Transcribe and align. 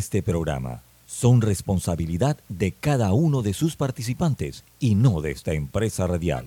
Este 0.00 0.22
programa 0.22 0.82
son 1.04 1.42
responsabilidad 1.42 2.38
de 2.48 2.72
cada 2.72 3.12
uno 3.12 3.42
de 3.42 3.52
sus 3.52 3.76
participantes 3.76 4.64
y 4.78 4.94
no 4.94 5.20
de 5.20 5.32
esta 5.32 5.52
empresa 5.52 6.06
radial. 6.06 6.46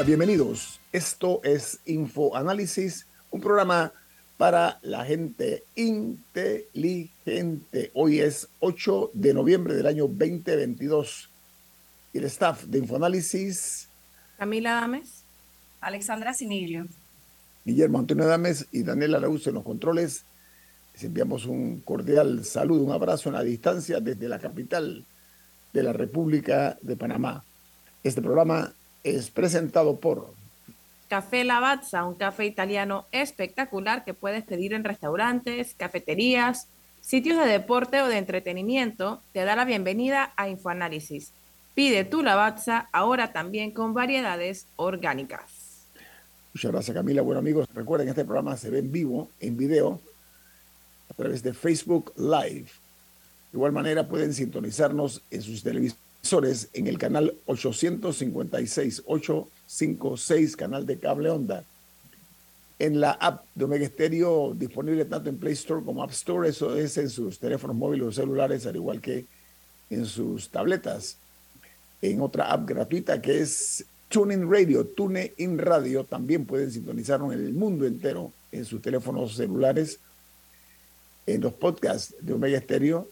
Día, 0.00 0.06
bienvenidos. 0.06 0.80
Esto 0.92 1.40
es 1.44 1.78
Infoanálisis, 1.84 3.06
un 3.30 3.40
programa 3.40 3.92
para 4.38 4.78
la 4.82 5.04
gente 5.04 5.64
inteligente. 5.74 7.90
Hoy 7.92 8.20
es 8.20 8.48
8 8.60 9.10
de 9.12 9.34
noviembre 9.34 9.74
del 9.74 9.86
año 9.86 10.04
2022. 10.04 11.28
Y 12.14 12.18
el 12.18 12.24
staff 12.24 12.64
de 12.64 12.78
Infoanálisis, 12.78 13.88
Camila 14.38 14.72
Dames. 14.72 15.24
Alexandra 15.82 16.32
Siniglio. 16.32 16.86
Guillermo 17.64 17.98
Antonio 17.98 18.26
Dames 18.26 18.66
y 18.72 18.84
Daniela 18.84 19.18
Araúz 19.18 19.46
en 19.48 19.54
los 19.54 19.64
controles. 19.64 20.24
Les 20.94 21.04
enviamos 21.04 21.44
un 21.44 21.80
cordial 21.80 22.44
saludo, 22.46 22.84
un 22.84 22.92
abrazo 22.92 23.28
en 23.28 23.34
la 23.34 23.42
distancia 23.42 24.00
desde 24.00 24.28
la 24.28 24.38
capital 24.38 25.04
de 25.74 25.82
la 25.82 25.92
República 25.92 26.78
de 26.80 26.96
Panamá. 26.96 27.44
Este 28.02 28.22
programa 28.22 28.72
es 29.04 29.30
presentado 29.30 29.98
por 29.98 30.32
Café 31.08 31.42
Lavazza, 31.42 32.04
un 32.04 32.14
café 32.14 32.46
italiano 32.46 33.06
espectacular 33.10 34.04
que 34.04 34.14
puedes 34.14 34.44
pedir 34.44 34.72
en 34.74 34.84
restaurantes, 34.84 35.74
cafeterías, 35.74 36.68
sitios 37.00 37.38
de 37.38 37.50
deporte 37.50 38.00
o 38.00 38.06
de 38.06 38.18
entretenimiento. 38.18 39.20
Te 39.32 39.44
da 39.44 39.56
la 39.56 39.64
bienvenida 39.64 40.32
a 40.36 40.48
Infoanálisis. 40.48 41.32
Pide 41.74 42.04
tu 42.04 42.22
Lavazza 42.22 42.88
ahora 42.92 43.32
también 43.32 43.72
con 43.72 43.92
variedades 43.92 44.66
orgánicas. 44.76 45.86
Muchas 46.54 46.70
gracias 46.70 46.96
Camila. 46.96 47.22
Bueno 47.22 47.40
amigos, 47.40 47.66
recuerden 47.74 48.06
que 48.06 48.10
este 48.10 48.24
programa 48.24 48.56
se 48.56 48.70
ve 48.70 48.78
en 48.78 48.92
vivo, 48.92 49.30
en 49.40 49.56
video, 49.56 50.00
a 51.08 51.14
través 51.14 51.42
de 51.42 51.54
Facebook 51.54 52.12
Live. 52.16 52.66
De 53.50 53.56
igual 53.56 53.72
manera 53.72 54.06
pueden 54.06 54.32
sintonizarnos 54.32 55.22
en 55.30 55.42
sus 55.42 55.62
televisores 55.64 56.09
en 56.72 56.86
el 56.86 56.98
canal 56.98 57.34
856, 57.46 59.02
856, 59.06 60.56
canal 60.56 60.86
de 60.86 60.98
cable 60.98 61.30
onda. 61.30 61.64
En 62.78 63.00
la 63.00 63.12
app 63.12 63.44
de 63.54 63.64
Omega 63.64 63.86
Stereo, 63.86 64.54
disponible 64.54 65.04
tanto 65.04 65.28
en 65.28 65.38
Play 65.38 65.54
Store 65.54 65.84
como 65.84 66.02
App 66.02 66.12
Store, 66.12 66.48
eso 66.48 66.76
es 66.76 66.96
en 66.98 67.10
sus 67.10 67.38
teléfonos 67.38 67.76
móviles 67.76 68.06
o 68.06 68.12
celulares, 68.12 68.66
al 68.66 68.76
igual 68.76 69.00
que 69.00 69.26
en 69.90 70.06
sus 70.06 70.48
tabletas. 70.48 71.18
En 72.00 72.20
otra 72.20 72.50
app 72.50 72.66
gratuita 72.66 73.20
que 73.20 73.40
es 73.40 73.84
TuneIn 74.08 74.50
Radio, 74.50 74.86
TuneIn 74.86 75.58
Radio, 75.58 76.04
también 76.04 76.46
pueden 76.46 76.70
sintonizarnos 76.70 77.34
en 77.34 77.44
el 77.44 77.52
mundo 77.52 77.86
entero 77.86 78.32
en 78.50 78.64
sus 78.64 78.80
teléfonos 78.80 79.36
celulares, 79.36 80.00
en 81.26 81.42
los 81.42 81.52
podcasts 81.52 82.14
de 82.20 82.32
Omega 82.32 82.60
Stereo. 82.60 83.08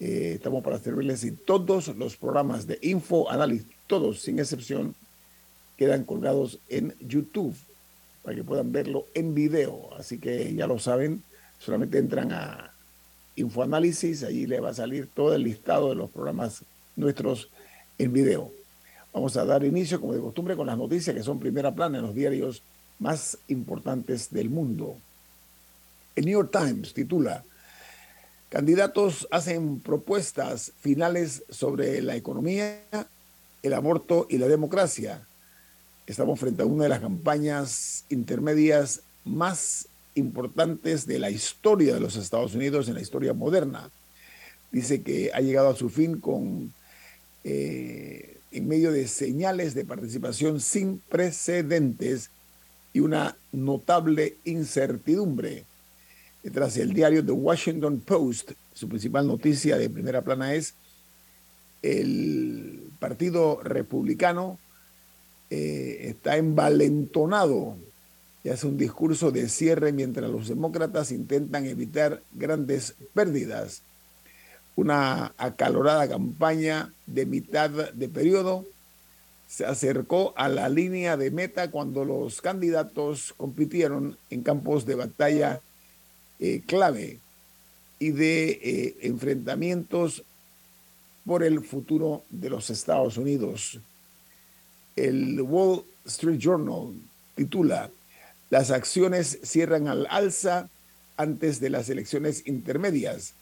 Eh, 0.00 0.32
estamos 0.36 0.64
para 0.64 0.78
servirles 0.78 1.24
y 1.24 1.32
todos 1.32 1.88
los 1.88 2.16
programas 2.16 2.66
de 2.66 2.78
Info 2.80 3.30
Análisis, 3.30 3.66
todos 3.86 4.22
sin 4.22 4.38
excepción, 4.38 4.94
quedan 5.76 6.04
colgados 6.04 6.58
en 6.70 6.94
YouTube 7.00 7.54
para 8.22 8.34
que 8.34 8.42
puedan 8.42 8.72
verlo 8.72 9.06
en 9.12 9.34
video. 9.34 9.90
Así 9.98 10.18
que 10.18 10.54
ya 10.54 10.66
lo 10.66 10.78
saben, 10.78 11.22
solamente 11.58 11.98
entran 11.98 12.32
a 12.32 12.72
Infoanálisis, 13.36 14.24
allí 14.24 14.46
le 14.46 14.60
va 14.60 14.70
a 14.70 14.74
salir 14.74 15.08
todo 15.14 15.34
el 15.34 15.42
listado 15.44 15.90
de 15.90 15.94
los 15.94 16.10
programas 16.10 16.64
nuestros 16.96 17.48
en 17.98 18.12
video. 18.12 18.52
Vamos 19.12 19.36
a 19.36 19.44
dar 19.44 19.64
inicio, 19.64 20.00
como 20.00 20.14
de 20.14 20.20
costumbre, 20.20 20.56
con 20.56 20.66
las 20.66 20.78
noticias 20.78 21.14
que 21.14 21.22
son 21.22 21.38
primera 21.38 21.74
plana 21.74 21.98
en 21.98 22.04
los 22.04 22.14
diarios 22.14 22.62
más 22.98 23.38
importantes 23.48 24.30
del 24.30 24.50
mundo. 24.50 24.96
El 26.16 26.26
New 26.26 26.40
York 26.40 26.50
Times 26.52 26.92
titula, 26.92 27.44
Candidatos 28.50 29.28
hacen 29.30 29.78
propuestas 29.78 30.72
finales 30.80 31.44
sobre 31.50 32.02
la 32.02 32.16
economía, 32.16 32.82
el 33.62 33.72
aborto 33.72 34.26
y 34.28 34.38
la 34.38 34.48
democracia. 34.48 35.24
Estamos 36.04 36.40
frente 36.40 36.62
a 36.62 36.66
una 36.66 36.82
de 36.82 36.88
las 36.88 36.98
campañas 36.98 38.04
intermedias 38.08 39.02
más 39.24 39.86
importantes 40.16 41.06
de 41.06 41.20
la 41.20 41.30
historia 41.30 41.94
de 41.94 42.00
los 42.00 42.16
Estados 42.16 42.56
Unidos, 42.56 42.88
en 42.88 42.94
la 42.94 43.00
historia 43.00 43.34
moderna. 43.34 43.88
Dice 44.72 45.02
que 45.02 45.30
ha 45.32 45.40
llegado 45.40 45.68
a 45.68 45.76
su 45.76 45.88
fin 45.88 46.18
con 46.18 46.74
eh, 47.44 48.40
en 48.50 48.66
medio 48.66 48.90
de 48.90 49.06
señales 49.06 49.74
de 49.74 49.84
participación 49.84 50.60
sin 50.60 50.98
precedentes 50.98 52.30
y 52.92 52.98
una 52.98 53.36
notable 53.52 54.38
incertidumbre. 54.44 55.66
Tras 56.52 56.76
el 56.78 56.92
diario 56.94 57.24
The 57.24 57.32
Washington 57.32 58.00
Post, 58.00 58.52
su 58.72 58.88
principal 58.88 59.26
noticia 59.26 59.76
de 59.76 59.90
primera 59.90 60.22
plana 60.22 60.54
es 60.54 60.74
el 61.82 62.90
Partido 62.98 63.60
Republicano 63.62 64.58
eh, 65.50 66.10
está 66.10 66.36
envalentonado 66.36 67.76
y 68.44 68.50
hace 68.50 68.66
un 68.66 68.78
discurso 68.78 69.30
de 69.32 69.48
cierre 69.48 69.92
mientras 69.92 70.30
los 70.30 70.48
demócratas 70.48 71.10
intentan 71.10 71.66
evitar 71.66 72.22
grandes 72.32 72.94
pérdidas. 73.14 73.82
Una 74.76 75.34
acalorada 75.36 76.08
campaña 76.08 76.92
de 77.06 77.26
mitad 77.26 77.70
de 77.70 78.08
periodo 78.08 78.64
se 79.48 79.66
acercó 79.66 80.32
a 80.36 80.48
la 80.48 80.68
línea 80.68 81.16
de 81.16 81.32
meta 81.32 81.70
cuando 81.70 82.04
los 82.04 82.40
candidatos 82.40 83.34
compitieron 83.36 84.16
en 84.30 84.42
campos 84.42 84.86
de 84.86 84.94
batalla 84.94 85.60
eh, 86.40 86.62
clave 86.66 87.18
y 87.98 88.12
de 88.12 88.50
eh, 88.50 88.96
enfrentamientos 89.02 90.24
por 91.26 91.42
el 91.44 91.62
futuro 91.62 92.24
de 92.30 92.48
los 92.48 92.70
Estados 92.70 93.18
Unidos. 93.18 93.78
El 94.96 95.40
Wall 95.42 95.84
Street 96.06 96.38
Journal 96.38 96.94
titula, 97.34 97.90
las 98.48 98.70
acciones 98.70 99.38
cierran 99.42 99.86
al 99.86 100.06
alza 100.08 100.70
antes 101.16 101.60
de 101.60 101.70
las 101.70 101.90
elecciones 101.90 102.46
intermedias. 102.46 103.34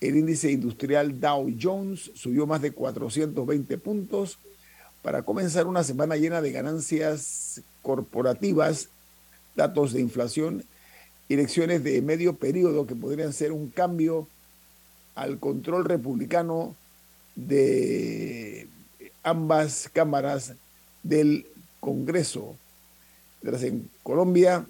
El 0.00 0.16
índice 0.16 0.50
industrial 0.50 1.20
Dow 1.20 1.54
Jones 1.60 2.10
subió 2.14 2.46
más 2.46 2.62
de 2.62 2.72
420 2.72 3.78
puntos 3.78 4.38
para 5.02 5.22
comenzar 5.22 5.66
una 5.66 5.84
semana 5.84 6.16
llena 6.16 6.40
de 6.40 6.52
ganancias 6.52 7.60
corporativas, 7.82 8.88
datos 9.54 9.92
de 9.92 10.00
inflación 10.00 10.64
elecciones 11.28 11.82
de 11.82 12.00
medio 12.02 12.36
periodo 12.36 12.86
que 12.86 12.94
podrían 12.94 13.32
ser 13.32 13.52
un 13.52 13.70
cambio 13.70 14.28
al 15.14 15.38
control 15.38 15.84
republicano 15.84 16.74
de 17.34 18.68
ambas 19.22 19.88
cámaras 19.92 20.54
del 21.02 21.46
Congreso. 21.80 22.56
Mientras 23.42 23.62
en 23.64 23.88
Colombia 24.02 24.66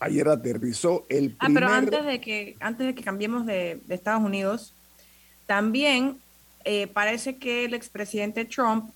ayer 0.00 0.28
aterrizó 0.28 1.06
el 1.08 1.30
primer... 1.32 1.38
Ah, 1.38 1.66
pero 1.66 1.68
antes 1.68 2.04
de 2.04 2.20
que, 2.20 2.56
antes 2.60 2.86
de 2.86 2.94
que 2.94 3.04
cambiemos 3.04 3.46
de, 3.46 3.80
de 3.86 3.94
Estados 3.94 4.22
Unidos, 4.22 4.74
también 5.46 6.18
eh, 6.64 6.88
parece 6.88 7.36
que 7.36 7.64
el 7.64 7.74
expresidente 7.74 8.44
Trump 8.44 8.90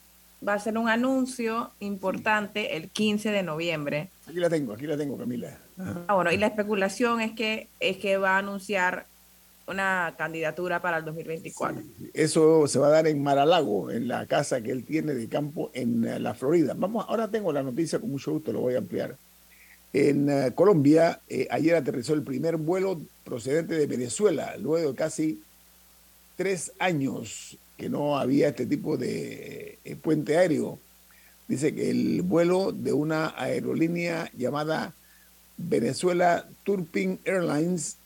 va 0.46 0.52
a 0.52 0.56
hacer 0.56 0.76
un 0.76 0.88
anuncio 0.88 1.70
importante 1.80 2.76
el 2.76 2.90
15 2.90 3.30
de 3.30 3.42
noviembre. 3.42 4.10
Aquí 4.28 4.38
la 4.38 4.50
tengo, 4.50 4.72
aquí 4.72 4.86
la 4.86 4.96
tengo, 4.96 5.16
Camila. 5.16 5.58
Ah, 5.78 6.14
bueno, 6.14 6.32
y 6.32 6.38
la 6.38 6.46
especulación 6.46 7.20
es 7.20 7.32
que, 7.32 7.68
es 7.80 7.98
que 7.98 8.16
va 8.16 8.36
a 8.36 8.38
anunciar 8.38 9.06
una 9.68 10.14
candidatura 10.16 10.80
para 10.80 10.98
el 10.98 11.04
2024. 11.04 11.82
Sí, 11.82 12.10
eso 12.14 12.66
se 12.68 12.78
va 12.78 12.86
a 12.86 12.90
dar 12.90 13.06
en 13.06 13.22
Maralago, 13.22 13.90
en 13.90 14.08
la 14.08 14.26
casa 14.26 14.60
que 14.60 14.70
él 14.70 14.84
tiene 14.84 15.14
de 15.14 15.28
campo 15.28 15.70
en 15.74 16.22
la 16.22 16.34
Florida. 16.34 16.74
Vamos, 16.76 17.04
ahora 17.08 17.28
tengo 17.28 17.52
la 17.52 17.62
noticia, 17.62 17.98
con 17.98 18.10
mucho 18.10 18.32
gusto 18.32 18.52
lo 18.52 18.60
voy 18.60 18.74
a 18.74 18.78
ampliar. 18.78 19.16
En 19.92 20.28
eh, 20.28 20.52
Colombia, 20.54 21.20
eh, 21.28 21.48
ayer 21.50 21.74
aterrizó 21.74 22.14
el 22.14 22.22
primer 22.22 22.56
vuelo 22.56 23.00
procedente 23.24 23.74
de 23.74 23.86
Venezuela, 23.86 24.54
luego 24.58 24.92
de 24.92 24.96
casi 24.96 25.42
tres 26.36 26.72
años 26.78 27.58
que 27.76 27.88
no 27.88 28.18
había 28.18 28.48
este 28.48 28.66
tipo 28.66 28.96
de 28.96 29.78
eh, 29.84 29.96
puente 29.96 30.36
aéreo. 30.36 30.78
Dice 31.48 31.74
que 31.74 31.90
el 31.90 32.22
vuelo 32.22 32.72
de 32.72 32.92
una 32.92 33.34
aerolínea 33.36 34.30
llamada 34.36 34.94
Venezuela 35.56 36.48
Turpin 36.64 37.18
Airlines 37.24 37.96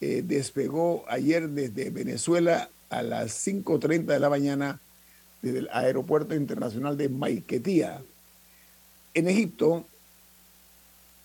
despegó 0.00 1.04
ayer 1.08 1.48
desde 1.48 1.90
Venezuela 1.90 2.70
a 2.88 3.02
las 3.02 3.46
5.30 3.46 4.06
de 4.06 4.18
la 4.18 4.30
mañana 4.30 4.80
desde 5.42 5.60
el 5.60 5.68
Aeropuerto 5.72 6.34
Internacional 6.34 6.96
de 6.96 7.08
Maiquetía. 7.08 8.02
En 9.14 9.28
Egipto, 9.28 9.84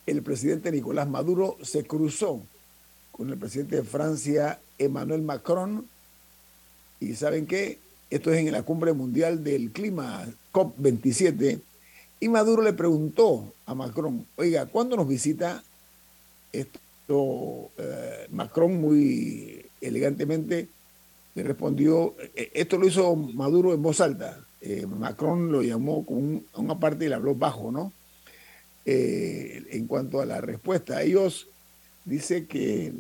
el 0.06 0.22
presidente 0.24 0.72
Nicolás 0.72 1.08
Maduro 1.08 1.58
se 1.64 1.86
cruzó 1.86 2.42
con 3.12 3.30
el 3.30 3.38
presidente 3.38 3.78
de 3.78 3.84
Francia, 3.84 4.60
Emmanuel 4.78 5.22
Macron, 5.22 5.88
y 7.00 7.16
¿saben 7.16 7.48
qué? 7.48 7.80
Esto 8.10 8.32
es 8.32 8.40
en 8.40 8.52
la 8.52 8.64
cumbre 8.64 8.94
mundial 8.94 9.44
del 9.44 9.72
clima, 9.72 10.28
COP27, 10.52 11.60
y 12.20 12.30
Maduro 12.30 12.62
le 12.62 12.74
preguntó 12.74 13.54
a 13.66 13.76
Macron, 13.76 14.26
oiga, 14.36 14.66
¿cuándo 14.66 14.96
nos 14.96 15.08
visita? 15.08 15.64
Esto, 16.52 17.70
eh, 17.78 18.28
Macron 18.32 18.80
muy 18.80 19.66
elegantemente 19.82 20.70
le 21.36 21.44
respondió, 21.44 22.16
eh, 22.36 22.50
esto 22.54 22.78
lo 22.78 22.88
hizo 22.88 23.16
Maduro 23.16 23.74
en 23.74 23.82
voz 23.82 24.00
alta, 24.00 24.40
eh, 24.62 24.86
Macron 24.88 25.52
lo 25.52 25.62
llamó 25.62 26.06
con 26.06 26.44
una 26.56 26.80
parte 26.80 27.06
y 27.06 27.10
le 27.10 27.16
habló 27.16 27.36
bajo, 27.36 27.72
¿no? 27.72 27.92
Eh, 28.86 29.64
en 29.72 29.88
cuanto 29.88 30.22
a 30.22 30.26
la 30.26 30.42
respuesta. 30.42 31.02
Ellos 31.02 31.48
dice 32.06 32.46
que 32.46 32.94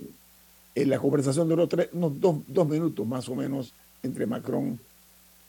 en 0.76 0.90
la 0.90 1.00
conversación 1.00 1.48
duró 1.48 1.70
unos 1.94 2.20
dos, 2.20 2.38
dos 2.48 2.68
minutos 2.68 3.08
más 3.08 3.30
o 3.30 3.36
menos 3.36 3.74
entre 4.04 4.26
Macron 4.26 4.80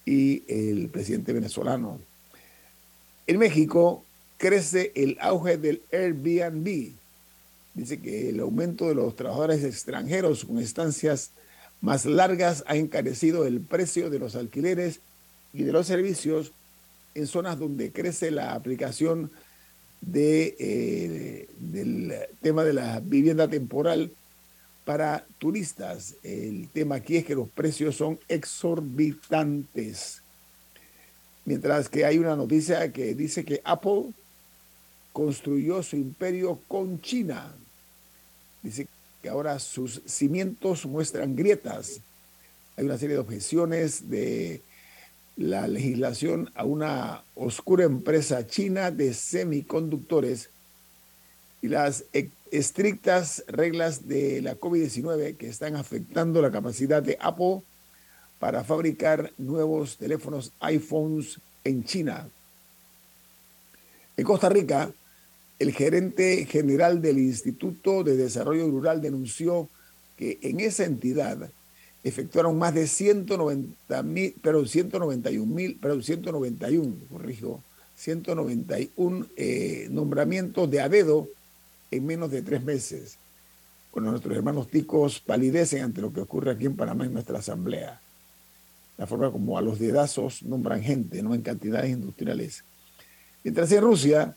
y 0.05 0.43
el 0.47 0.89
presidente 0.89 1.33
venezolano. 1.33 1.99
En 3.27 3.39
México 3.39 4.05
crece 4.39 4.93
el 4.95 5.17
auge 5.21 5.57
del 5.59 5.83
Airbnb. 5.93 6.93
Dice 7.75 8.01
que 8.01 8.31
el 8.31 8.41
aumento 8.41 8.89
de 8.89 8.95
los 8.95 9.17
trabajadores 9.17 9.65
extranjeros 9.65 10.45
con 10.45 10.59
estancias 10.59 11.31
más 11.81 12.07
largas 12.07 12.65
ha 12.67 12.77
encarecido 12.77 13.47
el 13.47 13.61
precio 13.61 14.11
de 14.11 14.19
los 14.19 14.35
alquileres 14.37 15.01
y 15.53 15.65
de 15.65 15.73
los 15.73 15.87
servicios 15.87 16.53
en 17.15 17.27
zonas 17.27 17.59
donde 17.59 17.93
crece 17.93 18.31
la 18.31 18.55
aplicación 18.55 19.31
eh, 20.15 21.49
del 21.59 22.15
tema 22.43 22.63
de 22.65 22.73
la 22.73 23.01
vivienda 23.01 23.49
temporal 23.49 24.13
para 24.85 25.27
turistas. 25.39 26.15
El 26.23 26.69
tema 26.69 26.97
aquí 26.97 27.17
es 27.17 27.25
que 27.25 27.35
los 27.35 27.49
precios 27.49 27.97
son 27.97 28.19
exorbitantes. 28.29 30.23
Mientras 31.47 31.89
que 31.89 32.05
hay 32.05 32.19
una 32.19 32.37
noticia 32.37 32.93
que 32.93 33.15
dice 33.15 33.45
que 33.45 33.63
Apple 33.65 34.13
construyó 35.13 35.83
su 35.83 35.97
imperio 35.97 36.61
con 36.69 37.01
China. 37.01 37.55
Dice 38.63 38.89
que 39.23 39.29
ahora 39.29 39.59
sus 39.61 40.03
cimientos 40.05 40.85
muestran 40.85 41.35
grietas. 41.35 42.01
Hay 42.77 42.85
una 42.85 42.99
serie 42.99 43.15
de 43.15 43.23
objeciones 43.23 44.11
de 44.11 44.61
la 45.37 45.69
legislación 45.69 46.51
a 46.55 46.65
una 46.65 47.23
oscura 47.37 47.85
empresa 47.85 48.47
china 48.47 48.91
de 48.91 49.15
semiconductores 49.15 50.51
y 51.63 51.69
las 51.69 52.05
estrictas 52.51 53.45
reglas 53.47 54.09
de 54.09 54.43
la 54.43 54.57
COVID-19 54.57 55.37
que 55.37 55.49
están 55.49 55.77
afectando 55.77 56.43
la 56.43 56.51
capacidad 56.51 57.03
de 57.03 57.17
Apple 57.21 57.63
para 58.39 58.65
fabricar 58.65 59.33
nuevos 59.39 59.97
teléfonos 59.97 60.53
iPhones 60.61 61.41
en 61.65 61.85
China. 61.85 62.29
En 64.17 64.25
Costa 64.25 64.49
Rica, 64.49 64.91
el 65.59 65.73
gerente 65.73 66.47
general 66.47 67.01
del 67.01 67.19
Instituto 67.19 68.05
de 68.05 68.17
Desarrollo 68.17 68.69
Rural 68.71 69.01
denunció 69.01 69.69
que 70.17 70.39
en 70.43 70.61
esa 70.61 70.85
entidad 70.85 71.51
efectuaron 72.05 72.59
más 72.59 72.75
de 72.75 72.87
190 72.87 74.03
mil, 74.03 74.35
pero 74.43 74.65
191 74.65 75.47
mil, 75.53 75.79
pero 75.81 76.01
191, 76.01 76.95
corrijo, 77.11 77.63
191 77.97 79.27
eh, 79.37 79.89
nombramientos 79.91 80.71
de 80.71 80.81
a 80.81 80.89
dedo 80.89 81.29
en 81.91 82.07
menos 82.07 82.31
de 82.31 82.43
tres 82.43 82.63
meses. 82.63 83.19
Cuando 83.91 84.11
nuestros 84.11 84.37
hermanos 84.37 84.69
ticos 84.69 85.21
palidecen 85.21 85.83
ante 85.83 86.01
lo 86.01 86.13
que 86.13 86.21
ocurre 86.21 86.53
aquí 86.53 86.67
en 86.67 86.77
Panamá 86.77 87.07
en 87.07 87.15
nuestra 87.15 87.39
asamblea. 87.39 88.01
La 88.97 89.07
forma 89.07 89.31
como 89.31 89.59
a 89.59 89.63
los 89.63 89.79
dedazos 89.79 90.43
nombran 90.43 90.83
gente, 90.83 91.23
no 91.23 91.35
en 91.35 91.43
cantidades 91.43 91.91
industriales. 91.91 92.65
Mientras 93.45 93.71
en 93.73 93.83
Rusia, 93.83 94.37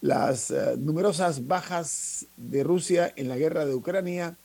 las 0.00 0.50
eh, 0.50 0.76
numerosas 0.78 1.46
bajas 1.46 2.26
de 2.36 2.62
Rusia 2.62 3.12
en 3.16 3.28
la 3.28 3.36
guerra 3.36 3.64
de 3.64 3.74
Ucrania 3.74 4.36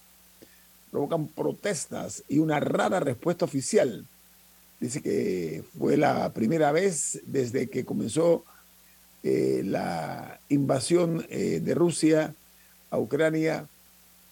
provocan 0.91 1.27
protestas 1.27 2.23
y 2.29 2.39
una 2.39 2.59
rara 2.59 2.99
respuesta 2.99 3.45
oficial. 3.45 4.05
Dice 4.79 5.01
que 5.01 5.63
fue 5.77 5.97
la 5.97 6.33
primera 6.33 6.71
vez 6.71 7.21
desde 7.25 7.69
que 7.69 7.85
comenzó 7.85 8.43
eh, 9.23 9.61
la 9.63 10.39
invasión 10.49 11.25
eh, 11.29 11.61
de 11.63 11.73
Rusia 11.73 12.35
a 12.89 12.99
Ucrania 12.99 13.67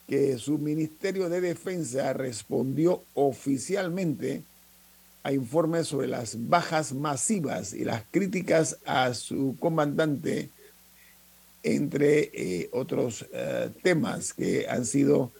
que 0.07 0.37
su 0.37 0.57
Ministerio 0.57 1.29
de 1.29 1.39
Defensa 1.39 2.11
respondió 2.13 3.03
oficialmente 3.13 4.43
a 5.23 5.31
informes 5.31 5.88
sobre 5.88 6.07
las 6.07 6.47
bajas 6.50 6.94
masivas 6.94 7.73
y 7.73 7.85
las 7.85 8.03
críticas 8.12 8.77
a 8.85 9.13
su 9.13 9.56
comandante, 9.59 10.50
entre 11.63 12.31
eh, 12.33 12.69
otros 12.73 13.25
temas 13.83 14.33
que 14.33 14.68
han 14.68 14.85
sido 14.85 15.31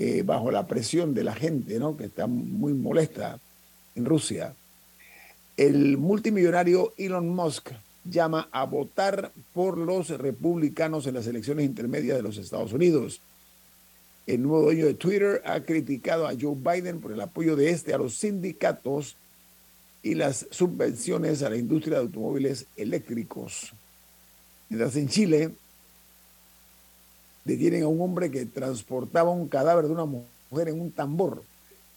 eh, 0.00 0.22
bajo 0.22 0.52
la 0.52 0.68
presión 0.68 1.12
de 1.12 1.24
la 1.24 1.34
gente, 1.34 1.80
¿no? 1.80 1.96
que 1.96 2.04
está 2.04 2.28
muy 2.28 2.72
molesta 2.72 3.40
en 3.96 4.04
Rusia. 4.04 4.54
El 5.56 5.98
multimillonario 5.98 6.94
Elon 6.96 7.28
Musk 7.28 7.70
llama 8.04 8.48
a 8.52 8.62
votar 8.62 9.32
por 9.52 9.76
los 9.76 10.10
republicanos 10.10 11.08
en 11.08 11.14
las 11.14 11.26
elecciones 11.26 11.66
intermedias 11.66 12.16
de 12.16 12.22
los 12.22 12.36
Estados 12.36 12.72
Unidos. 12.72 13.20
El 14.28 14.42
nuevo 14.42 14.64
dueño 14.64 14.84
de 14.84 14.92
Twitter 14.92 15.40
ha 15.46 15.60
criticado 15.60 16.26
a 16.26 16.34
Joe 16.38 16.54
Biden 16.54 17.00
por 17.00 17.12
el 17.12 17.20
apoyo 17.22 17.56
de 17.56 17.70
este 17.70 17.94
a 17.94 17.98
los 17.98 18.12
sindicatos 18.12 19.16
y 20.02 20.14
las 20.14 20.46
subvenciones 20.50 21.42
a 21.42 21.48
la 21.48 21.56
industria 21.56 21.96
de 21.96 22.02
automóviles 22.02 22.66
eléctricos. 22.76 23.72
Mientras 24.68 24.96
en 24.96 25.08
Chile, 25.08 25.54
detienen 27.46 27.84
a 27.84 27.88
un 27.88 28.02
hombre 28.02 28.30
que 28.30 28.44
transportaba 28.44 29.30
un 29.30 29.48
cadáver 29.48 29.86
de 29.86 29.92
una 29.92 30.04
mujer 30.04 30.68
en 30.68 30.78
un 30.78 30.92
tambor 30.92 31.42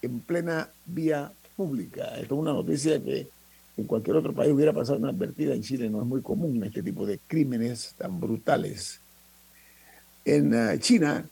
en 0.01 0.21
plena 0.21 0.69
vía 0.85 1.33
pública. 1.57 2.15
Esto 2.15 2.35
es 2.35 2.39
una 2.39 2.53
noticia 2.53 3.03
que 3.03 3.27
en 3.75 3.83
cualquier 3.83 4.15
otro 4.15 4.31
país 4.31 4.53
hubiera 4.53 4.71
pasado 4.71 4.99
una 4.99 5.09
advertida. 5.09 5.53
En 5.53 5.63
Chile 5.63 5.89
no 5.89 5.99
es 5.99 6.07
muy 6.07 6.21
común 6.21 6.63
este 6.63 6.81
tipo 6.81 7.05
de 7.05 7.19
crímenes 7.27 7.93
tan 7.97 8.21
brutales. 8.21 9.01
En 10.23 10.53
eh, 10.53 10.79
China, 10.79 11.25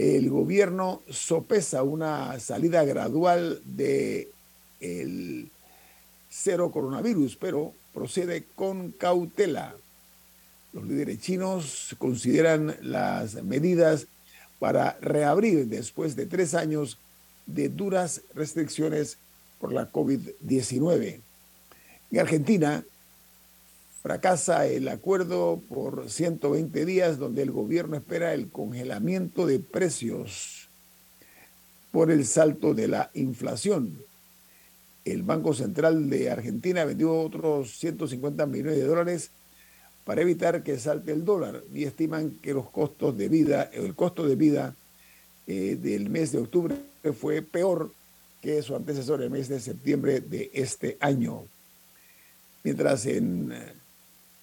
el 0.00 0.30
gobierno 0.30 1.02
sopesa 1.10 1.82
una 1.82 2.40
salida 2.40 2.84
gradual 2.84 3.60
de 3.66 4.30
el 4.80 5.50
cero 6.30 6.70
coronavirus, 6.72 7.36
pero 7.36 7.74
procede 7.92 8.44
con 8.54 8.92
cautela. 8.92 9.74
Los 10.72 10.86
líderes 10.86 11.20
chinos 11.20 11.94
consideran 11.98 12.76
las 12.80 13.42
medidas 13.42 14.06
para 14.58 14.96
reabrir 15.02 15.66
después 15.66 16.16
de 16.16 16.24
tres 16.24 16.54
años 16.54 16.96
de 17.44 17.68
duras 17.68 18.22
restricciones 18.34 19.18
por 19.60 19.70
la 19.70 19.92
COVID-19. 19.92 21.20
En 22.10 22.18
Argentina 22.18 22.84
fracasa 24.02 24.66
el 24.66 24.88
acuerdo 24.88 25.62
por 25.68 26.08
120 26.10 26.84
días 26.86 27.18
donde 27.18 27.42
el 27.42 27.50
gobierno 27.50 27.96
espera 27.96 28.32
el 28.32 28.50
congelamiento 28.50 29.46
de 29.46 29.58
precios 29.58 30.68
por 31.92 32.10
el 32.10 32.24
salto 32.24 32.72
de 32.72 32.88
la 32.88 33.10
inflación. 33.14 34.02
El 35.04 35.22
Banco 35.22 35.54
Central 35.54 36.08
de 36.08 36.30
Argentina 36.30 36.84
vendió 36.84 37.14
otros 37.14 37.78
150 37.78 38.46
millones 38.46 38.76
de 38.76 38.84
dólares 38.84 39.30
para 40.04 40.22
evitar 40.22 40.62
que 40.62 40.78
salte 40.78 41.12
el 41.12 41.24
dólar 41.24 41.62
y 41.74 41.84
estiman 41.84 42.38
que 42.42 42.54
los 42.54 42.70
costos 42.70 43.16
de 43.18 43.28
vida, 43.28 43.64
el 43.72 43.94
costo 43.94 44.26
de 44.26 44.36
vida 44.36 44.74
eh, 45.46 45.76
del 45.80 46.08
mes 46.10 46.32
de 46.32 46.38
octubre 46.38 46.76
fue 47.18 47.42
peor 47.42 47.92
que 48.40 48.62
su 48.62 48.74
antecesor 48.74 49.22
el 49.22 49.30
mes 49.30 49.48
de 49.48 49.60
septiembre 49.60 50.20
de 50.20 50.50
este 50.54 50.96
año. 51.00 51.44
Mientras 52.62 53.06
en 53.06 53.52
eh, 53.52 53.79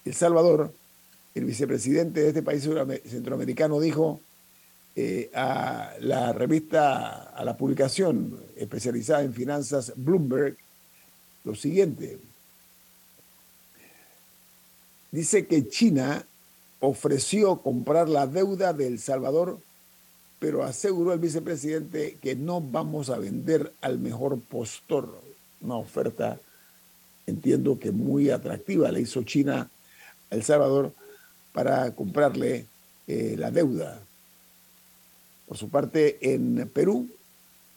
El 0.04 0.14
Salvador 0.14 0.72
el 1.38 1.44
vicepresidente 1.44 2.20
de 2.20 2.28
este 2.28 2.42
país 2.42 2.68
centroamericano 3.06 3.80
dijo 3.80 4.20
eh, 4.96 5.30
a 5.34 5.94
la 6.00 6.32
revista, 6.32 7.30
a 7.30 7.44
la 7.44 7.56
publicación 7.56 8.38
especializada 8.56 9.22
en 9.22 9.32
finanzas 9.32 9.92
Bloomberg, 9.96 10.56
lo 11.44 11.54
siguiente. 11.54 12.18
Dice 15.12 15.46
que 15.46 15.68
China 15.68 16.24
ofreció 16.80 17.62
comprar 17.62 18.08
la 18.08 18.26
deuda 18.26 18.72
de 18.72 18.88
El 18.88 18.98
Salvador, 18.98 19.60
pero 20.40 20.64
aseguró 20.64 21.12
el 21.12 21.20
vicepresidente 21.20 22.18
que 22.20 22.34
no 22.34 22.60
vamos 22.60 23.10
a 23.10 23.18
vender 23.18 23.72
al 23.80 23.98
mejor 23.98 24.40
postor. 24.40 25.20
Una 25.60 25.76
oferta, 25.76 26.40
entiendo 27.26 27.78
que 27.78 27.92
muy 27.92 28.30
atractiva, 28.30 28.90
le 28.90 29.00
hizo 29.02 29.22
China 29.22 29.70
El 30.30 30.42
Salvador 30.42 30.92
para 31.52 31.94
comprarle 31.94 32.66
eh, 33.06 33.34
la 33.38 33.50
deuda. 33.50 34.00
Por 35.46 35.56
su 35.56 35.70
parte, 35.70 36.18
en 36.34 36.70
Perú 36.72 37.08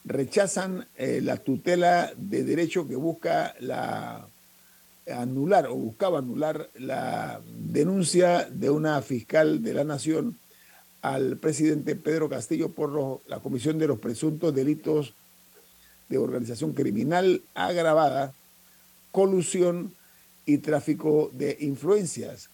rechazan 0.03 0.87
eh, 0.97 1.21
la 1.21 1.37
tutela 1.37 2.11
de 2.17 2.43
derecho 2.43 2.87
que 2.87 2.95
busca 2.95 3.55
la 3.59 4.27
anular 5.11 5.67
o 5.67 5.75
buscaba 5.75 6.19
anular 6.19 6.69
la 6.75 7.41
denuncia 7.45 8.47
de 8.49 8.69
una 8.69 9.01
fiscal 9.01 9.63
de 9.63 9.73
la 9.73 9.83
Nación 9.83 10.37
al 11.01 11.37
presidente 11.37 11.95
Pedro 11.95 12.29
Castillo 12.29 12.69
por 12.69 13.21
la 13.27 13.39
comisión 13.39 13.79
de 13.79 13.87
los 13.87 13.99
presuntos 13.99 14.53
delitos 14.53 15.13
de 16.09 16.17
organización 16.17 16.73
criminal 16.73 17.41
agravada, 17.55 18.33
colusión 19.11 19.93
y 20.53 20.57
tráfico 20.57 21.31
de 21.33 21.57
influencias. 21.61 22.49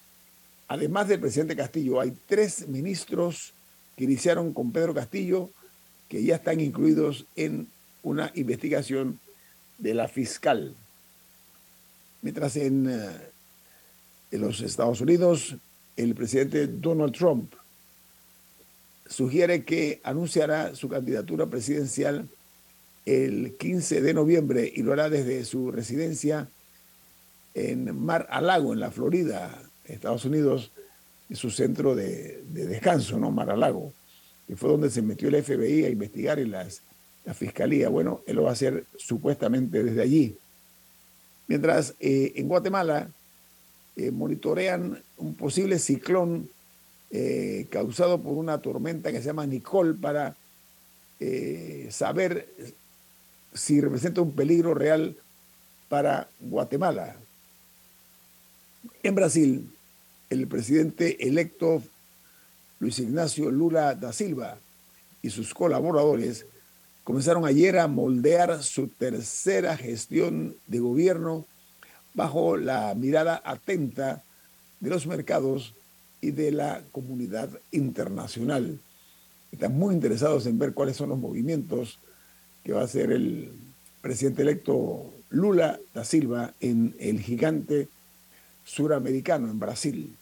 Además 0.67 1.07
del 1.07 1.19
presidente 1.19 1.55
Castillo, 1.55 1.99
hay 1.99 2.13
tres 2.27 2.67
ministros 2.67 3.53
que 3.95 4.03
iniciaron 4.03 4.53
con 4.53 4.71
Pedro 4.71 4.93
Castillo 4.93 5.49
que 6.09 6.23
ya 6.23 6.35
están 6.35 6.59
incluidos 6.59 7.25
en 7.35 7.67
una 8.03 8.31
investigación 8.35 9.19
de 9.77 9.93
la 9.93 10.07
fiscal. 10.07 10.75
Mientras 12.21 12.55
en, 12.55 12.89
eh, 12.89 13.09
en 14.31 14.41
los 14.41 14.61
Estados 14.61 15.01
Unidos, 15.01 15.55
el 15.95 16.15
presidente 16.15 16.67
Donald 16.67 17.13
Trump 17.13 17.53
sugiere 19.07 19.63
que 19.63 19.99
anunciará 20.03 20.75
su 20.75 20.89
candidatura 20.89 21.45
presidencial 21.47 22.27
el 23.05 23.55
15 23.57 24.01
de 24.01 24.13
noviembre 24.13 24.71
y 24.73 24.83
lo 24.83 24.93
hará 24.93 25.09
desde 25.09 25.45
su 25.45 25.71
residencia 25.71 26.49
en 27.57 27.99
Mar 27.99 28.27
a 28.29 28.39
Lago, 28.39 28.73
en 28.73 28.79
la 28.79 28.91
Florida, 28.91 29.59
Estados 29.85 30.25
Unidos, 30.25 30.71
su 31.31 31.49
centro 31.49 31.95
de, 31.95 32.43
descanso, 32.51 33.17
¿no? 33.19 33.31
Mar 33.31 33.49
a 33.49 33.57
Lago, 33.57 33.93
que 34.47 34.55
fue 34.55 34.69
donde 34.69 34.89
se 34.91 35.01
metió 35.01 35.27
el 35.29 35.43
FBI 35.43 35.85
a 35.85 35.89
investigar 35.89 36.39
y 36.39 36.45
la 36.45 36.67
fiscalía. 37.33 37.89
Bueno, 37.89 38.21
él 38.27 38.35
lo 38.35 38.43
va 38.43 38.51
a 38.51 38.53
hacer 38.53 38.85
supuestamente 38.97 39.83
desde 39.83 40.01
allí. 40.01 40.37
Mientras 41.47 41.95
eh, 41.99 42.33
en 42.35 42.47
Guatemala 42.47 43.09
eh, 43.95 44.11
monitorean 44.11 45.01
un 45.17 45.35
posible 45.35 45.79
ciclón 45.79 46.49
eh, 47.09 47.65
causado 47.71 48.21
por 48.21 48.33
una 48.33 48.61
tormenta 48.61 49.11
que 49.11 49.19
se 49.19 49.27
llama 49.27 49.47
Nicole 49.47 49.93
para 49.93 50.35
saber 51.89 52.47
si 53.51 53.81
representa 53.81 54.21
un 54.21 54.33
peligro 54.33 54.75
real 54.75 55.17
para 55.89 56.29
Guatemala. 56.39 57.15
En 59.03 59.15
Brasil, 59.15 59.69
el 60.29 60.47
presidente 60.47 61.27
electo 61.27 61.81
Luis 62.79 62.99
Ignacio 62.99 63.49
Lula 63.49 63.95
da 63.95 64.13
Silva 64.13 64.57
y 65.21 65.29
sus 65.29 65.53
colaboradores 65.53 66.45
comenzaron 67.03 67.45
ayer 67.45 67.79
a 67.79 67.87
moldear 67.87 68.63
su 68.63 68.87
tercera 68.87 69.77
gestión 69.77 70.55
de 70.67 70.79
gobierno 70.79 71.45
bajo 72.13 72.57
la 72.57 72.93
mirada 72.95 73.41
atenta 73.45 74.23
de 74.79 74.89
los 74.89 75.07
mercados 75.07 75.73
y 76.21 76.31
de 76.31 76.51
la 76.51 76.81
comunidad 76.91 77.49
internacional. 77.71 78.79
Están 79.51 79.77
muy 79.77 79.95
interesados 79.95 80.45
en 80.45 80.59
ver 80.59 80.73
cuáles 80.73 80.97
son 80.97 81.09
los 81.09 81.19
movimientos 81.19 81.99
que 82.63 82.73
va 82.73 82.81
a 82.81 82.85
hacer 82.85 83.11
el 83.11 83.51
presidente 84.01 84.41
electo 84.41 85.13
Lula 85.29 85.79
da 85.93 86.03
Silva 86.03 86.53
en 86.59 86.95
el 86.99 87.21
gigante 87.21 87.87
suramericano, 88.67 89.49
en 89.49 89.59
Brasil. 89.59 90.15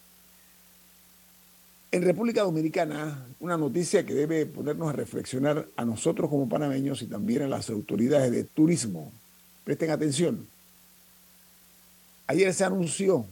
En 1.91 2.01
República 2.03 2.43
Dominicana, 2.43 3.25
una 3.39 3.57
noticia 3.57 4.05
que 4.05 4.13
debe 4.13 4.45
ponernos 4.45 4.89
a 4.89 4.93
reflexionar 4.93 5.67
a 5.75 5.83
nosotros 5.83 6.29
como 6.29 6.47
panameños 6.47 7.01
y 7.01 7.07
también 7.07 7.41
a 7.41 7.47
las 7.47 7.67
autoridades 7.69 8.31
de 8.31 8.43
turismo. 8.43 9.11
Presten 9.63 9.89
atención. 9.89 10.47
Ayer 12.27 12.53
se 12.53 12.63
anunció 12.63 13.25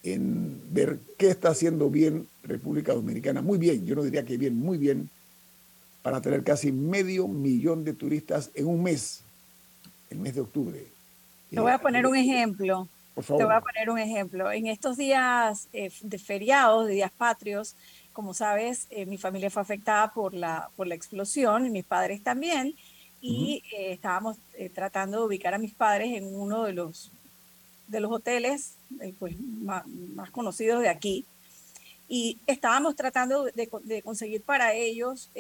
en 0.04 0.62
ver 0.72 1.00
qué 1.18 1.30
está 1.30 1.50
haciendo 1.50 1.90
bien 1.90 2.28
República 2.44 2.94
Dominicana. 2.94 3.42
Muy 3.42 3.58
bien, 3.58 3.86
yo 3.86 3.96
no 3.96 4.04
diría 4.04 4.24
que 4.24 4.38
bien, 4.38 4.58
muy 4.58 4.78
bien, 4.78 5.10
para 6.02 6.22
tener 6.22 6.44
casi 6.44 6.72
medio 6.72 7.28
millón 7.28 7.84
de 7.84 7.94
turistas 7.94 8.52
en 8.56 8.68
un 8.68 8.84
mes, 8.84 9.22
el 10.10 10.20
mes 10.20 10.36
de 10.36 10.42
octubre. 10.42 10.86
Te 11.50 11.60
voy 11.60 11.72
a 11.72 11.80
poner 11.80 12.06
un 12.08 12.16
ejemplo. 12.16 12.88
Te 13.26 13.44
voy 13.44 13.54
a 13.54 13.62
poner 13.62 13.90
un 13.90 13.98
ejemplo. 13.98 14.52
En 14.52 14.68
estos 14.68 14.96
días 14.96 15.68
eh, 15.74 15.92
de 16.02 16.20
feriados, 16.20 16.86
de 16.86 16.94
días 16.94 17.12
patrios, 17.12 17.76
como 18.14 18.36
sabes, 18.36 18.86
eh, 18.92 19.08
mi 19.08 19.18
familia 19.18 19.50
fue 19.50 19.64
afectada 19.64 20.14
por 20.14 20.36
la, 20.36 20.70
por 20.76 20.86
la 20.86 20.94
explosión 20.94 21.66
y 21.66 21.72
mis 21.72 21.86
padres 21.86 22.24
también. 22.24 22.76
Y 23.20 23.64
eh, 23.74 23.94
estábamos 23.94 24.38
tratando 24.76 25.20
de 25.20 25.26
ubicar 25.26 25.56
a 25.56 25.58
mis 25.58 25.74
padres 25.74 26.16
en 26.16 26.36
uno 26.36 26.64
de 26.64 26.74
los, 26.74 27.12
de 27.88 28.00
los 28.00 28.12
hoteles 28.12 28.76
pues, 29.18 29.36
más, 29.40 29.84
conocidos 30.32 30.82
de 30.82 30.90
aquí. 30.90 31.26
Y 32.08 32.38
estábamos 32.46 32.96
tratando 32.96 33.46
de, 33.46 33.68
de 33.84 34.02
conseguir 34.04 34.44
para 34.44 34.74
ellos 34.74 35.32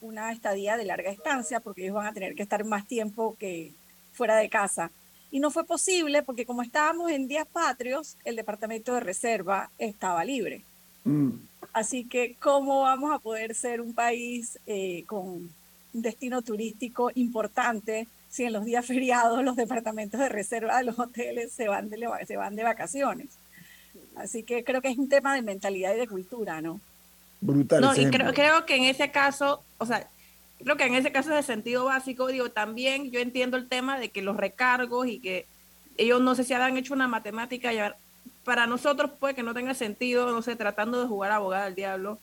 una 0.00 0.32
estadía 0.32 0.76
de 0.76 0.84
larga 0.84 1.10
estancia, 1.10 1.58
porque 1.58 1.82
ellos 1.82 1.96
van 1.96 2.06
a 2.06 2.14
tener 2.14 2.36
que 2.36 2.44
estar 2.44 2.64
más 2.64 2.86
tiempo 2.86 3.36
que 3.38 3.72
fuera 4.12 4.36
de 4.36 4.48
casa 4.48 4.92
y 5.30 5.40
no 5.40 5.50
fue 5.50 5.64
posible 5.64 6.22
porque 6.22 6.46
como 6.46 6.62
estábamos 6.62 7.10
en 7.10 7.28
días 7.28 7.46
patrios, 7.46 8.16
el 8.24 8.36
departamento 8.36 8.94
de 8.94 9.00
reserva 9.00 9.70
estaba 9.78 10.24
libre. 10.24 10.62
Mm. 11.04 11.30
Así 11.72 12.04
que, 12.04 12.36
¿cómo 12.40 12.82
vamos 12.82 13.12
a 13.12 13.18
poder 13.18 13.54
ser 13.54 13.80
un 13.80 13.94
país 13.94 14.58
eh, 14.66 15.04
con 15.06 15.26
un 15.26 15.52
destino 15.92 16.42
turístico 16.42 17.10
importante 17.14 18.06
si 18.30 18.44
en 18.44 18.52
los 18.52 18.64
días 18.64 18.86
feriados 18.86 19.42
los 19.44 19.56
departamentos 19.56 20.20
de 20.20 20.28
reserva 20.28 20.78
de 20.78 20.84
los 20.84 20.98
hoteles 20.98 21.52
se 21.52 21.68
van 21.68 21.90
de, 21.90 22.08
se 22.26 22.36
van 22.36 22.56
de 22.56 22.62
vacaciones? 22.62 23.28
Así 24.16 24.42
que 24.42 24.64
creo 24.64 24.80
que 24.80 24.88
es 24.88 24.98
un 24.98 25.08
tema 25.08 25.34
de 25.34 25.42
mentalidad 25.42 25.94
y 25.94 25.98
de 25.98 26.08
cultura, 26.08 26.62
¿no? 26.62 26.80
Brutal. 27.42 27.82
No, 27.82 27.94
y 27.94 28.06
creo, 28.10 28.32
creo 28.32 28.64
que 28.64 28.76
en 28.76 28.84
ese 28.84 29.10
caso, 29.10 29.62
o 29.76 29.84
sea, 29.84 30.08
creo 30.62 30.76
que 30.76 30.84
en 30.84 30.94
ese 30.94 31.12
caso 31.12 31.30
de 31.30 31.42
sentido 31.42 31.84
básico, 31.84 32.26
digo, 32.28 32.50
también 32.50 33.10
yo 33.10 33.20
entiendo 33.20 33.56
el 33.56 33.68
tema 33.68 33.98
de 33.98 34.10
que 34.10 34.22
los 34.22 34.36
recargos 34.36 35.06
y 35.06 35.18
que 35.18 35.46
ellos 35.96 36.20
no 36.20 36.34
sé 36.34 36.44
si 36.44 36.52
habrán 36.52 36.76
hecho 36.76 36.94
una 36.94 37.08
matemática, 37.08 37.70
para 38.44 38.66
nosotros 38.66 39.10
puede 39.18 39.34
que 39.34 39.42
no 39.42 39.54
tenga 39.54 39.74
sentido, 39.74 40.30
no 40.30 40.42
sé, 40.42 40.56
tratando 40.56 41.00
de 41.00 41.06
jugar 41.06 41.32
abogada 41.32 41.66
al 41.66 41.74
diablo. 41.74 42.18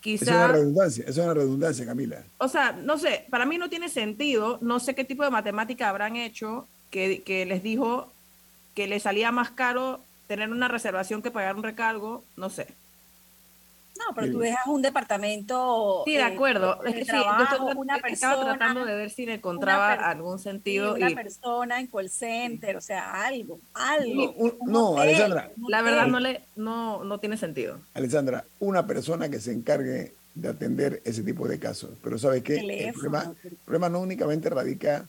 Quizá, 0.00 0.24
es 0.24 0.30
una 0.30 0.48
redundancia, 0.48 1.04
es 1.06 1.16
una 1.18 1.34
redundancia, 1.34 1.86
Camila. 1.86 2.24
O 2.38 2.48
sea, 2.48 2.72
no 2.72 2.98
sé, 2.98 3.26
para 3.30 3.46
mí 3.46 3.58
no 3.58 3.68
tiene 3.68 3.88
sentido, 3.88 4.58
no 4.60 4.80
sé 4.80 4.94
qué 4.94 5.04
tipo 5.04 5.22
de 5.22 5.30
matemática 5.30 5.88
habrán 5.88 6.16
hecho 6.16 6.66
que, 6.90 7.22
que 7.22 7.46
les 7.46 7.62
dijo 7.62 8.12
que 8.74 8.88
les 8.88 9.04
salía 9.04 9.30
más 9.30 9.50
caro 9.50 10.00
tener 10.26 10.50
una 10.50 10.66
reservación 10.66 11.22
que 11.22 11.30
pagar 11.30 11.54
un 11.54 11.62
recargo, 11.62 12.24
no 12.36 12.50
sé. 12.50 12.66
No, 14.06 14.14
pero 14.14 14.32
tú 14.32 14.38
dejas 14.38 14.66
un 14.66 14.82
departamento. 14.82 16.02
Sí, 16.04 16.14
de 16.14 16.22
acuerdo. 16.22 16.82
es 16.84 16.94
que 16.94 17.04
trabajo, 17.04 17.68
yo 17.72 17.80
una 17.80 17.98
persona, 17.98 18.32
estaba 18.32 18.44
tratando 18.44 18.84
de 18.84 18.94
ver 18.94 19.10
si 19.10 19.26
le 19.26 19.34
encontraba 19.34 19.92
algún 19.92 20.38
sentido. 20.38 20.94
una 20.94 21.10
persona 21.10 21.80
en 21.80 21.86
call 21.86 22.10
center, 22.10 22.76
o 22.76 22.80
sea, 22.80 23.24
algo, 23.24 23.60
algo. 23.74 24.56
No, 24.66 24.98
Alexandra. 24.98 25.50
La 25.68 25.82
verdad 25.82 26.06
no, 26.06 26.20
le, 26.20 26.42
no, 26.56 27.04
no 27.04 27.18
tiene 27.18 27.36
sentido. 27.36 27.78
Alexandra, 27.94 28.44
una 28.60 28.86
persona 28.86 29.28
que 29.28 29.40
se 29.40 29.52
encargue 29.52 30.14
de 30.34 30.48
atender 30.48 31.02
ese 31.04 31.22
tipo 31.22 31.46
de 31.46 31.58
casos. 31.58 31.90
Pero 32.02 32.18
¿sabes 32.18 32.42
qué? 32.42 32.56
el, 32.56 32.92
problema, 32.92 33.34
el 33.44 33.56
problema 33.64 33.88
no 33.88 34.00
únicamente 34.00 34.48
radica 34.50 35.06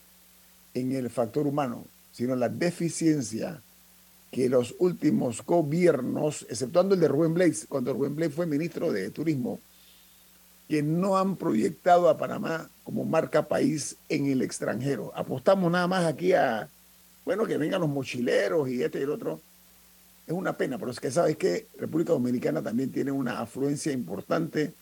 en 0.73 0.91
el 0.91 1.09
factor 1.09 1.47
humano, 1.47 1.85
sino 2.11 2.33
en 2.33 2.39
la 2.39 2.49
deficiencia 2.49 3.61
que 4.33 4.49
los 4.49 4.75
últimos 4.79 5.45
gobiernos, 5.45 6.47
exceptuando 6.49 6.95
el 6.95 7.01
de 7.01 7.07
Rubén 7.07 7.35
Blades, 7.35 7.67
cuando 7.69 7.93
Rubén 7.93 8.15
Blades 8.15 8.33
fue 8.33 8.47
ministro 8.47 8.91
de 8.91 9.11
Turismo, 9.11 9.59
que 10.67 10.81
no 10.81 11.19
han 11.19 11.35
proyectado 11.35 12.09
a 12.09 12.17
Panamá 12.17 12.67
como 12.83 13.05
marca 13.05 13.47
país 13.47 13.95
en 14.09 14.25
el 14.25 14.41
extranjero. 14.41 15.11
Apostamos 15.15 15.71
nada 15.71 15.85
más 15.87 16.05
aquí 16.05 16.33
a, 16.33 16.67
bueno, 17.23 17.45
que 17.45 17.57
vengan 17.57 17.81
los 17.81 17.89
mochileros 17.91 18.67
y 18.69 18.81
este 18.81 18.99
y 18.99 19.03
el 19.03 19.11
otro. 19.11 19.39
Es 20.25 20.33
una 20.33 20.57
pena, 20.57 20.79
pero 20.79 20.89
es 20.89 20.99
que 20.99 21.11
sabes 21.11 21.37
que 21.37 21.67
República 21.77 22.13
Dominicana 22.13 22.63
también 22.63 22.91
tiene 22.91 23.11
una 23.11 23.39
afluencia 23.39 23.91
importante 23.91 24.73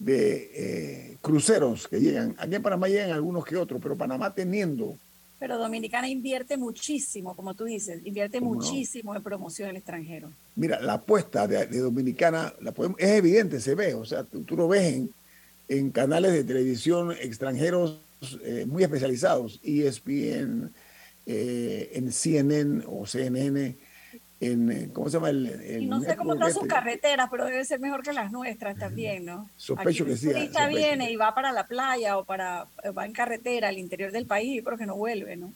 de 0.00 0.50
eh, 0.54 1.16
cruceros 1.22 1.86
que 1.86 2.00
llegan. 2.00 2.34
Aquí 2.36 2.56
en 2.56 2.62
Panamá 2.62 2.88
llegan 2.88 3.12
algunos 3.12 3.44
que 3.44 3.56
otros, 3.56 3.80
pero 3.80 3.96
Panamá 3.96 4.34
teniendo 4.34 4.96
pero 5.38 5.56
Dominicana 5.56 6.08
invierte 6.08 6.56
muchísimo, 6.56 7.36
como 7.36 7.54
tú 7.54 7.64
dices, 7.64 8.00
invierte 8.04 8.40
muchísimo 8.40 9.14
en 9.14 9.22
promoción 9.22 9.70
al 9.70 9.76
extranjero. 9.76 10.30
Mira, 10.56 10.80
la 10.80 10.94
apuesta 10.94 11.46
de, 11.46 11.66
Dominicana 11.66 12.52
la 12.60 12.74
es 12.98 13.10
evidente, 13.10 13.60
se 13.60 13.74
ve, 13.74 13.94
o 13.94 14.04
sea, 14.04 14.24
tú, 14.24 14.56
lo 14.56 14.66
ves 14.66 15.08
en, 15.68 15.90
canales 15.90 16.32
de 16.32 16.44
televisión 16.44 17.12
extranjeros 17.12 18.00
eh, 18.42 18.66
muy 18.66 18.82
especializados, 18.82 19.60
ESPN, 19.62 20.72
eh, 21.26 21.90
en 21.92 22.10
CNN 22.10 22.84
o 22.86 23.06
CNN, 23.06 23.76
en, 24.40 24.70
eh, 24.70 24.90
¿cómo 24.92 25.08
se 25.08 25.16
llama? 25.16 25.30
El, 25.30 25.82
y 25.82 25.86
no 25.86 26.00
sé 26.00 26.16
cómo 26.16 26.34
están 26.34 26.52
sus 26.52 26.66
carreteras, 26.66 27.28
pero 27.30 27.46
debe 27.46 27.64
ser 27.64 27.80
mejor 27.80 28.02
que 28.02 28.12
las 28.12 28.30
nuestras 28.30 28.78
también, 28.78 29.24
¿no? 29.24 29.50
Sospecho 29.56 30.04
que 30.04 30.16
sí. 30.16 30.28
Si 30.28 30.32
turista 30.32 30.68
viene 30.68 31.10
y 31.10 31.16
va 31.16 31.34
para 31.34 31.52
la 31.52 31.66
playa 31.66 32.18
o 32.18 32.24
para 32.24 32.66
va 32.96 33.06
en 33.06 33.12
carretera 33.12 33.68
al 33.68 33.78
interior 33.78 34.12
del 34.12 34.26
país, 34.26 34.62
pero 34.64 34.78
que 34.78 34.86
no 34.86 34.96
vuelve, 34.96 35.36
¿no? 35.36 35.52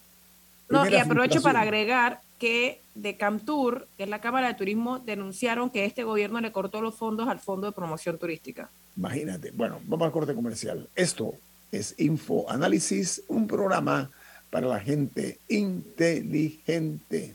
No, 0.68 0.88
y 0.88 0.96
aprovecho 0.96 1.42
para 1.42 1.60
agregar 1.60 2.20
que 2.38 2.80
de 2.94 3.16
Camtur, 3.16 3.86
que 3.96 4.04
es 4.04 4.08
la 4.08 4.20
Cámara 4.20 4.48
de 4.48 4.54
Turismo, 4.54 4.98
denunciaron 4.98 5.70
que 5.70 5.84
este 5.84 6.02
gobierno 6.02 6.40
le 6.40 6.50
cortó 6.50 6.80
los 6.80 6.94
fondos 6.94 7.28
al 7.28 7.38
Fondo 7.38 7.66
de 7.66 7.72
Promoción 7.72 8.18
Turística. 8.18 8.70
Imagínate. 8.96 9.52
Bueno, 9.52 9.80
vamos 9.84 10.06
al 10.06 10.12
corte 10.12 10.34
comercial. 10.34 10.88
Esto 10.96 11.34
es 11.70 11.94
Info 11.98 12.50
Análisis, 12.50 13.22
un 13.28 13.46
programa 13.46 14.10
para 14.50 14.66
la 14.66 14.80
gente 14.80 15.38
inteligente. 15.48 17.34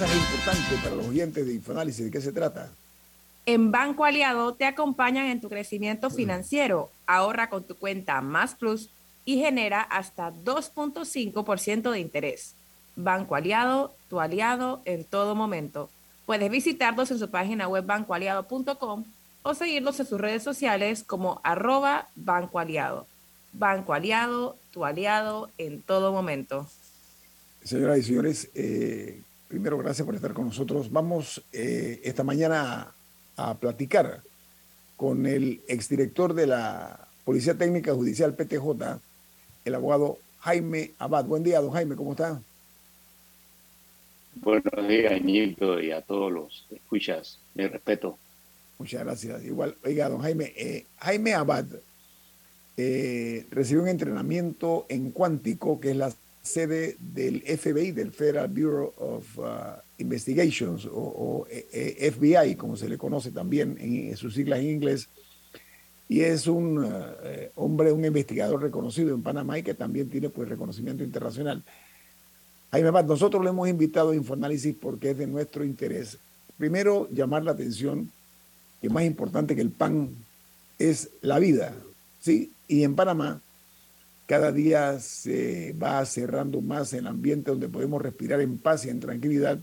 Mensaje 0.00 0.18
importante 0.18 0.76
para 0.82 0.96
los 0.96 1.08
oyentes 1.08 1.46
de 1.46 1.54
Infoanálisis. 1.54 2.06
¿De 2.06 2.10
qué 2.10 2.20
se 2.22 2.32
trata? 2.32 2.70
En 3.44 3.70
Banco 3.70 4.06
Aliado 4.06 4.54
te 4.54 4.64
acompañan 4.64 5.26
en 5.26 5.42
tu 5.42 5.50
crecimiento 5.50 6.08
financiero. 6.08 6.90
Ahorra 7.06 7.50
con 7.50 7.64
tu 7.64 7.74
cuenta 7.76 8.22
Más 8.22 8.54
Plus 8.54 8.88
y 9.26 9.38
genera 9.38 9.82
hasta 9.82 10.32
2.5% 10.32 11.90
de 11.90 12.00
interés. 12.00 12.54
Banco 12.96 13.34
Aliado, 13.34 13.94
tu 14.08 14.20
aliado 14.20 14.80
en 14.86 15.04
todo 15.04 15.34
momento. 15.34 15.90
Puedes 16.24 16.50
visitarlos 16.50 17.10
en 17.10 17.18
su 17.18 17.30
página 17.30 17.68
web 17.68 17.84
bancoaliado.com 17.84 19.04
o 19.42 19.54
seguirlos 19.54 20.00
en 20.00 20.06
sus 20.06 20.20
redes 20.20 20.42
sociales 20.42 21.04
como 21.04 21.42
arroba 21.44 22.08
Banco 22.16 22.58
Aliado. 22.58 23.06
Banco 23.52 23.92
Aliado, 23.92 24.56
tu 24.72 24.86
aliado 24.86 25.50
en 25.58 25.82
todo 25.82 26.12
momento. 26.12 26.66
Señoras 27.64 27.98
y 27.98 28.02
señores, 28.02 28.50
eh, 28.54 29.20
Primero, 29.50 29.76
gracias 29.78 30.06
por 30.06 30.14
estar 30.14 30.32
con 30.32 30.44
nosotros. 30.46 30.92
Vamos 30.92 31.42
eh, 31.52 32.00
esta 32.04 32.22
mañana 32.22 32.94
a, 33.36 33.54
platicar 33.58 34.22
con 34.96 35.26
el 35.26 35.60
exdirector 35.66 36.34
de 36.34 36.46
la 36.46 37.08
Policía 37.24 37.58
Técnica 37.58 37.92
Judicial 37.92 38.36
PTJ, 38.36 39.00
el 39.64 39.74
abogado 39.74 40.18
Jaime 40.38 40.92
Abad. 41.00 41.24
Buen 41.24 41.42
día, 41.42 41.60
don 41.60 41.72
Jaime, 41.72 41.96
¿cómo 41.96 42.12
está? 42.12 42.40
Buenos 44.36 44.88
días, 44.88 45.20
Nildo, 45.20 45.80
y 45.80 45.90
a 45.90 46.00
todos 46.02 46.30
los 46.30 46.68
escuchas. 46.70 47.40
Mi 47.54 47.66
respeto. 47.66 48.16
Muchas 48.78 49.02
gracias. 49.02 49.42
Igual, 49.42 49.74
oiga, 49.84 50.08
don 50.08 50.20
Jaime, 50.20 50.52
eh, 50.56 50.86
Jaime 50.98 51.34
Abad 51.34 51.66
eh, 52.76 53.46
recibió 53.50 53.82
un 53.82 53.88
entrenamiento 53.88 54.86
en 54.88 55.10
cuántico, 55.10 55.80
que 55.80 55.90
es 55.90 55.96
la 55.96 56.12
sede 56.42 56.96
del 56.98 57.42
FBI, 57.42 57.92
del 57.92 58.12
Federal 58.12 58.48
Bureau 58.48 58.92
of 58.98 59.38
uh, 59.38 59.80
Investigations, 59.98 60.88
o, 60.90 61.46
eh, 61.50 62.10
FBI, 62.12 62.56
como 62.56 62.76
se 62.76 62.88
le 62.88 62.96
conoce 62.96 63.30
también 63.30 63.76
en, 63.78 64.16
sus 64.16 64.34
siglas 64.34 64.60
en 64.60 64.70
inglés. 64.70 65.08
Y 66.08 66.22
es 66.22 66.46
un 66.48 66.84
hombre, 67.54 67.92
un 67.92 68.04
investigador 68.04 68.60
reconocido 68.60 69.14
en 69.14 69.22
Panamá 69.22 69.58
y 69.58 69.62
que 69.62 69.74
también 69.74 70.08
tiene 70.08 70.28
pues 70.28 70.48
reconocimiento 70.48 71.04
internacional. 71.04 71.62
Jaime 72.72 72.88
Abad, 72.88 73.04
nosotros 73.04 73.42
le 73.44 73.50
hemos 73.50 73.68
invitado 73.68 74.10
a 74.10 74.16
Infoanálisis 74.16 74.74
porque 74.80 75.10
es 75.10 75.18
de 75.18 75.26
nuestro 75.26 75.64
interés. 75.64 76.18
Primero, 76.56 77.08
llamar 77.10 77.42
la 77.42 77.52
atención 77.52 78.10
que 78.80 78.88
más 78.88 79.04
importante 79.04 79.56
que 79.56 79.62
el 79.62 79.70
pan 79.70 80.10
es 80.78 81.10
la 81.20 81.38
vida, 81.38 81.74
¿sí? 82.20 82.52
Y 82.68 82.84
en 82.84 82.94
Panamá 82.94 83.40
cada 84.30 84.52
día 84.52 85.00
se 85.00 85.72
va 85.72 86.06
cerrando 86.06 86.60
más 86.60 86.92
el 86.92 87.08
ambiente 87.08 87.50
donde 87.50 87.68
podemos 87.68 88.00
respirar 88.00 88.40
en 88.40 88.58
paz 88.58 88.86
y 88.86 88.88
en 88.88 89.00
tranquilidad 89.00 89.58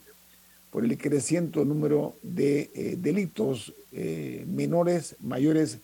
por 0.72 0.84
el 0.84 0.98
creciente 0.98 1.64
número 1.64 2.18
de 2.22 2.70
eh, 2.76 2.98
delitos 3.00 3.74
eh, 3.94 4.44
menores, 4.46 5.16
mayores, 5.22 5.78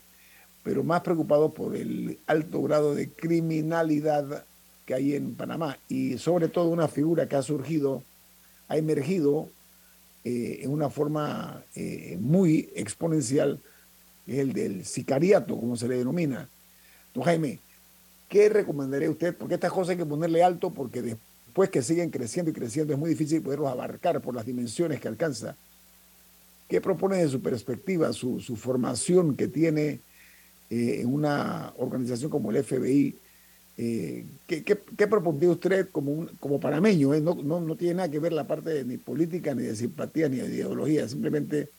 pero 0.63 0.83
más 0.83 0.99
preocupados 0.99 1.53
por 1.53 1.77
el 1.77 2.19
alto 2.27 2.61
grado 2.61 2.93
de 2.93 3.07
criminalidad 3.09 4.43
que 4.85 4.95
hay 4.95 5.15
en 5.15 5.35
Panamá 5.35 5.77
y 5.87 6.17
sobre 6.17 6.49
todo 6.49 6.67
una 6.67 6.89
figura 6.89 7.29
que 7.29 7.37
ha 7.37 7.41
surgido, 7.41 8.03
ha 8.67 8.75
emergido 8.75 9.47
eh, 10.25 10.59
en 10.61 10.71
una 10.71 10.89
forma 10.89 11.63
muy 12.19 12.69
exponencial, 12.75 13.61
el 14.27 14.51
del 14.51 14.83
sicariato, 14.83 15.57
como 15.57 15.77
se 15.77 15.87
le 15.87 15.99
denomina. 15.99 16.49
Don 17.13 17.23
Jaime, 17.23 17.59
¿qué 18.33 18.49
recomendaría 18.49 19.11
usted? 19.11 19.35
Porque 19.35 19.53
estas 19.53 19.71
cosas 19.71 19.91
hay 19.91 19.97
que 19.97 20.07
ponerle 20.07 20.41
alto 20.41 20.71
porque 20.71 21.03
después 21.03 21.69
que 21.69 21.83
siguen 21.83 22.09
creciendo 22.09 22.49
y 22.49 22.53
creciendo 22.55 22.91
es 22.91 22.97
muy 22.97 23.11
difícil 23.11 23.43
poderlos 23.43 23.71
abarcar 23.71 24.19
por 24.21 24.33
las 24.33 24.43
dimensiones 24.43 24.99
que 24.99 25.07
alcanza. 25.07 25.55
¿Qué 26.67 26.81
propone 26.81 27.17
de 27.17 27.29
su 27.29 27.43
perspectiva, 27.43 28.11
su, 28.11 28.39
formación 28.55 29.35
que 29.35 29.47
tiene 29.47 29.99
eh, 30.71 31.01
en 31.01 31.13
una 31.13 31.73
organización 31.77 32.31
como 32.31 32.49
el 32.49 32.63
FBI? 32.63 33.15
Eh, 33.77 34.25
¿qué, 34.47 34.63
qué, 34.63 35.07
propondría 35.07 35.51
usted 35.51 35.89
como, 35.91 36.25
como 36.39 36.59
panameño? 36.59 37.13
Eh? 37.13 37.21
No, 37.21 37.35
no, 37.35 37.75
tiene 37.75 37.93
nada 37.93 38.09
que 38.09 38.17
ver 38.17 38.33
la 38.33 38.47
parte 38.47 38.71
de, 38.71 38.83
ni 38.83 38.97
política, 38.97 39.53
ni 39.53 39.61
de 39.61 39.75
simpatía, 39.75 40.27
ni 40.27 40.37
de 40.37 40.47
ideología, 40.47 41.07
simplemente 41.07 41.69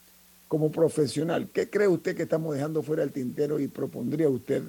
como 0.46 0.70
profesional. 0.70 1.48
¿Qué 1.52 1.68
cree 1.68 1.88
usted 1.88 2.14
que 2.14 2.22
estamos 2.22 2.54
dejando 2.54 2.84
fuera 2.84 3.02
del 3.02 3.10
tintero 3.10 3.58
y 3.58 3.66
propondría 3.66 4.28
usted 4.28 4.62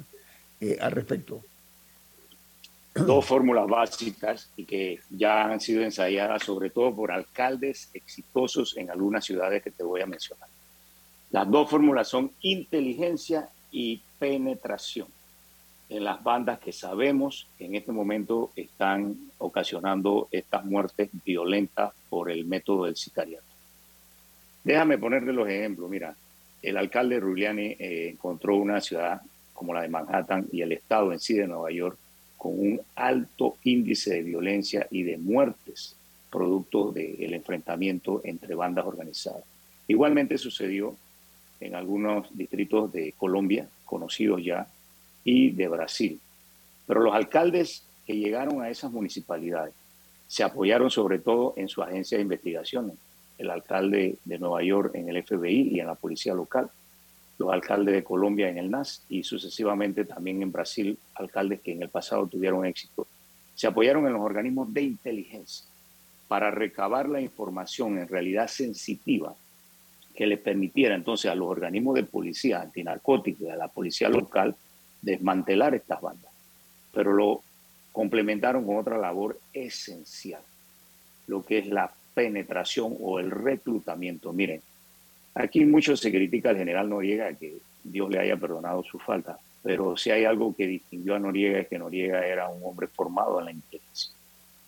al 0.81 0.91
respecto? 0.91 1.43
Dos 2.95 3.25
fórmulas 3.25 3.67
básicas 3.67 4.49
y 4.55 4.63
que 4.63 5.01
ya 5.09 5.43
han 5.43 5.59
sido 5.59 5.83
ensayadas 5.83 6.43
sobre 6.43 6.69
todo 6.69 6.95
por 6.95 7.11
alcaldes 7.11 7.89
exitosos 7.93 8.77
en 8.77 8.89
algunas 8.89 9.25
ciudades 9.25 9.61
que 9.61 9.71
te 9.71 9.83
voy 9.83 9.99
a 9.99 10.05
mencionar. 10.05 10.47
Las 11.29 11.51
dos 11.51 11.69
fórmulas 11.69 12.07
son 12.07 12.31
inteligencia 12.39 13.49
y 13.69 14.01
penetración 14.17 15.09
en 15.89 16.05
las 16.05 16.23
bandas 16.23 16.59
que 16.59 16.71
sabemos 16.71 17.47
que 17.57 17.65
en 17.65 17.75
este 17.75 17.91
momento 17.91 18.51
están 18.55 19.29
ocasionando 19.39 20.29
estas 20.31 20.63
muertes 20.63 21.09
violentas 21.25 21.93
por 22.09 22.31
el 22.31 22.45
método 22.45 22.85
del 22.85 22.95
sicariato. 22.95 23.43
Déjame 24.63 24.97
ponerle 24.97 25.33
los 25.33 25.49
ejemplos. 25.49 25.89
Mira, 25.89 26.15
el 26.61 26.77
alcalde 26.77 27.19
Ruliani 27.19 27.75
eh, 27.77 28.09
encontró 28.13 28.55
una 28.55 28.79
ciudad 28.79 29.21
como 29.53 29.73
la 29.73 29.81
de 29.81 29.89
Manhattan 29.89 30.47
y 30.53 30.61
el 30.61 30.71
estado 30.71 31.11
en 31.11 31.19
sí 31.19 31.33
de 31.33 31.45
Nueva 31.45 31.69
York 31.71 31.97
con 32.45 32.59
un 32.59 32.79
alto 32.93 33.57
índice 33.63 34.13
de 34.13 34.21
violencia 34.21 34.85
y 34.91 35.01
de 35.01 35.17
muertes 35.17 35.95
producto 36.29 36.91
del 36.91 37.33
enfrentamiento 37.33 38.21
entre 38.23 38.53
bandas 38.53 38.85
organizadas. 38.85 39.43
Igualmente 39.87 40.37
sucedió 40.37 40.95
en 41.59 41.73
algunos 41.73 42.27
distritos 42.37 42.93
de 42.93 43.15
Colombia, 43.17 43.67
conocidos 43.83 44.43
ya, 44.43 44.67
y 45.23 45.53
de 45.53 45.67
Brasil. 45.67 46.19
Pero 46.85 47.01
los 47.01 47.15
alcaldes 47.15 47.81
que 48.05 48.15
llegaron 48.15 48.61
a 48.61 48.69
esas 48.69 48.91
municipalidades 48.91 49.73
se 50.27 50.43
apoyaron 50.43 50.91
sobre 50.91 51.17
todo 51.17 51.55
en 51.57 51.67
su 51.67 51.81
agencia 51.81 52.19
de 52.19 52.25
investigaciones, 52.25 52.95
el 53.39 53.49
alcalde 53.49 54.17
de 54.23 54.37
Nueva 54.37 54.61
York 54.61 54.93
en 54.93 55.09
el 55.09 55.23
FBI 55.23 55.69
y 55.71 55.79
en 55.79 55.87
la 55.87 55.95
policía 55.95 56.35
local, 56.35 56.69
los 57.37 57.51
alcaldes 57.51 57.93
de 57.93 58.03
Colombia 58.03 58.49
en 58.49 58.57
el 58.57 58.71
NAS 58.71 59.03
y 59.09 59.23
sucesivamente 59.23 60.05
también 60.05 60.41
en 60.41 60.51
Brasil, 60.51 60.97
alcaldes 61.15 61.61
que 61.61 61.73
en 61.73 61.81
el 61.81 61.89
pasado 61.89 62.27
tuvieron 62.27 62.65
éxito. 62.65 63.07
Se 63.55 63.67
apoyaron 63.67 64.05
en 64.07 64.13
los 64.13 64.21
organismos 64.21 64.73
de 64.73 64.83
inteligencia 64.83 65.65
para 66.27 66.51
recabar 66.51 67.07
la 67.07 67.21
información 67.21 67.97
en 67.97 68.07
realidad 68.07 68.47
sensitiva 68.47 69.35
que 70.15 70.25
le 70.25 70.37
permitiera 70.37 70.95
entonces 70.95 71.29
a 71.29 71.35
los 71.35 71.47
organismos 71.47 71.95
de 71.95 72.03
policía 72.03 72.61
antinarcóticos 72.61 73.47
y 73.47 73.49
a 73.49 73.57
la 73.57 73.67
policía 73.67 74.09
local 74.09 74.55
desmantelar 75.01 75.75
estas 75.75 76.01
bandas, 76.01 76.31
pero 76.93 77.13
lo 77.13 77.43
complementaron 77.91 78.65
con 78.65 78.77
otra 78.77 78.97
labor 78.97 79.39
esencial, 79.53 80.41
lo 81.27 81.45
que 81.45 81.59
es 81.59 81.67
la 81.67 81.91
penetración 82.13 82.95
o 82.99 83.19
el 83.19 83.29
reclutamiento. 83.29 84.33
Miren, 84.33 84.61
aquí 85.35 85.65
mucho 85.65 85.95
se 85.95 86.11
critica 86.11 86.49
al 86.49 86.57
general 86.57 86.89
Noriega 86.89 87.33
que 87.33 87.57
Dios 87.83 88.09
le 88.09 88.19
haya 88.19 88.37
perdonado 88.37 88.83
su 88.83 88.97
falta, 88.97 89.37
pero 89.61 89.95
si 89.95 90.11
hay 90.11 90.25
algo 90.25 90.55
que 90.55 90.67
distinguió 90.67 91.15
a 91.15 91.19
Noriega 91.19 91.59
es 91.59 91.67
que 91.67 91.77
Noriega 91.77 92.25
era 92.25 92.49
un 92.49 92.61
hombre 92.63 92.87
formado 92.87 93.39
en 93.39 93.45
la 93.45 93.51
inteligencia. 93.51 94.11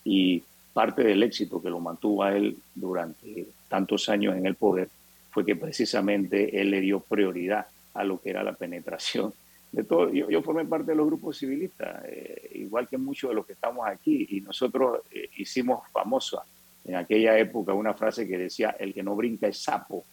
Y 0.04 0.42
parte 0.72 1.02
del 1.02 1.22
éxito 1.22 1.60
que 1.60 1.70
lo 1.70 1.80
mantuvo 1.80 2.22
a 2.22 2.36
él 2.36 2.56
durante 2.74 3.46
tantos 3.68 4.08
años 4.08 4.36
en 4.36 4.46
el 4.46 4.54
poder 4.54 4.88
fue 5.30 5.44
que 5.44 5.56
precisamente 5.56 6.60
él 6.60 6.70
le 6.70 6.80
dio 6.80 7.00
prioridad 7.00 7.66
a 7.94 8.04
lo 8.04 8.20
que 8.20 8.30
era 8.30 8.42
la 8.42 8.52
penetración 8.52 9.32
de 9.72 9.84
todo. 9.84 10.10
Yo, 10.12 10.42
formé 10.42 10.64
parte 10.64 10.92
de 10.92 10.96
los 10.96 11.06
grupos 11.06 11.36
civilistas, 11.36 12.04
eh, 12.06 12.50
igual 12.54 12.88
que 12.88 12.96
muchos 12.96 13.30
de 13.30 13.34
los 13.34 13.46
que 13.46 13.52
estamos 13.52 13.86
aquí, 13.86 14.26
y 14.30 14.40
nosotros 14.40 15.00
eh, 15.10 15.28
hicimos 15.36 15.86
famosa 15.92 16.42
en 16.84 16.96
aquella 16.96 17.38
época 17.38 17.74
una 17.74 17.94
frase 17.94 18.26
que 18.26 18.38
decía, 18.38 18.76
el 18.78 18.94
que 18.94 19.02
no 19.02 19.14
brinca 19.14 19.46
es 19.46 19.58
sapo. 19.58 20.04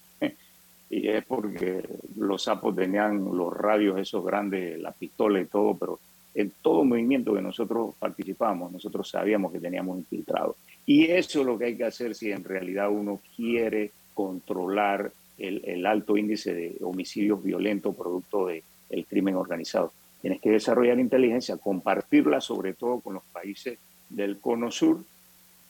Y 0.90 1.08
es 1.08 1.26
porque 1.26 1.84
los 2.16 2.44
sapos 2.44 2.76
tenían 2.76 3.24
los 3.36 3.56
radios 3.56 4.00
esos 4.00 4.24
grandes, 4.24 4.80
la 4.80 4.92
pistola 4.92 5.42
y 5.42 5.46
todo, 5.46 5.76
pero 5.76 6.00
en 6.36 6.52
todo 6.62 6.84
movimiento 6.84 7.34
que 7.34 7.42
nosotros 7.42 7.96
participamos, 7.98 8.72
nosotros 8.72 9.10
sabíamos 9.10 9.52
que 9.52 9.60
teníamos 9.60 9.98
infiltrados. 9.98 10.56
Y 10.86 11.06
eso 11.06 11.40
es 11.40 11.46
lo 11.46 11.58
que 11.58 11.66
hay 11.66 11.78
que 11.78 11.86
hacer 11.86 12.14
si 12.14 12.32
en 12.32 12.44
realidad 12.44 12.90
uno 12.92 13.20
quiere 13.36 13.92
controlar 14.14 15.12
el, 15.38 15.86
alto 15.86 16.18
índice 16.18 16.54
de 16.54 16.76
homicidios 16.82 17.44
violentos 17.44 17.96
producto 17.96 18.48
de, 18.48 18.64
el 18.90 19.06
crimen 19.06 19.36
organizado. 19.36 19.92
Tienes 20.22 20.42
que 20.42 20.52
desarrollar 20.52 21.00
inteligencia, 21.00 21.58
compartirla 21.58 22.42
sobre 22.42 22.74
todo 22.74 23.00
con 23.00 23.16
los 23.16 23.24
países 23.26 23.78
del 24.10 24.40
cono 24.40 24.72
sur 24.72 25.04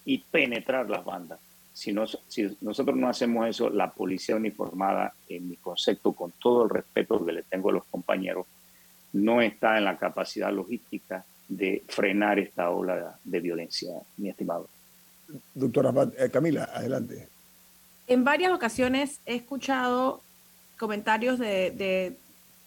y 0.05 0.19
penetrar 0.19 0.89
las 0.89 1.03
bandas. 1.03 1.39
Si, 1.75 1.93
si 2.29 2.57
nosotros 2.61 2.95
no 2.95 3.09
hacemos 3.09 3.47
eso, 3.47 3.69
la 3.69 3.91
policía 3.91 4.37
uniformada, 4.37 5.13
en 5.27 5.49
mi 5.49 5.57
concepto, 5.57 6.13
con 6.13 6.31
todo 6.39 6.63
el 6.63 6.69
respeto 6.69 7.23
que 7.23 7.33
le 7.33 7.43
tengo 7.43 7.69
a 7.69 7.73
los 7.73 7.85
compañeros, 7.85 8.47
no 9.11 9.41
está 9.41 9.77
en 9.77 9.83
la 9.83 9.97
capacidad 9.97 10.51
logística 10.53 11.25
de 11.49 11.83
frenar 11.87 12.39
esta 12.39 12.69
ola 12.69 13.19
de 13.23 13.39
violencia, 13.41 13.91
mi 14.15 14.29
estimado. 14.29 14.69
Doctora 15.53 15.93
eh, 16.17 16.29
Camila, 16.31 16.69
adelante. 16.73 17.27
En 18.07 18.23
varias 18.23 18.53
ocasiones 18.53 19.19
he 19.25 19.35
escuchado 19.35 20.21
comentarios 20.77 21.39
de 21.39 22.15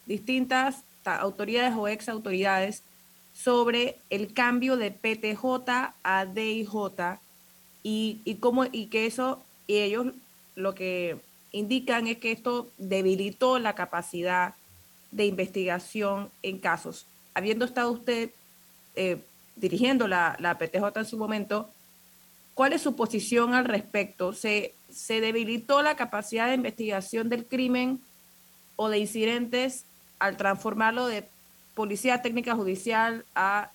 distintas 0.05 0.85
autoridades 1.05 1.75
o 1.77 1.89
ex 1.89 2.09
autoridades 2.11 2.83
sobre 3.33 3.97
el 4.11 4.35
cambio 4.35 4.77
de 4.77 4.91
PTJ 4.91 5.95
a 6.03 6.27
DIJ 6.27 6.75
y, 8.25 8.35
cómo, 8.37 8.67
y 8.71 8.87
que 8.87 9.07
eso, 9.07 9.43
y 9.67 9.79
ellos 9.79 10.09
lo 10.55 10.75
que 10.75 11.19
indican 11.53 12.07
es 12.07 12.19
que 12.19 12.33
esto 12.33 12.69
debilitó 12.77 13.59
la 13.59 13.75
capacidad 13.75 14.55
de 15.11 15.27
investigación 15.27 16.31
en 16.43 16.59
casos. 16.59 17.07
Habiendo 17.35 17.65
estado 17.65 17.91
usted 17.91 18.31
eh, 18.95 19.23
dirigiendo 19.57 20.07
la, 20.07 20.37
la, 20.39 20.59
PTJ 20.59 20.85
en 20.97 21.07
su 21.07 21.17
momento, 21.17 21.71
¿cuál 22.55 22.75
es 22.75 22.83
su 22.83 22.95
posición 22.95 23.55
al 23.55 23.65
respecto? 23.65 24.33
¿Se, 24.33 24.75
¿Se 24.91 25.21
debilitó 25.21 25.81
la 25.83 25.97
capacidad 25.97 26.49
de 26.49 26.55
investigación 26.55 27.29
del 27.29 27.47
crimen 27.47 28.01
o 28.77 28.91
de 28.91 28.99
incidentes 28.99 29.85
al 30.19 30.37
transformarlo 30.37 31.07
de 31.07 31.27
Policía 31.75 32.21
Técnica 32.21 32.55
Judicial 32.55 33.25
a, 33.35 33.71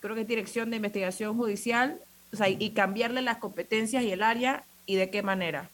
creo 0.00 0.14
que 0.14 0.20
es 0.20 0.28
Dirección 0.28 0.70
de 0.70 0.76
Investigación 0.76 1.36
Judicial, 1.36 1.98
sea, 2.36 2.48
y 2.48 2.70
cambiarle 2.70 3.22
las 3.22 3.38
competencias 3.38 4.02
y 4.04 4.12
el 4.12 4.22
área, 4.22 4.64
y 4.86 4.96
de 4.96 5.10
qué 5.10 5.22
manera. 5.22 5.68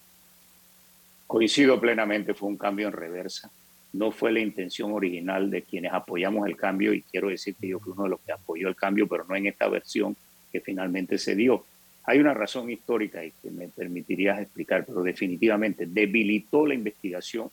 Coincido 1.26 1.80
plenamente, 1.80 2.34
fue 2.34 2.48
un 2.48 2.56
cambio 2.56 2.88
en 2.88 2.92
reversa. 2.92 3.50
no 3.94 4.10
fue 4.10 4.32
la 4.32 4.40
intención 4.40 4.92
original 4.92 5.50
de 5.50 5.62
quienes 5.62 5.92
apoyamos 5.92 6.48
el 6.48 6.56
cambio 6.56 6.94
y 6.94 7.02
quiero 7.02 7.28
decir 7.28 7.54
que 7.54 7.68
yo 7.68 7.78
fui 7.78 7.92
uno 7.92 8.04
de 8.04 8.08
los 8.08 8.20
que 8.20 8.32
apoyó 8.32 8.68
el 8.68 8.74
cambio, 8.74 9.06
pero 9.06 9.26
no 9.28 9.36
en 9.36 9.46
esta 9.46 9.68
versión 9.68 10.16
que 10.50 10.60
finalmente 10.60 11.18
se 11.18 11.34
dio. 11.34 11.66
Hay 12.04 12.18
una 12.18 12.32
razón 12.34 12.70
histórica 12.70 13.22
y 13.24 13.32
que 13.42 13.50
me 13.50 13.68
permitirías 13.68 14.40
explicar, 14.40 14.84
pero 14.86 15.02
definitivamente 15.02 15.86
debilitó 15.86 16.66
la 16.66 16.74
investigación 16.74 17.50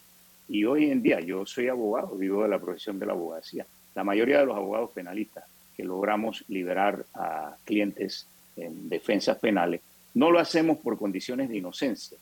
y 0.48 0.66
hoy 0.66 0.90
en 0.90 1.02
día 1.02 1.20
yo 1.20 1.46
soy 1.46 1.68
abogado, 1.68 2.16
vivo 2.16 2.44
de 2.44 2.50
la 2.50 2.60
profesión 2.60 3.00
de 3.00 3.06
la 3.06 3.14
abogacía. 3.14 3.66
La 3.94 4.04
mayoría 4.04 4.40
de 4.40 4.46
los 4.46 4.56
abogados 4.56 4.92
penalistas 4.92 5.44
que 5.78 5.84
logramos 5.84 6.44
liberar 6.48 7.06
a 7.14 7.56
clientes 7.66 8.28
en 8.62 8.90
defensas 8.90 9.38
penales, 9.38 9.82
no 10.14 10.32
lo 10.32 10.40
hacemos 10.40 10.78
por 10.78 10.98
condiciones 10.98 11.50
de 11.50 11.58
inocencia 11.58 12.18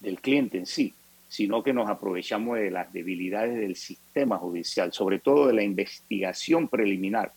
del 0.00 0.20
cliente 0.20 0.58
en 0.58 0.66
sí, 0.66 0.94
sino 1.28 1.62
que 1.62 1.72
nos 1.72 1.88
aprovechamos 1.88 2.58
de 2.58 2.70
las 2.70 2.92
debilidades 2.92 3.58
del 3.58 3.76
sistema 3.76 4.36
judicial, 4.38 4.92
sobre 4.92 5.18
todo 5.18 5.46
de 5.46 5.54
la 5.54 5.62
investigación 5.62 6.68
preliminar, 6.68 7.32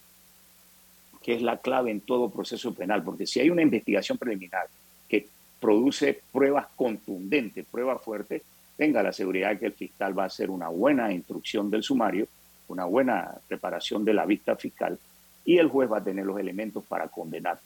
que 1.23 1.35
es 1.35 1.41
la 1.41 1.57
clave 1.57 1.91
en 1.91 2.01
todo 2.01 2.29
proceso 2.29 2.73
penal, 2.73 3.03
porque 3.03 3.25
si 3.25 3.39
hay 3.39 3.49
una 3.49 3.61
investigación 3.61 4.17
preliminar 4.17 4.67
que 5.07 5.27
produce 5.59 6.19
pruebas 6.31 6.67
contundentes, 6.75 7.65
pruebas 7.65 8.01
fuertes, 8.01 8.41
tenga 8.75 9.01
la 9.01 9.13
seguridad 9.13 9.57
que 9.57 9.67
el 9.67 9.73
fiscal 9.73 10.17
va 10.17 10.23
a 10.23 10.27
hacer 10.27 10.49
una 10.49 10.67
buena 10.67 11.13
instrucción 11.13 11.71
del 11.71 11.83
sumario, 11.83 12.27
una 12.67 12.85
buena 12.85 13.35
preparación 13.47 14.03
de 14.03 14.13
la 14.13 14.25
vista 14.25 14.55
fiscal 14.55 14.99
y 15.45 15.57
el 15.57 15.69
juez 15.69 15.91
va 15.91 15.99
a 15.99 16.03
tener 16.03 16.25
los 16.25 16.39
elementos 16.39 16.83
para 16.83 17.07
condenar. 17.07 17.59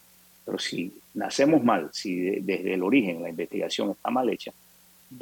Pero 0.49 0.57
si 0.57 0.91
nacemos 1.13 1.63
mal, 1.63 1.91
si 1.93 2.39
desde 2.39 2.73
el 2.73 2.81
origen 2.81 3.21
la 3.21 3.29
investigación 3.29 3.91
está 3.91 4.09
mal 4.09 4.27
hecha, 4.31 4.51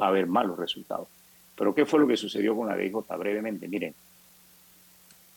va 0.00 0.06
a 0.06 0.08
haber 0.08 0.26
malos 0.26 0.58
resultados. 0.58 1.06
Pero 1.54 1.74
¿qué 1.74 1.84
fue 1.84 2.00
lo 2.00 2.06
que 2.06 2.16
sucedió 2.16 2.56
con 2.56 2.66
la 2.66 2.74
DJ 2.74 3.02
brevemente? 3.18 3.68
Miren, 3.68 3.94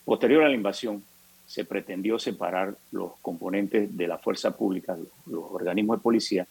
posterior 0.05 0.45
a 0.45 0.47
la 0.47 0.55
invasión, 0.55 1.03
se 1.45 1.65
pretendió 1.65 2.17
separar 2.17 2.73
los 2.93 3.17
componentes 3.21 3.97
de 3.97 4.07
la 4.07 4.17
fuerza 4.17 4.55
pública, 4.55 4.97
los, 5.25 5.43
organismos 5.51 5.97
de 5.97 6.03
policía, 6.03 6.47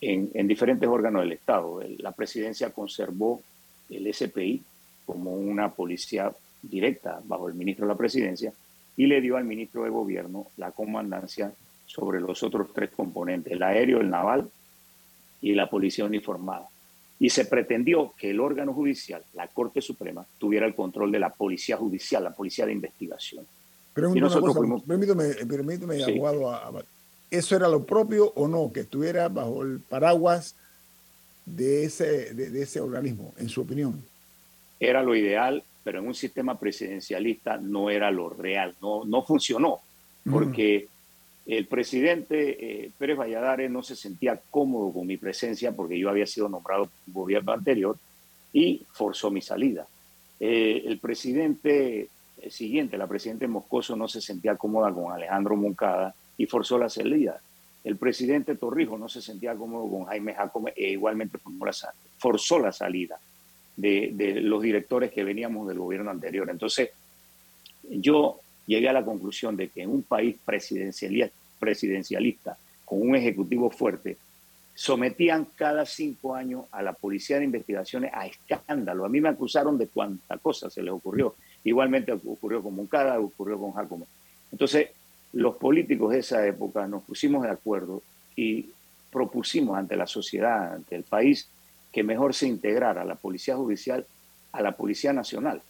en, 0.00 0.30
en, 0.32 0.46
diferentes 0.46 0.88
órganos 0.88 1.22
del 1.22 1.32
Estado. 1.32 1.82
La 1.98 2.12
presidencia 2.12 2.70
conservó 2.70 3.42
el 3.88 4.14
SPI 4.14 4.62
como 5.06 5.32
una 5.32 5.70
policía 5.70 6.30
directa 6.62 7.20
bajo 7.24 7.48
el 7.48 7.54
ministro 7.54 7.84
de 7.84 7.92
la 7.94 7.98
presidencia 7.98 8.52
y 8.96 9.06
le 9.06 9.20
dio 9.20 9.36
al 9.36 9.44
ministro 9.44 9.82
de 9.82 9.90
gobierno 9.90 10.46
la 10.56 10.70
comandancia 10.70 11.52
sobre 11.90 12.20
los 12.20 12.42
otros 12.42 12.68
tres 12.72 12.90
componentes, 12.90 13.52
el 13.52 13.62
aéreo, 13.62 14.00
el 14.00 14.10
naval 14.10 14.48
y 15.42 15.54
la 15.54 15.68
policía 15.68 16.04
uniformada 16.04 16.68
y 17.20 17.28
se 17.28 17.44
pretendió 17.44 18.14
que 18.16 18.30
el 18.30 18.40
órgano 18.40 18.72
judicial, 18.72 19.22
la 19.34 19.46
Corte 19.46 19.82
Suprema, 19.82 20.24
tuviera 20.38 20.66
el 20.66 20.74
control 20.74 21.12
de 21.12 21.18
la 21.18 21.28
policía 21.28 21.76
judicial, 21.76 22.24
la 22.24 22.32
policía 22.32 22.64
de 22.64 22.72
investigación. 22.72 23.46
Pero 23.92 24.10
permítame, 24.86 25.34
permítame 25.46 26.02
abogado, 26.02 26.82
¿eso 27.30 27.56
era 27.56 27.68
lo 27.68 27.84
propio 27.84 28.32
o 28.34 28.48
no, 28.48 28.72
que 28.72 28.80
estuviera 28.80 29.28
bajo 29.28 29.62
el 29.62 29.80
paraguas 29.80 30.56
de 31.44 31.84
ese, 31.84 32.32
de, 32.32 32.62
ese 32.62 32.80
organismo, 32.80 33.34
en 33.36 33.50
su 33.50 33.60
opinión? 33.60 34.02
Era 34.78 35.02
lo 35.02 35.14
ideal, 35.14 35.62
pero 35.84 35.98
en 35.98 36.06
un 36.06 36.14
sistema 36.14 36.58
presidencialista 36.58 37.58
no 37.58 37.90
era 37.90 38.10
lo 38.10 38.30
real, 38.30 38.74
no, 38.80 39.04
no 39.04 39.22
funcionó, 39.22 39.80
porque 40.24 40.88
el 41.46 41.66
presidente 41.66 42.84
eh, 42.84 42.90
Pérez 42.98 43.18
Valladares 43.18 43.70
no 43.70 43.82
se 43.82 43.96
sentía 43.96 44.40
cómodo 44.50 44.92
con 44.92 45.06
mi 45.06 45.16
presencia 45.16 45.72
porque 45.72 45.98
yo 45.98 46.10
había 46.10 46.26
sido 46.26 46.48
nombrado 46.48 46.88
gobierno 47.06 47.52
anterior 47.52 47.96
y 48.52 48.84
forzó 48.92 49.30
mi 49.30 49.40
salida. 49.40 49.86
Eh, 50.38 50.82
el 50.86 50.98
presidente 50.98 52.08
eh, 52.40 52.50
siguiente, 52.50 52.98
la 52.98 53.06
presidenta 53.06 53.46
Moscoso, 53.48 53.96
no 53.96 54.08
se 54.08 54.20
sentía 54.20 54.56
cómoda 54.56 54.92
con 54.92 55.12
Alejandro 55.12 55.56
Moncada 55.56 56.14
y 56.36 56.46
forzó 56.46 56.78
la 56.78 56.88
salida. 56.88 57.40
El 57.82 57.96
presidente 57.96 58.56
Torrijos 58.56 59.00
no 59.00 59.08
se 59.08 59.22
sentía 59.22 59.54
cómodo 59.54 59.90
con 59.90 60.04
Jaime 60.04 60.34
Jacome 60.34 60.72
e 60.76 60.90
igualmente 60.90 61.38
forzó 62.18 62.58
la 62.58 62.72
salida 62.72 63.18
de, 63.76 64.10
de 64.12 64.40
los 64.40 64.62
directores 64.62 65.10
que 65.10 65.24
veníamos 65.24 65.66
del 65.66 65.78
gobierno 65.78 66.10
anterior. 66.10 66.50
Entonces, 66.50 66.90
yo 67.88 68.40
llegué 68.70 68.88
a 68.88 68.92
la 68.92 69.04
conclusión 69.04 69.56
de 69.56 69.68
que 69.68 69.82
en 69.82 69.90
un 69.90 70.04
país 70.04 70.36
presidencialista, 70.44 72.56
con 72.84 73.02
un 73.02 73.16
ejecutivo 73.16 73.68
fuerte, 73.68 74.16
sometían 74.74 75.48
cada 75.56 75.84
cinco 75.84 76.36
años 76.36 76.66
a 76.70 76.80
la 76.80 76.92
policía 76.92 77.38
de 77.38 77.46
investigaciones 77.46 78.12
a 78.14 78.28
escándalo. 78.28 79.04
A 79.04 79.08
mí 79.08 79.20
me 79.20 79.28
acusaron 79.28 79.76
de 79.76 79.88
cuánta 79.88 80.38
cosa 80.38 80.70
se 80.70 80.84
les 80.84 80.92
ocurrió. 80.92 81.34
Igualmente 81.64 82.12
ocurrió 82.12 82.62
con 82.62 82.76
Moncada, 82.76 83.18
ocurrió 83.18 83.58
con 83.58 83.72
Jacome. 83.72 84.06
Entonces, 84.52 84.90
los 85.32 85.56
políticos 85.56 86.12
de 86.12 86.20
esa 86.20 86.46
época 86.46 86.86
nos 86.86 87.02
pusimos 87.02 87.42
de 87.42 87.50
acuerdo 87.50 88.04
y 88.36 88.70
propusimos 89.10 89.76
ante 89.76 89.96
la 89.96 90.06
sociedad, 90.06 90.74
ante 90.74 90.94
el 90.94 91.02
país, 91.02 91.48
que 91.90 92.04
mejor 92.04 92.34
se 92.34 92.46
integrara 92.46 93.04
la 93.04 93.16
Policía 93.16 93.56
Judicial 93.56 94.06
a 94.52 94.62
la 94.62 94.76
Policía 94.76 95.12
Nacional, 95.12 95.60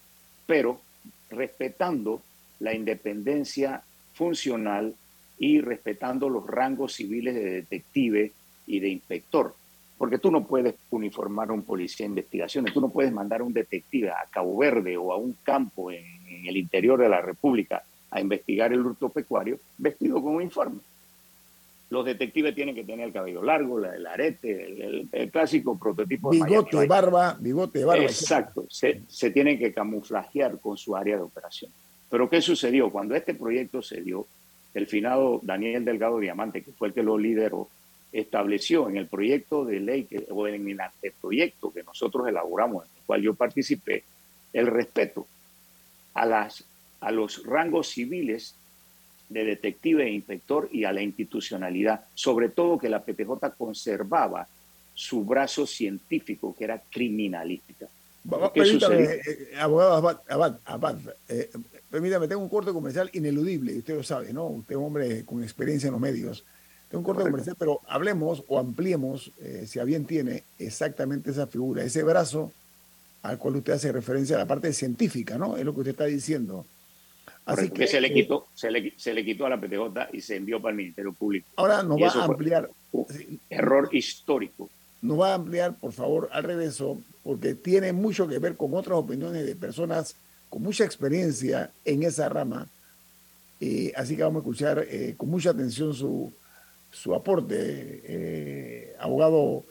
pero 0.47 0.83
respetando 1.31 2.21
la 2.61 2.75
independencia 2.75 3.83
funcional 4.15 4.95
y 5.39 5.61
respetando 5.61 6.29
los 6.29 6.47
rangos 6.47 6.93
civiles 6.93 7.35
de 7.35 7.51
detective 7.51 8.33
y 8.67 8.79
de 8.79 8.89
inspector. 8.89 9.55
Porque 9.97 10.19
tú 10.19 10.31
no 10.31 10.47
puedes 10.47 10.75
uniformar 10.91 11.49
a 11.49 11.53
un 11.53 11.63
policía 11.63 12.05
de 12.05 12.11
investigaciones, 12.11 12.73
tú 12.73 12.81
no 12.81 12.91
puedes 12.91 13.13
mandar 13.13 13.41
a 13.41 13.45
un 13.45 13.53
detective 13.53 14.11
a 14.11 14.27
Cabo 14.31 14.57
Verde 14.59 14.97
o 14.97 15.13
a 15.13 15.17
un 15.17 15.37
campo 15.43 15.91
en, 15.91 16.05
el 16.47 16.57
interior 16.57 16.99
de 17.01 17.09
la 17.09 17.21
República 17.21 17.83
a 18.11 18.21
investigar 18.21 18.73
el 18.73 18.85
hurto 18.85 19.09
pecuario 19.09 19.59
vestido 19.77 20.23
con 20.23 20.33
un 20.33 20.37
uniforme. 20.37 20.81
Los 21.91 22.05
detectives 22.05 22.55
tienen 22.55 22.75
que 22.75 22.85
tener 22.85 23.07
el 23.07 23.13
cabello 23.13 23.43
largo, 23.43 23.85
el 23.85 24.07
arete, 24.07 25.09
el, 25.13 25.31
clásico 25.31 25.77
prototipo 25.77 26.31
de 26.31 26.37
Bigote, 26.37 26.87
barba, 26.87 27.37
bigote, 27.41 27.85
barba. 27.85 28.05
Exacto, 28.05 28.65
se, 28.71 29.03
se 29.09 29.31
tienen 29.31 29.59
que 29.59 29.73
camuflajear 29.73 30.61
con 30.61 30.77
su 30.77 30.95
área 30.95 31.17
de 31.17 31.23
operación. 31.23 31.73
Pero 32.11 32.29
¿qué 32.29 32.43
sucedió? 32.43 32.91
Cuando 32.91 33.15
este 33.15 33.35
proyecto 33.35 33.83
se 33.83 34.03
dio, 34.03 34.27
el 34.75 34.87
finado 34.87 35.41
Daniel 35.43 35.85
Delgado 35.85 36.19
Diamante, 36.19 36.63
que 36.63 36.73
fue 36.73 36.89
el 36.89 36.95
que 36.95 37.03
lo 37.03 37.17
lideró, 37.17 37.69
estableció 38.13 38.89
en 38.89 38.97
el 38.97 39.07
proyecto 39.07 39.65
de 39.65 39.81
ley 39.81 40.05
que, 40.05 40.27
o 40.31 40.47
en 40.49 40.69
el 40.69 40.81
anteproyecto 40.81 41.73
que 41.73 41.85
nosotros 41.85 42.27
elaboramos, 42.29 42.85
en 42.85 42.91
el 42.97 43.03
cual 43.07 43.23
yo 43.23 43.35
participé, 43.35 44.03
el 44.53 44.67
respeto 44.67 45.27
a, 46.15 46.27
las, 46.27 46.65
a 47.01 47.13
los 47.13 47.45
rangos 47.45 47.89
civiles 47.89 48.57
de 49.29 49.45
detective 49.45 50.05
e 50.05 50.11
inspector 50.11 50.69
y 50.73 50.85
a 50.85 50.93
la 50.93 51.03
institucionalidad, 51.03 52.05
sobre 52.15 52.49
todo 52.49 52.79
que 52.79 52.89
la 52.89 53.05
PPJ 53.05 53.55
conservaba 53.57 54.49
su 54.95 55.25
brazo 55.25 55.67
científico, 55.67 56.55
que 56.59 56.65
era 56.65 56.83
criminalística. 56.91 57.87
Permítame, 58.55 59.03
eh, 59.05 59.21
eh, 59.27 59.51
abogado 59.59 60.21
Abad, 60.29 60.59
Abad, 60.67 60.99
eh, 61.29 61.51
permítame, 61.91 62.29
tengo 62.29 62.43
un 62.43 62.51
corte 62.51 62.71
comercial 62.73 63.11
ineludible, 63.15 63.79
usted 63.79 63.97
lo 63.97 64.03
sabe, 64.03 64.33
¿no? 64.33 64.47
Usted 64.47 64.75
es 64.75 64.79
un 64.79 64.85
hombre 64.85 65.25
con 65.25 65.43
experiencia 65.43 65.87
en 65.87 65.93
los 65.93 66.01
medios. 66.01 66.45
Tengo 66.91 67.01
un 67.01 67.05
corte 67.05 67.23
comercial, 67.23 67.57
pero 67.59 67.81
hablemos 67.87 68.45
o 68.49 68.59
ampliemos, 68.59 69.33
si 69.65 69.79
a 69.79 69.85
bien 69.85 70.07
tiene, 70.07 70.43
exactamente 70.59 71.31
esa 71.31 71.47
figura, 71.47 71.85
ese 71.85 72.03
brazo 72.03 72.53
al 73.23 73.39
cual 73.39 73.57
usted 73.57 73.75
hace 73.75 73.93
referencia 73.93 74.37
a 74.37 74.41
la 74.41 74.47
parte 74.47 74.73
científica, 74.73 75.39
¿no? 75.39 75.57
Es 75.57 75.65
lo 75.65 75.73
que 75.73 75.81
usted 75.81 75.93
está 75.93 76.07
diciendo. 76.07 76.67
Así 77.45 77.71
que 77.71 77.87
se 77.87 78.01
le, 78.01 78.13
quitó, 78.13 78.49
se, 78.55 78.71
le, 78.71 78.93
se 78.97 79.15
le 79.15 79.25
quitó 79.25 79.47
a 79.47 79.51
la 79.51 79.61
PTJ 79.61 80.13
y 80.13 80.21
se 80.21 80.37
envió 80.37 80.61
para 80.61 80.71
el 80.73 80.77
Ministerio 80.77 81.13
Público. 81.13 81.49
Ahora 81.57 81.83
nos 81.83 82.01
va 82.01 82.09
a 82.09 82.25
ampliar. 82.25 82.71
error 83.49 83.89
histórico. 83.93 84.69
Nos 85.03 85.19
va 85.19 85.33
a 85.33 85.35
ampliar, 85.35 85.75
por 85.75 85.93
favor, 85.93 86.29
al 86.33 86.45
regreso, 86.45 86.99
porque 87.23 87.55
tiene 87.55 87.93
mucho 87.93 88.27
que 88.27 88.39
ver 88.39 88.57
con 88.57 88.75
otras 88.75 88.99
opiniones 88.99 89.47
de 89.47 89.55
personas 89.57 90.17
con 90.49 90.63
mucha 90.63 90.85
experiencia 90.85 91.71
en 91.85 92.03
esa 92.03 92.29
rama. 92.29 92.69
Eh, 93.61 93.93
así 93.97 94.17
que 94.17 94.23
vamos 94.23 94.41
a 94.41 94.43
escuchar 94.43 94.87
eh, 94.89 95.15
con 95.17 95.29
mucha 95.29 95.51
atención 95.51 95.95
su, 95.95 96.33
su 96.91 97.15
aporte, 97.15 97.57
eh, 98.05 98.97
abogado 98.99 99.65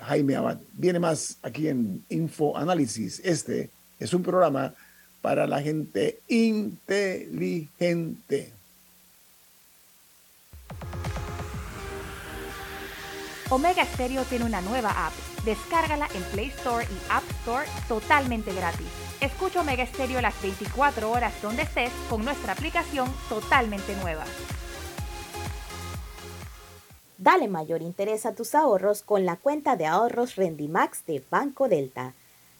Jaime 0.00 0.36
Abad. 0.36 0.58
Viene 0.72 1.00
más 1.00 1.38
aquí 1.42 1.68
en 1.68 2.04
Info 2.08 2.56
Análisis. 2.56 3.20
Este 3.24 3.68
es 3.98 4.14
un 4.14 4.22
programa 4.22 4.74
para 5.20 5.46
la 5.46 5.60
gente 5.60 6.20
inteligente. 6.28 7.72
Omega 13.50 13.84
Stereo 13.84 14.24
tiene 14.24 14.44
una 14.44 14.60
nueva 14.60 15.06
app. 15.06 15.27
Descárgala 15.44 16.08
en 16.14 16.22
Play 16.24 16.48
Store 16.48 16.84
y 16.84 17.10
App 17.10 17.24
Store 17.40 17.66
totalmente 17.86 18.52
gratis. 18.52 18.86
Escucha 19.20 19.60
Omega 19.60 19.86
Stereo 19.86 20.20
las 20.20 20.40
24 20.42 21.10
horas 21.10 21.34
donde 21.42 21.62
estés 21.62 21.92
con 22.08 22.24
nuestra 22.24 22.52
aplicación 22.52 23.12
totalmente 23.28 23.94
nueva. 23.96 24.24
Dale 27.18 27.48
mayor 27.48 27.82
interés 27.82 28.26
a 28.26 28.34
tus 28.34 28.54
ahorros 28.54 29.02
con 29.02 29.26
la 29.26 29.36
cuenta 29.36 29.74
de 29.74 29.86
ahorros 29.86 30.36
Rendimax 30.36 31.04
de 31.04 31.22
Banco 31.28 31.68
Delta. 31.68 32.14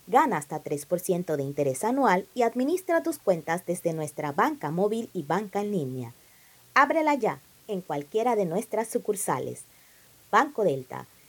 Gana 0.08 0.38
hasta 0.38 0.64
3% 0.64 1.36
de 1.36 1.42
interés 1.42 1.84
anual 1.84 2.26
y 2.34 2.42
administra 2.42 3.02
tus 3.02 3.18
cuentas 3.18 3.66
desde 3.66 3.92
nuestra 3.92 4.32
banca 4.32 4.70
móvil 4.70 5.10
y 5.12 5.22
banca 5.22 5.60
en 5.60 5.70
línea. 5.70 6.14
Ábrela 6.74 7.14
ya 7.14 7.40
en 7.68 7.82
cualquiera 7.82 8.34
de 8.34 8.46
nuestras 8.46 8.88
sucursales. 8.88 9.64
Banco 10.32 10.64
Delta, 10.64 11.06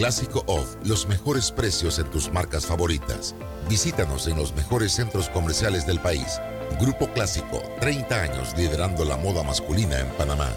Clásico 0.00 0.42
Off, 0.46 0.76
los 0.82 1.06
mejores 1.06 1.52
precios 1.52 1.98
en 1.98 2.06
tus 2.06 2.32
marcas 2.32 2.64
favoritas. 2.64 3.34
Visítanos 3.68 4.26
en 4.28 4.38
los 4.38 4.54
mejores 4.54 4.92
centros 4.92 5.28
comerciales 5.28 5.86
del 5.86 6.00
país. 6.00 6.40
Grupo 6.80 7.06
Clásico, 7.08 7.60
30 7.82 8.22
años 8.22 8.54
liderando 8.56 9.04
la 9.04 9.18
moda 9.18 9.42
masculina 9.42 10.00
en 10.00 10.06
Panamá. 10.12 10.48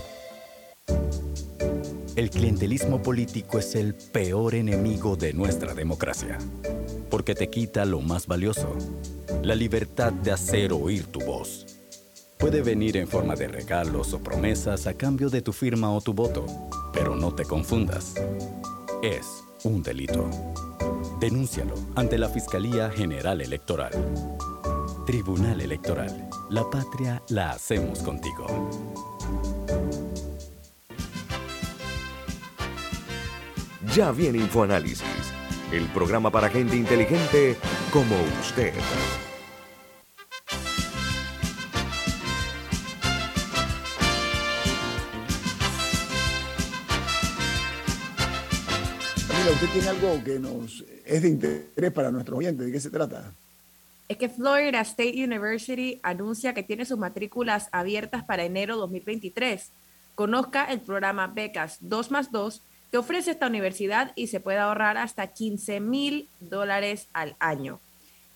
El 2.16 2.30
clientelismo 2.30 3.02
político 3.02 3.60
es 3.60 3.76
el 3.76 3.96
peor 3.96 4.56
enemigo 4.56 5.18
de 5.18 5.34
nuestra 5.34 5.74
democracia, 5.74 6.38
porque 7.10 7.36
te 7.36 7.50
quita 7.50 7.84
lo 7.84 8.00
más 8.00 8.28
valioso 8.28 8.78
la 9.42 9.56
libertad 9.56 10.14
de 10.14 10.32
hacer 10.32 10.72
oír 10.72 11.08
tu 11.08 11.20
voz. 11.20 11.66
Puede 12.38 12.62
venir 12.62 12.96
en 12.96 13.10
forma 13.10 13.36
de 13.36 13.50
regalos 13.50 14.14
o 14.14 14.20
promesas 14.20 14.88
a 14.88 14.94
cambio 14.94 15.30
de 15.30 15.42
tu 15.42 15.52
firma 15.52 15.92
o 15.92 16.00
tu 16.00 16.14
voto, 16.14 16.46
pero 16.94 17.18
no 17.18 17.36
te 17.36 17.44
confundas. 17.44 18.14
Es 19.04 19.44
un 19.66 19.84
delito. 19.84 20.30
Denúncialo 21.20 21.74
ante 21.94 22.18
la 22.18 22.30
Fiscalía 22.30 22.90
General 22.90 23.42
Electoral. 23.42 23.92
Tribunal 25.06 25.60
Electoral. 25.60 26.30
La 26.50 26.64
patria 26.70 27.22
la 27.28 27.52
hacemos 27.52 28.00
contigo. 28.00 28.48
Ya 33.94 34.14
viene 34.14 34.38
InfoAnálisis, 34.38 35.04
el 35.74 35.86
programa 35.88 36.32
para 36.32 36.48
gente 36.48 36.78
inteligente 36.78 37.58
como 37.92 38.16
usted. 38.42 38.74
Tiene 49.68 49.88
algo 49.88 50.22
que 50.24 50.40
nos 50.40 50.84
es 51.06 51.22
de 51.22 51.30
interés 51.30 51.92
para 51.94 52.12
nuestros 52.12 52.40
oyentes. 52.40 52.66
¿De 52.66 52.72
qué 52.72 52.80
se 52.80 52.90
trata? 52.90 53.34
Es 54.10 54.18
que 54.18 54.28
Florida 54.28 54.82
State 54.82 55.24
University 55.24 56.00
anuncia 56.04 56.54
que 56.54 56.64
tiene 56.64 56.86
sus 56.86 56.98
matrículas 56.98 57.70
abiertas 57.72 58.24
para 58.24 58.44
enero 58.44 58.76
2023. 58.78 59.70
Conozca 60.16 60.66
el 60.66 60.82
programa 60.82 61.28
Becas 61.28 61.78
2 61.82 62.12
más 62.12 62.32
2 62.32 62.62
que 62.92 62.98
ofrece 62.98 63.32
esta 63.32 63.48
universidad 63.48 64.12
y 64.16 64.28
se 64.28 64.40
puede 64.40 64.58
ahorrar 64.58 64.98
hasta 64.98 65.28
15 65.28 65.80
mil 65.80 66.28
dólares 66.42 67.08
al 67.14 67.36
año. 67.40 67.80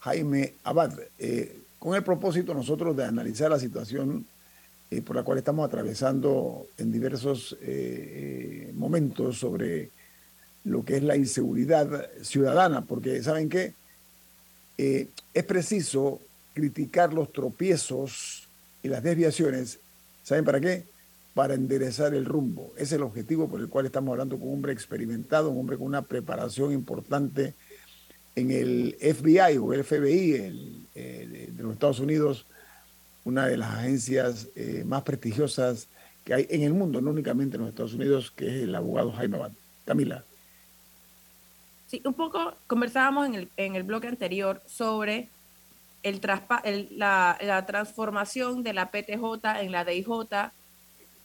Jaime 0.00 0.54
Abad, 0.64 0.98
eh, 1.18 1.58
con 1.78 1.94
el 1.94 2.02
propósito 2.02 2.54
nosotros 2.54 2.96
de 2.96 3.04
analizar 3.04 3.50
la 3.50 3.58
situación 3.58 4.24
eh, 4.90 5.02
por 5.02 5.14
la 5.14 5.22
cual 5.22 5.36
estamos 5.38 5.66
atravesando 5.66 6.66
en 6.78 6.90
diversos 6.90 7.56
momentos 8.74 9.38
sobre 9.38 9.90
lo 10.64 10.84
que 10.84 10.96
es 10.96 11.02
la 11.02 11.16
inseguridad 11.16 12.08
ciudadana, 12.22 12.82
porque 12.82 13.22
¿saben 13.22 13.48
qué? 13.48 13.74
Eh, 14.76 15.08
es 15.34 15.44
preciso 15.44 16.20
criticar 16.54 17.12
los 17.12 17.32
tropiezos 17.32 18.48
y 18.82 18.88
las 18.88 19.02
desviaciones. 19.02 19.78
¿Saben 20.22 20.44
para 20.44 20.60
qué? 20.60 20.84
Para 21.34 21.54
enderezar 21.54 22.14
el 22.14 22.24
rumbo. 22.24 22.72
Ese 22.76 22.84
es 22.84 22.92
el 22.92 23.02
objetivo 23.02 23.48
por 23.48 23.60
el 23.60 23.68
cual 23.68 23.86
estamos 23.86 24.12
hablando 24.12 24.38
con 24.38 24.48
un 24.48 24.54
hombre 24.54 24.72
experimentado, 24.72 25.50
un 25.50 25.58
hombre 25.58 25.76
con 25.76 25.86
una 25.86 26.02
preparación 26.02 26.72
importante 26.72 27.54
en 28.36 28.50
el 28.50 28.96
FBI 29.00 29.56
o 29.58 29.72
el 29.72 29.84
FBI 29.84 30.86
de 30.94 31.62
los 31.62 31.72
Estados 31.72 32.00
Unidos, 32.00 32.46
una 33.24 33.46
de 33.46 33.56
las 33.56 33.74
agencias 33.74 34.48
eh, 34.54 34.84
más 34.86 35.02
prestigiosas 35.02 35.88
que 36.24 36.34
hay 36.34 36.46
en 36.50 36.62
el 36.62 36.72
mundo, 36.72 37.00
no 37.00 37.10
únicamente 37.10 37.56
en 37.56 37.62
los 37.62 37.70
Estados 37.70 37.94
Unidos, 37.94 38.30
que 38.30 38.46
es 38.46 38.62
el 38.64 38.74
abogado 38.74 39.12
Jaime 39.12 39.36
Abad. 39.36 39.52
Camila. 39.84 40.24
Sí, 41.88 42.02
un 42.04 42.12
poco 42.12 42.54
conversábamos 42.66 43.26
en 43.26 43.34
el, 43.34 43.48
en 43.56 43.74
el 43.74 43.82
bloque 43.82 44.08
anterior 44.08 44.62
sobre 44.66 45.28
el, 46.02 46.20
la, 46.90 47.38
la, 47.40 47.66
transformación 47.66 48.62
de 48.62 48.74
la 48.74 48.90
PTJ 48.90 49.62
en 49.62 49.72
la 49.72 49.86
DIJ, 49.86 50.06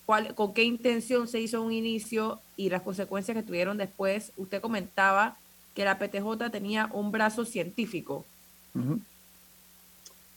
cuál, 0.06 0.34
con 0.36 0.54
qué 0.54 0.64
intención 0.64 1.28
se 1.28 1.42
hizo 1.42 1.62
un 1.62 1.74
inicio 1.74 2.40
y 2.56 2.70
las 2.70 2.82
consecuencias 2.82 3.36
que 3.36 3.44
tuvieron 3.44 3.78
después. 3.78 4.32
Usted 4.38 4.62
comentaba 4.62 5.38
que 5.76 5.84
la 5.84 6.00
PTJ 6.00 6.50
tenía 6.50 6.90
un 6.94 7.12
brazo 7.12 7.44
científico. 7.44 8.26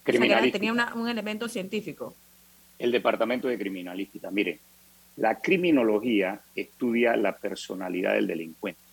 tenía 0.04 0.92
un 0.96 1.08
elemento 1.08 1.48
científico. 1.48 2.16
El 2.80 2.90
Departamento 2.90 3.46
de 3.46 3.56
Criminalística. 3.56 4.30
Mire, 4.32 4.58
la 5.16 5.40
criminología 5.40 6.40
estudia 6.56 7.16
la 7.16 7.36
personalidad 7.36 8.14
del 8.14 8.26
delincuente 8.26 8.85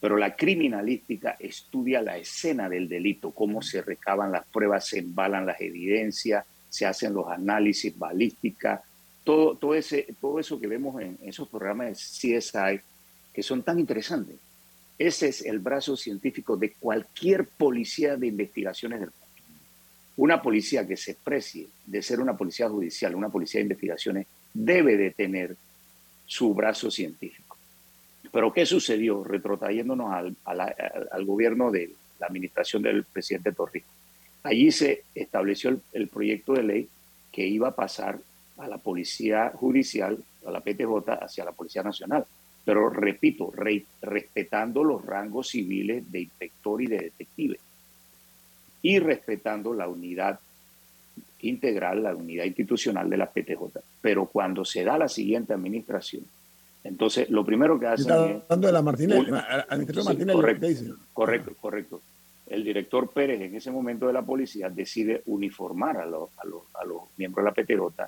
pero 0.00 0.16
la 0.16 0.36
criminalística 0.36 1.36
estudia 1.38 2.02
la 2.02 2.16
escena 2.18 2.68
del 2.68 2.88
delito, 2.88 3.30
cómo 3.30 3.62
se 3.62 3.82
recaban 3.82 4.32
las 4.32 4.46
pruebas, 4.46 4.88
se 4.88 4.98
embalan 4.98 5.46
las 5.46 5.60
evidencias, 5.60 6.44
se 6.68 6.86
hacen 6.86 7.14
los 7.14 7.28
análisis 7.28 7.96
balística, 7.98 8.82
todo, 9.24 9.56
todo, 9.56 9.74
todo 10.20 10.38
eso 10.38 10.60
que 10.60 10.66
vemos 10.66 11.00
en 11.00 11.18
esos 11.22 11.48
programas 11.48 11.88
de 11.88 12.38
CSI 12.38 12.80
que 13.32 13.42
son 13.42 13.62
tan 13.62 13.78
interesantes. 13.78 14.36
Ese 14.98 15.28
es 15.28 15.44
el 15.44 15.58
brazo 15.58 15.96
científico 15.96 16.56
de 16.56 16.72
cualquier 16.72 17.46
policía 17.46 18.16
de 18.16 18.28
investigaciones 18.28 19.00
del 19.00 19.10
mundo. 19.10 19.26
Una 20.16 20.40
policía 20.40 20.86
que 20.86 20.96
se 20.96 21.14
precie 21.14 21.66
de 21.84 22.02
ser 22.02 22.20
una 22.20 22.34
policía 22.36 22.68
judicial, 22.70 23.14
una 23.14 23.28
policía 23.28 23.58
de 23.58 23.64
investigaciones, 23.64 24.26
debe 24.54 24.96
de 24.96 25.10
tener 25.10 25.56
su 26.24 26.54
brazo 26.54 26.90
científico. 26.90 27.45
Pero 28.36 28.52
¿qué 28.52 28.66
sucedió? 28.66 29.24
Retrotrayéndonos 29.24 30.12
al, 30.44 31.24
gobierno 31.24 31.70
de 31.70 31.94
la 32.20 32.26
administración 32.26 32.82
del 32.82 33.04
presidente 33.04 33.50
Torrijos. 33.50 33.88
Allí 34.42 34.70
se 34.72 35.04
estableció 35.14 35.74
el, 35.94 36.08
proyecto 36.08 36.52
de 36.52 36.62
ley 36.62 36.88
que 37.32 37.46
iba 37.46 37.68
a 37.68 37.74
pasar 37.74 38.18
a 38.58 38.68
la 38.68 38.76
policía 38.76 39.52
judicial, 39.54 40.18
a 40.46 40.50
la 40.50 40.60
PTJ, 40.60 41.12
hacia 41.18 41.46
la 41.46 41.52
Policía 41.52 41.82
Nacional. 41.82 42.26
Pero 42.62 42.90
repito, 42.90 43.50
respetando 44.02 44.84
los 44.84 45.02
rangos 45.02 45.48
civiles 45.48 46.12
de 46.12 46.20
inspector 46.20 46.82
y 46.82 46.88
de 46.88 46.98
detective. 46.98 47.58
Y 48.82 48.98
respetando 48.98 49.72
la 49.72 49.88
unidad 49.88 50.38
integral 51.40 52.02
la 52.02 52.14
unidad 52.14 52.44
institucional 52.44 53.08
de 53.08 53.16
la 53.16 53.30
PTJ. 53.30 53.80
Pero 54.02 54.26
cuando 54.26 54.62
se 54.66 54.84
da 54.84 54.98
la 54.98 55.08
siguiente 55.08 55.54
administración, 55.54 56.24
entonces 56.86 57.28
lo 57.30 57.44
primero 57.44 57.78
que 57.78 57.86
hacen 57.86 58.06
es... 58.06 58.42
hablando 58.42 58.66
de 58.66 58.72
la 58.72 58.82
Martinelli, 58.82 59.30
Martinelli 59.30 60.32
correcto, 60.32 60.66
correcto, 61.12 61.52
correcto. 61.60 62.00
El 62.46 62.62
director 62.62 63.10
Pérez 63.10 63.40
en 63.40 63.54
ese 63.56 63.70
momento 63.70 64.06
de 64.06 64.12
la 64.12 64.22
policía 64.22 64.70
decide 64.70 65.22
uniformar 65.26 65.96
a 65.96 66.06
los, 66.06 66.30
a 66.38 66.46
los, 66.46 66.62
a 66.74 66.84
los 66.84 67.02
miembros 67.16 67.44
de 67.44 67.50
la 67.50 67.54
PTJ 67.54 68.04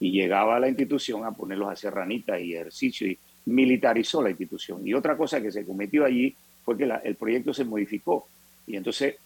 y 0.00 0.12
llegaba 0.12 0.56
a 0.56 0.60
la 0.60 0.68
institución 0.68 1.24
a 1.24 1.32
ponerlos 1.32 1.68
a 1.68 1.72
hacer 1.72 1.92
ranitas 1.92 2.40
y 2.40 2.54
ejercicio 2.54 3.06
y 3.06 3.18
militarizó 3.46 4.22
la 4.22 4.30
institución. 4.30 4.86
Y 4.86 4.94
otra 4.94 5.16
cosa 5.16 5.40
que 5.40 5.52
se 5.52 5.64
cometió 5.66 6.04
allí 6.04 6.34
fue 6.64 6.76
que 6.76 6.90
el 7.04 7.16
proyecto 7.16 7.52
se 7.52 7.64
modificó 7.64 8.26
y 8.66 8.76
entonces 8.76 9.16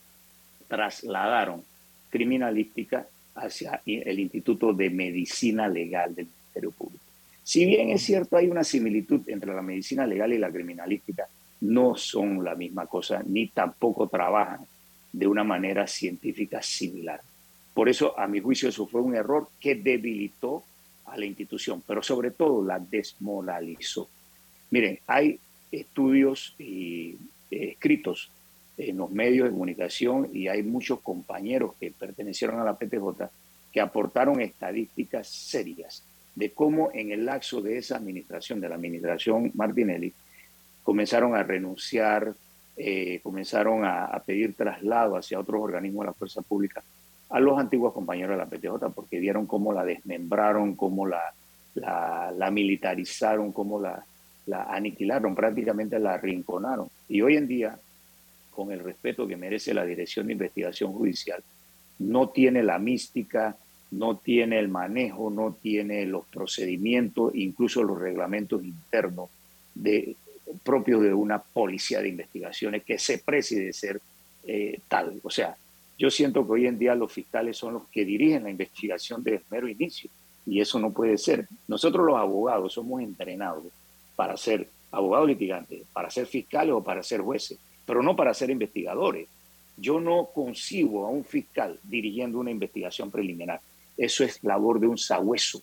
trasladaron 0.66 1.62
criminalística 2.10 3.06
hacia 3.36 3.80
el 3.84 4.18
Instituto 4.18 4.72
de 4.72 4.90
Medicina 4.90 5.68
Legal 5.68 6.14
del 6.14 6.26
Ministerio 6.26 6.70
Público. 6.72 7.05
Si 7.46 7.64
bien 7.64 7.90
es 7.90 8.02
cierto, 8.02 8.36
hay 8.36 8.48
una 8.48 8.64
similitud 8.64 9.20
entre 9.28 9.54
la 9.54 9.62
medicina 9.62 10.04
legal 10.04 10.32
y 10.32 10.38
la 10.38 10.50
criminalística, 10.50 11.28
no 11.60 11.94
son 11.94 12.42
la 12.42 12.56
misma 12.56 12.88
cosa, 12.88 13.22
ni 13.24 13.46
tampoco 13.46 14.08
trabajan 14.08 14.66
de 15.12 15.28
una 15.28 15.44
manera 15.44 15.86
científica 15.86 16.60
similar. 16.60 17.20
Por 17.72 17.88
eso, 17.88 18.18
a 18.18 18.26
mi 18.26 18.40
juicio, 18.40 18.68
eso 18.68 18.88
fue 18.88 19.00
un 19.00 19.14
error 19.14 19.48
que 19.60 19.76
debilitó 19.76 20.64
a 21.04 21.16
la 21.16 21.24
institución, 21.24 21.84
pero 21.86 22.02
sobre 22.02 22.32
todo 22.32 22.64
la 22.64 22.80
desmoralizó. 22.80 24.08
Miren, 24.72 24.98
hay 25.06 25.38
estudios 25.70 26.52
y, 26.58 27.10
eh, 27.52 27.68
escritos 27.70 28.28
en 28.76 28.96
los 28.96 29.12
medios 29.12 29.44
de 29.44 29.52
comunicación 29.52 30.30
y 30.32 30.48
hay 30.48 30.64
muchos 30.64 30.98
compañeros 30.98 31.76
que 31.78 31.92
pertenecieron 31.92 32.58
a 32.58 32.64
la 32.64 32.76
PTJ 32.76 33.30
que 33.72 33.80
aportaron 33.80 34.40
estadísticas 34.40 35.28
serias 35.28 36.02
de 36.36 36.52
cómo 36.52 36.90
en 36.94 37.10
el 37.10 37.26
lapso 37.26 37.60
de 37.60 37.78
esa 37.78 37.96
administración, 37.96 38.60
de 38.60 38.68
la 38.68 38.76
administración 38.76 39.50
Martinelli, 39.54 40.12
comenzaron 40.84 41.34
a 41.34 41.42
renunciar, 41.42 42.34
eh, 42.76 43.20
comenzaron 43.22 43.84
a, 43.84 44.22
pedir 44.24 44.54
traslado 44.54 45.16
hacia 45.16 45.40
otros 45.40 45.60
organismos 45.60 46.04
de 46.04 46.06
la 46.06 46.12
fuerza 46.12 46.42
pública 46.42 46.82
a 47.30 47.40
los 47.40 47.58
antiguos 47.58 47.92
compañeros 47.92 48.36
de 48.36 48.44
la 48.44 48.46
PTJ, 48.46 48.94
porque 48.94 49.18
vieron 49.18 49.46
cómo 49.46 49.72
la 49.72 49.84
desmembraron, 49.84 50.76
cómo 50.76 51.06
la, 51.06 51.20
la, 51.74 52.50
militarizaron, 52.52 53.50
cómo 53.50 53.80
la, 53.80 54.04
la 54.46 54.64
aniquilaron, 54.64 55.34
prácticamente 55.34 55.98
la 55.98 56.14
arrinconaron. 56.14 56.88
Y 57.08 57.22
hoy 57.22 57.36
en 57.36 57.48
día 57.48 57.78
con 58.56 58.72
el 58.72 58.80
respeto 58.80 59.26
que 59.26 59.36
merece 59.36 59.74
la 59.74 59.84
Dirección 59.84 60.26
de 60.26 60.34
Investigación 60.34 60.92
Judicial, 60.92 61.42
no 61.98 62.28
tiene 62.30 62.62
la 62.62 62.78
mística, 62.78 63.56
no 63.90 64.16
tiene 64.16 64.58
el 64.58 64.68
manejo, 64.68 65.30
no 65.30 65.56
tiene 65.60 66.06
los 66.06 66.26
procedimientos, 66.26 67.34
incluso 67.34 67.82
los 67.82 67.98
reglamentos 67.98 68.64
internos 68.64 69.30
de, 69.74 70.16
propios 70.62 71.02
de 71.02 71.14
una 71.14 71.38
policía 71.38 72.00
de 72.00 72.08
investigaciones 72.08 72.84
que 72.84 72.98
se 72.98 73.18
precie 73.18 73.60
de 73.60 73.72
ser 73.72 74.00
eh, 74.44 74.80
tal. 74.88 75.20
O 75.22 75.30
sea, 75.30 75.56
yo 75.98 76.10
siento 76.10 76.46
que 76.46 76.52
hoy 76.52 76.66
en 76.66 76.78
día 76.78 76.94
los 76.94 77.12
fiscales 77.12 77.56
son 77.56 77.74
los 77.74 77.88
que 77.88 78.04
dirigen 78.04 78.44
la 78.44 78.50
investigación 78.50 79.22
desde 79.22 79.38
el 79.38 79.44
mero 79.50 79.68
inicio 79.68 80.10
y 80.44 80.60
eso 80.60 80.78
no 80.78 80.92
puede 80.92 81.18
ser. 81.18 81.48
Nosotros 81.66 82.06
los 82.06 82.16
abogados 82.16 82.74
somos 82.74 83.02
entrenados 83.02 83.64
para 84.14 84.36
ser 84.36 84.68
abogados 84.90 85.28
litigantes, 85.28 85.82
para 85.92 86.10
ser 86.10 86.26
fiscales 86.26 86.72
o 86.72 86.82
para 86.82 87.02
ser 87.02 87.20
jueces 87.20 87.58
pero 87.86 88.02
no 88.02 88.16
para 88.16 88.34
ser 88.34 88.50
investigadores. 88.50 89.28
Yo 89.78 90.00
no 90.00 90.28
concibo 90.34 91.06
a 91.06 91.10
un 91.10 91.24
fiscal 91.24 91.78
dirigiendo 91.84 92.38
una 92.38 92.50
investigación 92.50 93.10
preliminar. 93.10 93.60
Eso 93.96 94.24
es 94.24 94.42
labor 94.44 94.80
de 94.80 94.86
un 94.86 94.98
sabueso. 94.98 95.62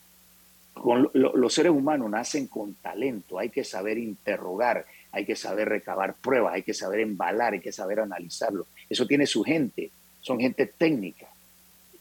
los 1.14 1.54
seres 1.54 1.72
humanos 1.72 2.10
nacen 2.10 2.48
con 2.48 2.74
talento, 2.76 3.38
hay 3.38 3.50
que 3.50 3.64
saber 3.64 3.98
interrogar, 3.98 4.86
hay 5.12 5.26
que 5.26 5.36
saber 5.36 5.70
recabar 5.70 6.16
pruebas, 6.16 6.56
hay 6.56 6.64
que 6.64 6.74
saber 6.74 7.02
embalar, 7.02 7.54
hay 7.54 7.60
que 7.60 7.72
saber 7.72 8.00
analizarlo. 8.00 8.66
Eso 8.90 9.06
tiene 9.06 9.28
su 9.28 9.44
gente, 9.44 9.92
son 10.22 10.40
gente 10.40 10.66
técnica, 10.66 11.28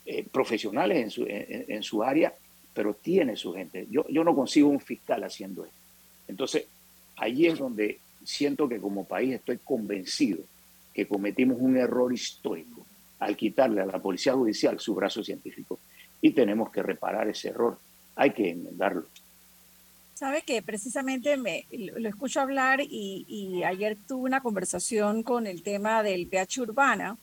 eh, 0.07 0.25
profesionales 0.33 1.17
en 1.19 1.83
su, 1.83 2.03
área, 2.03 2.33
pero 2.73 2.95
tiene 2.95 3.37
su 3.37 3.53
gente. 3.53 3.87
Yo, 3.91 4.07
yo 4.09 4.25
no 4.25 4.35
consigo 4.35 4.69
un 4.69 4.81
fiscal 4.81 5.23
haciendo 5.23 5.65
esto. 5.65 5.77
Entonces, 6.27 6.67
allí 7.17 7.47
es 7.47 7.59
donde 7.59 7.99
siento 8.25 8.69
que 8.69 8.81
como 8.81 9.05
país 9.05 9.35
estoy 9.35 9.59
convencido 9.59 10.43
que 10.95 11.07
cometimos 11.07 11.59
un 11.61 11.77
error 11.77 12.13
histórico 12.13 12.87
al 13.19 13.37
quitarle 13.37 13.81
a 13.81 13.87
la 13.87 13.99
Policía 14.01 14.33
Judicial 14.33 14.81
su 14.81 14.95
brazo 14.95 15.23
científico 15.23 15.79
y 16.23 16.31
tenemos 16.31 16.71
que 16.71 16.83
reparar 16.83 17.29
ese 17.29 17.49
error. 17.49 17.79
Hay 18.15 18.31
que 18.31 18.51
enmendarlo. 18.51 19.05
Sabe 20.15 20.43
que 20.43 20.63
precisamente 20.63 21.37
me 21.37 21.67
lo 21.73 22.09
escucho 22.09 22.41
hablar 22.41 22.81
y, 22.81 23.63
ayer 23.65 23.99
tuve 24.07 24.29
una 24.29 24.41
conversación 24.41 25.25
con 25.25 25.47
el 25.47 25.63
tema 25.63 26.03
del 26.05 26.29
PH 26.29 26.61
urbana, 26.61 27.19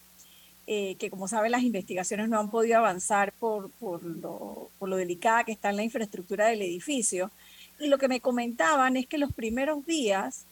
eh, 0.67 0.95
que 0.99 1.09
como 1.09 1.27
sabe 1.27 1.49
las 1.49 1.63
investigaciones 1.63 2.27
no 2.27 2.39
han 2.39 2.51
podido 2.51 2.77
avanzar 2.77 3.31
por, 3.39 3.71
por, 3.71 4.03
lo, 4.03 4.69
por 4.77 4.89
lo 4.89 4.97
delicada 4.97 5.45
que 5.45 5.53
está 5.53 5.69
en 5.69 5.77
la 5.77 5.83
infraestructura 5.83 6.47
del 6.47 6.61
edificio. 6.61 7.31
Y 7.79 7.87
lo 7.87 7.97
que 7.97 8.09
me 8.09 8.19
comentaban 8.19 8.97
es 8.97 9.07
que 9.07 9.17
los 9.17 9.31
primeros 9.31 9.85
días 9.85 10.45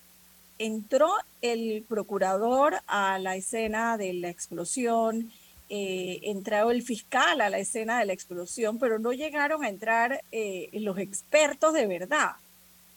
entró 0.58 1.10
el 1.42 1.84
procurador 1.88 2.76
a 2.88 3.20
la 3.20 3.36
escena 3.36 3.98
de 3.98 4.14
la 4.14 4.30
explosión, 4.30 5.32
eh, 5.70 6.20
entró 6.24 6.72
el 6.72 6.82
fiscal 6.82 7.42
a 7.42 7.50
la 7.50 7.60
escena 7.60 8.00
de 8.00 8.06
la 8.06 8.14
explosión, 8.14 8.80
pero 8.80 9.00
no 9.00 9.12
llegaron 9.12 9.64
a 9.64 9.70
entrar 9.70 10.22
eh, 10.32 10.70
los 10.74 10.98
expertos 10.98 11.74
de 11.74 11.88
verdad. 11.88 12.32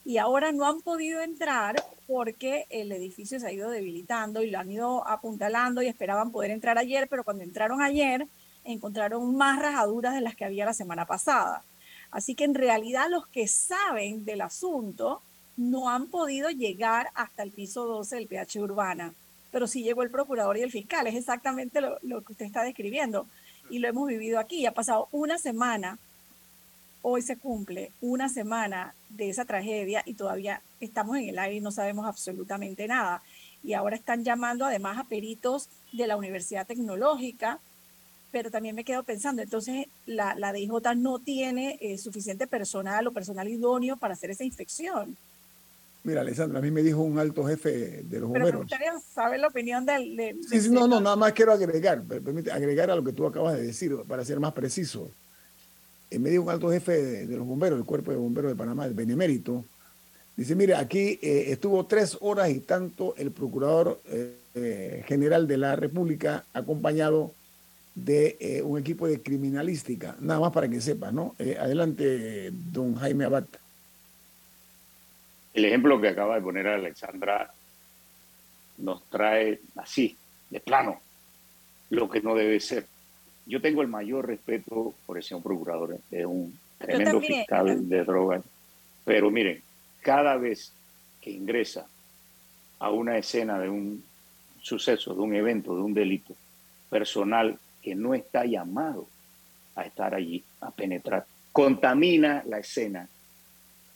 Y 0.05 0.19
ahora 0.19 0.53
no 0.53 0.67
han 0.67 0.81
podido 0.81 1.21
entrar 1.21 1.83
porque 2.07 2.67
el 2.71 2.91
edificio 2.93 3.39
se 3.39 3.47
ha 3.47 3.53
ido 3.53 3.71
debilitando 3.71 4.43
y 4.43 4.51
lo 4.51 4.59
han 4.59 4.71
ido 4.71 5.07
apuntalando 5.07 5.83
y 5.83 5.89
esperaban 5.89 6.33
poder 6.33 6.51
entrar 6.51 6.79
ayer, 6.79 7.07
pero 7.09 7.25
cuando 7.25 7.45
entraron 7.45 7.83
ayer 7.83 8.27
encontraron 8.65 9.37
más 9.37 9.59
rajaduras 9.59 10.15
de 10.15 10.21
las 10.21 10.37
que 10.37 10.45
había 10.45 10.65
la 10.65 10.75
semana 10.75 11.07
pasada. 11.07 11.63
Así 12.11 12.35
que 12.35 12.45
en 12.45 12.55
realidad 12.55 13.09
los 13.09 13.27
que 13.29 13.47
saben 13.47 14.25
del 14.25 14.41
asunto 14.41 15.23
no 15.57 15.91
han 15.91 16.07
podido 16.07 16.51
llegar 16.51 17.11
hasta 17.15 17.43
el 17.43 17.51
piso 17.51 17.85
12 17.85 18.17
del 18.17 18.27
PH 18.27 18.61
Urbana, 18.61 19.13
pero 19.51 19.67
sí 19.67 19.83
llegó 19.83 20.03
el 20.03 20.11
procurador 20.11 20.57
y 20.57 20.63
el 20.63 20.71
fiscal. 20.71 21.07
Es 21.07 21.15
exactamente 21.15 21.81
lo, 21.81 21.99
que 22.23 22.33
usted 22.33 22.47
está 22.47 22.63
describiendo 22.63 23.27
y 23.69 23.79
lo 23.79 23.89
hemos 23.89 24.09
vivido 24.09 24.39
aquí. 24.39 24.67
Ha 24.67 24.73
pasado 24.73 25.09
una 25.13 25.39
semana, 25.39 25.99
hoy 27.03 27.23
se 27.23 27.37
cumple 27.37 27.93
una 28.01 28.29
semana 28.29 28.95
de 29.09 29.31
esa 29.31 29.45
tragedia 29.45 30.03
y 30.07 30.15
todavía 30.15 30.63
estamos 30.81 31.17
en 31.17 31.29
el 31.29 31.39
aire 31.39 31.57
y 31.57 31.61
no 31.61 31.73
sabemos 31.73 32.07
absolutamente 32.07 32.87
nada. 32.87 33.23
Y 33.63 33.75
ahora 33.75 33.97
están 33.97 34.25
llamando 34.25 34.65
además 34.65 34.99
a 34.99 35.05
peritos 35.05 35.69
de 35.93 36.07
la 36.07 36.17
Universidad 36.17 36.67
Tecnológica, 36.67 37.59
pero 38.33 38.51
también 38.51 38.77
me 38.77 38.85
quedo 38.85 39.03
pensando, 39.03 39.43
entonces 39.43 39.89
la, 40.07 40.37
la 40.37 40.55
no 40.95 41.19
tiene 41.19 41.79
eh, 41.81 41.99
suficiente 41.99 42.47
personal 42.47 43.07
o 43.09 43.13
personal 43.13 43.49
idóneo 43.49 43.97
para 43.97 44.15
hacer 44.15 44.31
esa 44.31 44.45
inspección. 44.45 45.17
Mira, 46.03 46.23
Alessandra, 46.23 46.61
a 46.61 46.63
mí 46.63 46.71
me 46.71 46.83
dijo 46.83 47.01
un 47.03 47.19
alto 47.19 47.45
jefe 47.45 48.03
de 48.05 48.21
los 48.21 48.31
bomberos. 48.31 48.49
Pero 48.49 48.59
me 48.59 48.63
gustaría 48.63 48.99
saber 49.01 49.41
la 49.41 49.49
opinión 49.49 49.85
del... 49.85 50.39
sí, 50.49 50.61
sí, 50.63 50.71
no, 50.71 50.89
no, 50.89 50.99
nada 50.99 51.17
más 51.17 51.33
quiero 51.33 51.53
agregar, 51.53 52.03
permite, 52.03 52.51
agregar 52.51 52.91
a 52.91 52.97
lo 52.97 53.05
que 53.05 53.13
tú 53.13 53.27
acabas 53.27 53.57
de 53.57 53.65
decir, 53.65 53.95
para 54.09 54.25
ser 54.25 54.41
más 54.41 54.53
preciso. 54.53 55.11
Eh, 56.11 56.19
me 56.19 56.31
dijo 56.31 56.43
un 56.43 56.51
alto 56.51 56.71
jefe 56.71 57.27
de, 57.27 57.37
los 57.37 57.47
bomberos, 57.47 57.79
del 57.79 57.87
Cuerpo 57.87 58.11
de 58.11 58.17
Bomberos 58.17 58.51
de 58.51 58.57
Panamá, 58.57 58.87
el 58.87 58.95
Benemérito, 58.95 59.65
dice, 60.37 60.57
mire, 60.57 60.75
aquí 60.75 61.19
eh, 61.23 61.47
estuvo 61.49 61.85
tres 61.85 62.17
horas 62.21 62.49
y 62.51 62.61
tanto 62.61 63.15
el 63.17 63.31
Procurador 63.31 64.01
eh, 64.07 65.05
General 65.07 65.47
de 65.47 65.59
la 65.59 65.77
República 65.77 66.45
acompañado 66.55 67.33
de 67.95 68.63
un 68.65 68.79
equipo 68.79 69.07
de 69.07 69.21
criminalística, 69.21 70.17
nada 70.21 70.41
más 70.41 70.53
para 70.53 70.69
que 70.69 70.81
sepa, 70.81 71.13
¿no? 71.13 71.35
adelante, 71.39 72.51
don 72.73 72.95
Jaime 72.95 73.25
Abad. 73.25 73.45
El 75.53 75.65
ejemplo 75.65 76.01
que 76.01 76.09
acaba 76.09 76.37
de 76.37 76.43
poner 76.43 76.67
Alexandra 76.67 77.53
nos 78.79 79.03
trae 79.11 79.61
así, 79.77 80.17
de 80.49 80.61
plano, 80.61 81.01
lo 81.91 82.09
que 82.09 82.21
no 82.21 82.35
debe 82.35 82.61
ser. 82.61 82.87
Yo 83.47 83.61
tengo 83.61 83.83
el 83.83 83.89
mayor 83.89 84.27
respeto 84.27 84.95
por 85.07 85.17
el 85.17 85.23
señor 85.23 85.43
procurador, 85.43 85.99
es 86.11 86.27
un 86.27 86.59
tremendo 86.79 87.21
fiscal 87.21 87.89
de 87.89 88.05
drogas, 88.05 88.43
pero 89.05 89.31
miren, 89.31 89.61
cada 90.01 90.37
vez 90.37 90.73
que 91.21 91.31
ingresa 91.31 91.87
a 92.79 92.91
una 92.91 93.19
escena 93.19 93.59
de 93.59 93.69
un 93.69 94.03
suceso, 94.63 95.15
de 95.15 95.21
un 95.21 95.35
evento, 95.35 95.75
de 95.75 95.83
un 95.83 95.95
delito, 95.95 96.35
personal 96.89 97.59
que 97.83 97.95
no 97.95 98.15
está 98.15 98.45
llamado 98.45 99.07
a 99.75 99.85
estar 99.85 100.15
allí, 100.15 100.43
a 100.61 100.71
penetrar, 100.71 101.27
contamina 101.53 102.43
la 102.47 102.59
escena 102.59 103.09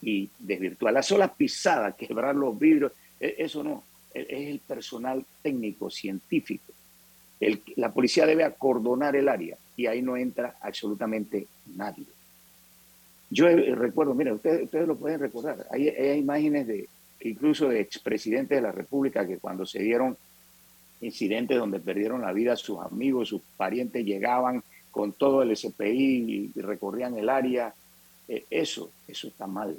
y 0.04 0.28
desvirtuar. 0.38 0.92
La 0.92 1.02
sola 1.02 1.32
pisada, 1.32 1.92
quebrar 1.92 2.36
los 2.36 2.58
vidrios, 2.58 2.92
e, 3.18 3.36
eso 3.38 3.64
no, 3.64 3.84
e, 4.12 4.26
es 4.28 4.48
el 4.50 4.58
personal 4.60 5.24
técnico, 5.42 5.90
científico. 5.90 6.72
El, 7.40 7.62
la 7.76 7.92
policía 7.92 8.26
debe 8.26 8.44
acordonar 8.44 9.16
el 9.16 9.28
área 9.28 9.56
y 9.76 9.86
ahí 9.86 10.02
no 10.02 10.16
entra 10.16 10.56
absolutamente 10.60 11.46
nadie. 11.74 12.04
Yo 13.30 13.48
recuerdo, 13.48 14.14
mira, 14.14 14.32
ustedes, 14.34 14.64
ustedes 14.64 14.86
lo 14.86 14.96
pueden 14.96 15.18
recordar, 15.18 15.66
hay, 15.70 15.88
imágenes 16.16 16.66
de 16.66 16.88
incluso 17.20 17.68
de 17.68 17.80
expresidentes 17.80 18.56
de 18.56 18.62
la 18.62 18.70
República 18.70 19.26
que 19.26 19.38
cuando 19.38 19.64
se 19.64 19.80
dieron 19.80 20.16
incidentes 21.00 21.58
donde 21.58 21.80
perdieron 21.80 22.20
la 22.20 22.32
vida 22.32 22.54
sus 22.54 22.78
amigos, 22.80 23.30
sus 23.30 23.40
parientes 23.56 24.04
llegaban 24.04 24.62
con 24.90 25.12
todo 25.12 25.42
el 25.42 25.56
SPI 25.56 26.52
y 26.54 26.60
recorrían 26.60 27.16
el 27.16 27.28
área. 27.28 27.74
Eh, 28.28 28.44
eso, 28.50 28.90
eso 29.08 29.28
está 29.28 29.46
mal. 29.46 29.76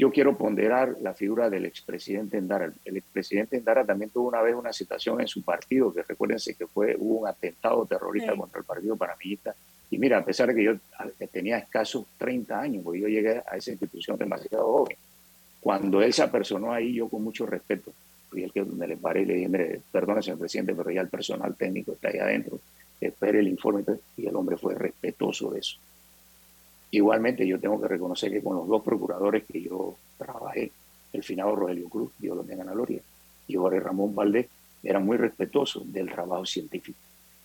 Yo 0.00 0.10
quiero 0.10 0.34
ponderar 0.34 0.96
la 1.02 1.12
figura 1.12 1.50
del 1.50 1.66
expresidente 1.66 2.38
Endara. 2.38 2.72
El 2.86 2.96
expresidente 2.96 3.58
Endara 3.58 3.84
también 3.84 4.10
tuvo 4.10 4.28
una 4.28 4.40
vez 4.40 4.54
una 4.54 4.72
situación 4.72 5.20
en 5.20 5.28
su 5.28 5.42
partido, 5.42 5.92
que 5.92 6.02
recuérdense 6.02 6.54
que 6.54 6.66
fue, 6.66 6.96
hubo 6.98 7.18
un 7.18 7.28
atentado 7.28 7.84
terrorista 7.84 8.34
contra 8.34 8.60
el 8.60 8.64
Partido 8.64 8.96
Panamillista. 8.96 9.54
Y 9.90 9.98
mira, 9.98 10.16
a 10.16 10.24
pesar 10.24 10.48
de 10.48 10.54
que 10.54 10.64
yo 10.64 10.72
tenía 11.30 11.58
escasos 11.58 12.06
30 12.16 12.58
años, 12.58 12.82
porque 12.82 13.00
yo 13.00 13.08
llegué 13.08 13.42
a 13.46 13.58
esa 13.58 13.72
institución 13.72 14.16
demasiado 14.16 14.64
joven, 14.64 14.96
cuando 15.60 16.00
él 16.00 16.14
se 16.14 16.22
apersonó 16.22 16.72
ahí, 16.72 16.94
yo 16.94 17.06
con 17.06 17.22
mucho 17.22 17.44
respeto, 17.44 17.92
fui 18.30 18.42
el 18.42 18.52
que 18.52 18.64
me 18.64 18.86
le 18.86 18.96
paré 18.96 19.20
y 19.20 19.26
le 19.26 19.34
dije, 19.34 19.48
mire, 19.50 19.80
perdone, 19.92 20.22
señor 20.22 20.38
presidente, 20.38 20.74
pero 20.74 20.90
ya 20.90 21.02
el 21.02 21.10
personal 21.10 21.54
técnico 21.56 21.92
está 21.92 22.08
ahí 22.08 22.20
adentro, 22.20 22.58
espere 23.02 23.40
el 23.40 23.48
informe. 23.48 23.84
Y 24.16 24.26
el 24.26 24.34
hombre 24.34 24.56
fue 24.56 24.74
respetuoso 24.74 25.50
de 25.50 25.60
eso. 25.60 25.76
Igualmente, 26.90 27.46
yo 27.46 27.60
tengo 27.60 27.80
que 27.80 27.88
reconocer 27.88 28.32
que 28.32 28.42
con 28.42 28.56
los 28.56 28.66
dos 28.66 28.82
procuradores 28.82 29.44
que 29.44 29.62
yo 29.62 29.96
trabajé, 30.18 30.72
el 31.12 31.22
finado 31.22 31.54
Rogelio 31.54 31.88
Cruz, 31.88 32.12
Dios 32.18 32.36
lo 32.36 32.42
tenga 32.42 32.64
y 33.46 33.54
Jorge 33.54 33.80
Ramón 33.80 34.14
Valdés, 34.14 34.46
eran 34.82 35.04
muy 35.04 35.16
respetuosos 35.16 35.92
del 35.92 36.10
trabajo 36.10 36.46
científico. 36.46 36.98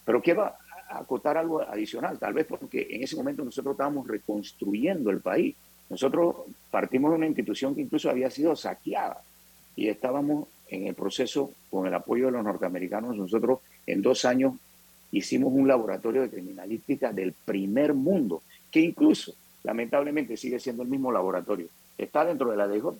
Pero 0.05 0.21
¿qué 0.21 0.33
va 0.33 0.57
a 0.89 0.99
acotar 0.99 1.37
algo 1.37 1.61
adicional? 1.61 2.17
Tal 2.19 2.33
vez 2.33 2.45
porque 2.45 2.87
en 2.89 3.03
ese 3.03 3.15
momento 3.15 3.43
nosotros 3.43 3.73
estábamos 3.73 4.07
reconstruyendo 4.07 5.09
el 5.09 5.19
país. 5.19 5.55
Nosotros 5.89 6.35
partimos 6.71 7.11
de 7.11 7.17
una 7.17 7.27
institución 7.27 7.75
que 7.75 7.81
incluso 7.81 8.09
había 8.09 8.29
sido 8.29 8.55
saqueada 8.55 9.21
y 9.75 9.89
estábamos 9.89 10.47
en 10.69 10.87
el 10.87 10.95
proceso, 10.95 11.51
con 11.69 11.85
el 11.85 11.93
apoyo 11.93 12.27
de 12.27 12.31
los 12.31 12.43
norteamericanos, 12.43 13.15
nosotros 13.15 13.59
en 13.85 14.01
dos 14.01 14.25
años 14.25 14.53
hicimos 15.11 15.53
un 15.53 15.67
laboratorio 15.67 16.21
de 16.21 16.29
criminalística 16.29 17.11
del 17.11 17.33
primer 17.33 17.93
mundo, 17.93 18.41
que 18.71 18.79
incluso, 18.79 19.33
lamentablemente, 19.63 20.37
sigue 20.37 20.59
siendo 20.59 20.83
el 20.83 20.89
mismo 20.89 21.11
laboratorio. 21.11 21.67
Está 21.97 22.25
dentro 22.25 22.51
de 22.51 22.57
la 22.57 22.67
DJ, 22.67 22.91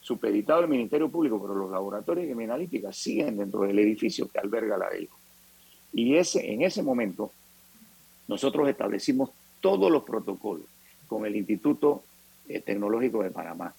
supeditado 0.00 0.60
al 0.60 0.68
Ministerio 0.68 1.08
Público, 1.08 1.40
pero 1.40 1.54
los 1.54 1.70
laboratorios 1.70 2.26
de 2.26 2.32
criminalística 2.32 2.92
siguen 2.92 3.36
dentro 3.36 3.62
del 3.62 3.78
edificio 3.78 4.28
que 4.28 4.38
alberga 4.38 4.76
la 4.76 4.90
DJ. 4.90 5.08
Y 5.92 6.16
ese, 6.16 6.52
en 6.52 6.62
ese 6.62 6.82
momento, 6.82 7.30
nosotros 8.28 8.68
establecimos 8.68 9.30
todos 9.60 9.90
los 9.90 10.02
protocolos 10.02 10.66
con 11.06 11.24
el 11.24 11.36
Instituto 11.36 12.02
eh, 12.48 12.60
Tecnológico 12.60 13.22
de 13.22 13.30
Panamá, 13.30 13.74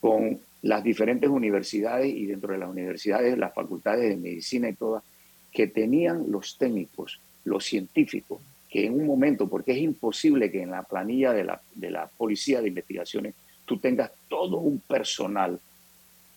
con 0.00 0.40
las 0.62 0.82
diferentes 0.82 1.28
universidades 1.30 2.12
y 2.12 2.26
dentro 2.26 2.52
de 2.52 2.58
las 2.58 2.68
universidades, 2.68 3.38
las 3.38 3.54
facultades 3.54 4.08
de 4.08 4.16
medicina 4.16 4.68
y 4.68 4.74
todas, 4.74 5.04
que 5.52 5.66
tenían 5.66 6.30
los 6.30 6.56
técnicos, 6.58 7.20
los 7.44 7.64
científicos, 7.64 8.40
que 8.68 8.86
en 8.86 8.94
un 8.94 9.06
momento, 9.06 9.48
porque 9.48 9.72
es 9.72 9.78
imposible 9.78 10.50
que 10.50 10.62
en 10.62 10.70
la 10.70 10.82
planilla 10.82 11.32
de 11.32 11.44
la, 11.44 11.60
de 11.74 11.90
la 11.90 12.06
policía 12.06 12.60
de 12.60 12.68
investigaciones 12.68 13.34
tú 13.64 13.78
tengas 13.78 14.10
todo 14.28 14.58
un 14.58 14.80
personal 14.80 15.58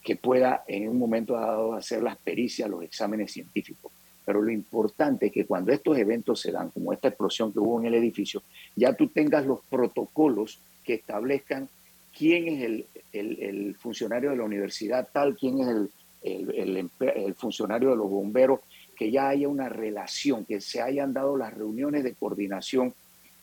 que 0.04 0.16
pueda 0.16 0.64
en 0.68 0.90
un 0.90 0.98
momento 0.98 1.34
dado 1.34 1.74
hacer 1.74 2.02
las 2.02 2.18
pericias, 2.18 2.70
los 2.70 2.84
exámenes 2.84 3.32
científicos. 3.32 3.92
Pero 4.26 4.42
lo 4.42 4.52
importante 4.52 5.28
es 5.28 5.32
que 5.32 5.46
cuando 5.46 5.72
estos 5.72 5.98
eventos 5.98 6.40
se 6.40 6.52
dan, 6.52 6.70
como 6.70 6.94
esta 6.94 7.08
explosión 7.08 7.52
que 7.52 7.60
hubo 7.60 7.80
en 7.80 7.88
el 7.88 7.96
edificio, 7.96 8.44
ya 8.76 8.94
tú 8.94 9.08
tengas 9.08 9.46
los 9.46 9.60
protocolos 9.70 10.60
que 10.84 10.96
establezcan 10.96 11.70
quién 12.18 12.48
es 12.48 12.62
el, 12.64 12.86
el, 13.14 13.76
funcionario 13.76 14.32
de 14.32 14.38
la 14.38 14.44
universidad 14.44 15.08
tal, 15.12 15.36
quién 15.38 15.60
es 15.62 15.68
el, 15.68 15.90
el, 16.24 17.36
funcionario 17.36 17.92
de 17.92 17.96
los 17.96 18.10
bomberos, 18.10 18.60
que 19.02 19.10
ya 19.10 19.30
haya 19.30 19.48
una 19.48 19.68
relación, 19.68 20.46
que 20.46 20.62
se 20.62 20.80
hayan 20.80 21.12
dado 21.12 21.36
las 21.36 21.56
reuniones 21.56 22.04
de 22.04 22.14
coordinación 22.14 22.94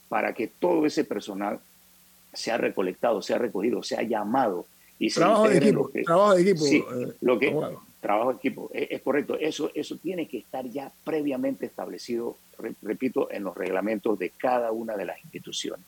para 0.07 0.33
que 0.33 0.47
todo 0.47 0.85
ese 0.85 1.03
personal 1.03 1.59
sea 2.31 2.55
recolectado, 2.55 3.21
sea 3.21 3.39
recogido, 3.39 3.83
sea 3.83 4.01
llamado. 4.03 4.65
Y 4.99 5.11
trabajo, 5.11 5.49
de 5.49 5.57
equipo, 5.57 5.91
trabajo 6.05 6.35
de 6.35 6.41
equipo. 6.43 6.63
Sí, 6.63 6.81
lo 7.19 7.37
que, 7.37 7.53
Trabajo 7.99 8.29
de 8.29 8.37
equipo, 8.37 8.69
es, 8.73 9.01
correcto. 9.01 9.37
Eso, 9.37 9.69
eso 9.75 9.97
tiene 9.97 10.29
que 10.29 10.37
estar 10.37 10.65
ya 10.65 10.93
previamente 11.03 11.65
establecido, 11.65 12.37
repito, 12.81 13.29
en 13.29 13.43
los 13.43 13.57
reglamentos 13.57 14.17
de 14.17 14.29
cada 14.29 14.71
una 14.71 14.95
de 14.95 15.07
las 15.07 15.21
instituciones. 15.25 15.85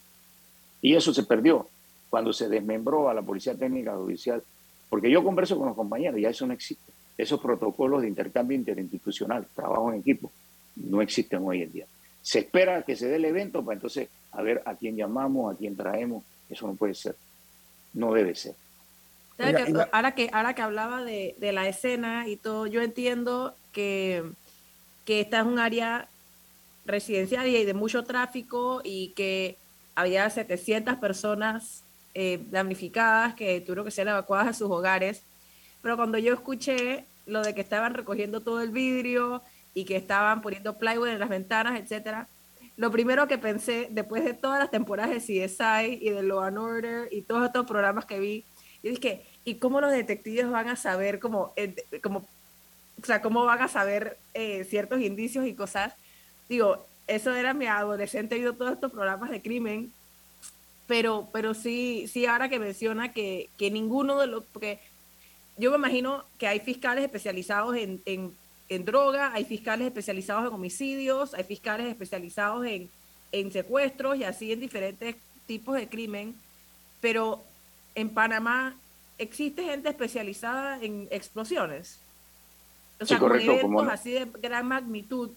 Y 0.82 0.96
eso 0.96 1.14
se 1.14 1.24
perdió 1.24 1.70
cuando 2.10 2.34
se 2.34 2.50
desmembró 2.50 3.08
a 3.08 3.14
la 3.14 3.22
Policía 3.22 3.56
Técnica 3.56 3.96
Judicial, 3.96 4.44
porque 4.90 5.10
yo 5.10 5.24
converso 5.24 5.58
con 5.58 5.68
los 5.68 5.78
compañeros, 5.78 6.20
ya 6.20 6.30
eso 6.30 6.46
no 6.46 6.52
existe. 6.52 6.91
Esos 7.18 7.40
protocolos 7.40 8.02
de 8.02 8.08
intercambio 8.08 8.58
interinstitucional, 8.58 9.46
trabajo 9.56 9.92
en 9.92 10.00
equipo, 10.00 10.32
no 10.76 11.02
existen 11.02 11.42
hoy 11.44 11.62
en 11.64 11.72
día. 11.72 11.86
Se 12.22 12.40
espera 12.40 12.84
que 12.84 12.96
se 12.96 13.08
dé 13.08 13.16
el 13.16 13.26
evento 13.26 13.64
para 13.64 13.76
entonces 13.76 14.10
a 14.32 14.42
ver 14.42 14.62
a 14.66 14.76
quién 14.76 14.96
llamamos, 14.96 15.54
a 15.54 15.58
quién 15.58 15.76
traemos. 15.76 16.24
Eso 16.50 16.68
no 16.68 16.76
puede 16.76 16.94
ser. 16.94 17.16
No 17.94 18.14
debe 18.14 18.36
ser 18.36 18.56
ahora, 19.92 20.14
que, 20.14 20.30
ahora 20.34 20.54
que 20.54 20.62
hablaba 20.62 21.04
de, 21.04 21.36
la 21.40 21.68
escena 21.68 22.28
y 22.28 22.38
todo, 22.38 22.68
yo 22.68 22.82
entiendo 22.82 23.56
que, 23.72 24.24
que 25.06 25.22
esta 25.22 25.40
es 25.40 25.46
un 25.46 25.60
área 25.60 26.08
residencial 26.86 27.48
y 27.48 27.66
de 27.66 27.74
mucho 27.74 28.04
tráfico 28.04 28.82
y 28.84 29.10
que 29.10 29.58
había 29.96 30.30
700 30.30 30.96
personas 30.98 31.84
eh, 32.14 32.44
damnificadas 32.50 33.36
que 33.36 33.62
tuvieron 33.62 33.86
que 33.86 33.92
ser 33.92 34.08
evacuadas 34.08 34.48
a 34.48 34.54
sus 34.54 34.70
hogares. 34.70 35.24
Pero 35.82 35.98
cuando 35.98 36.18
yo 36.18 36.34
escuché 36.34 37.06
lo 37.26 37.42
de 37.42 37.56
que 37.56 37.62
estaban 37.62 37.94
recogiendo 37.94 38.42
todo 38.42 38.62
el 38.62 38.72
vidrio 38.72 39.42
y 39.74 39.86
que 39.86 39.96
estaban 39.96 40.42
poniendo 40.42 40.78
plywood 40.78 41.10
en 41.10 41.20
las 41.20 41.30
ventanas, 41.30 41.80
etcétera, 41.80 42.28
lo 42.78 42.92
primero 42.92 43.28
que 43.28 43.38
pensé, 43.38 43.88
después 43.92 44.24
de 44.24 44.34
todas 44.34 44.60
las 44.60 44.72
temporadas 44.72 45.12
de 45.12 45.20
CSI 45.20 46.00
y 46.02 46.10
de 46.10 46.24
Law 46.24 46.40
and 46.42 46.58
Order 46.58 47.10
y 47.12 47.22
todos 47.22 47.46
estos 47.46 47.66
programas 47.66 48.06
que 48.06 48.20
vi, 48.20 48.44
yo 48.82 48.90
dije, 48.90 49.24
¿y 49.46 49.56
cómo 49.56 49.82
los 49.82 49.92
detectives 49.92 50.50
van 50.50 50.70
a 50.70 50.76
saber 50.76 51.20
cómo, 51.20 51.54
eh, 51.56 51.76
cómo 52.02 52.28
o 53.02 53.06
sea, 53.06 53.22
cómo 53.22 53.44
van 53.46 53.62
a 53.62 53.68
saber 53.68 54.18
eh, 54.34 54.64
ciertos 54.64 55.02
indicios 55.02 55.46
y 55.46 55.54
cosas? 55.54 55.94
Digo, 56.50 56.86
eso 57.08 57.34
era 57.36 57.54
mi 57.54 57.68
adolescente, 57.68 58.36
he 58.36 58.40
oído 58.40 58.54
todos 58.54 58.74
estos 58.74 58.92
programas 58.92 59.30
de 59.30 59.42
crimen, 59.42 59.94
pero, 60.88 61.30
pero 61.32 61.54
sí, 61.54 62.08
sí, 62.12 62.26
ahora 62.26 62.50
que 62.50 62.60
menciona 62.60 63.14
que, 63.14 63.50
que 63.58 63.72
ninguno 63.72 64.20
de 64.20 64.28
los, 64.28 64.44
porque 64.46 64.80
yo 65.58 65.72
me 65.72 65.78
imagino 65.78 66.24
que 66.38 66.48
hay 66.48 66.60
fiscales 66.60 67.04
especializados 67.04 67.76
en, 67.76 68.02
en, 68.06 68.34
en, 68.70 68.86
droga, 68.86 69.32
hay 69.34 69.46
fiscales 69.46 69.88
especializados 69.88 70.48
en 70.48 70.54
homicidios, 70.54 71.34
hay 71.34 71.44
fiscales 71.44 71.88
especializados 71.88 72.66
en, 72.66 72.90
en 73.32 73.52
secuestros 73.52 74.18
y 74.18 74.24
así 74.24 74.52
en 74.52 74.60
diferentes 74.60 75.16
tipos 75.46 75.76
de 75.76 75.88
crimen, 75.88 76.36
pero 77.00 77.44
en 77.96 78.10
Panamá 78.10 78.76
existe 79.18 79.64
gente 79.64 79.90
especializada 79.90 80.82
en 80.82 81.08
explosiones. 81.12 82.00
O 83.00 83.06
sea, 83.06 83.20
con 83.20 83.40
eventos 83.40 83.88
así 83.88 84.12
de 84.12 84.26
gran 84.42 84.68
magnitud, 84.68 85.32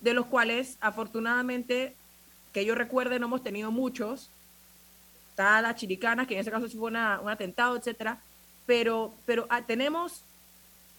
de 0.00 0.14
los 0.14 0.26
cuales 0.26 0.76
afortunadamente, 0.80 1.94
que 2.52 2.64
yo 2.64 2.74
recuerde, 2.74 3.18
no 3.18 3.26
hemos 3.26 3.42
tenido 3.42 3.70
muchos. 3.70 4.30
Está 5.30 5.60
la 5.60 5.74
chiricana, 5.74 6.26
que 6.26 6.34
en 6.34 6.40
ese 6.40 6.50
caso 6.50 6.68
fue 6.68 6.90
un 6.90 6.96
atentado, 6.96 7.76
etcétera. 7.76 8.20
Pero, 8.66 9.12
pero 9.26 9.46
ah, 9.50 9.62
tenemos, 9.66 10.22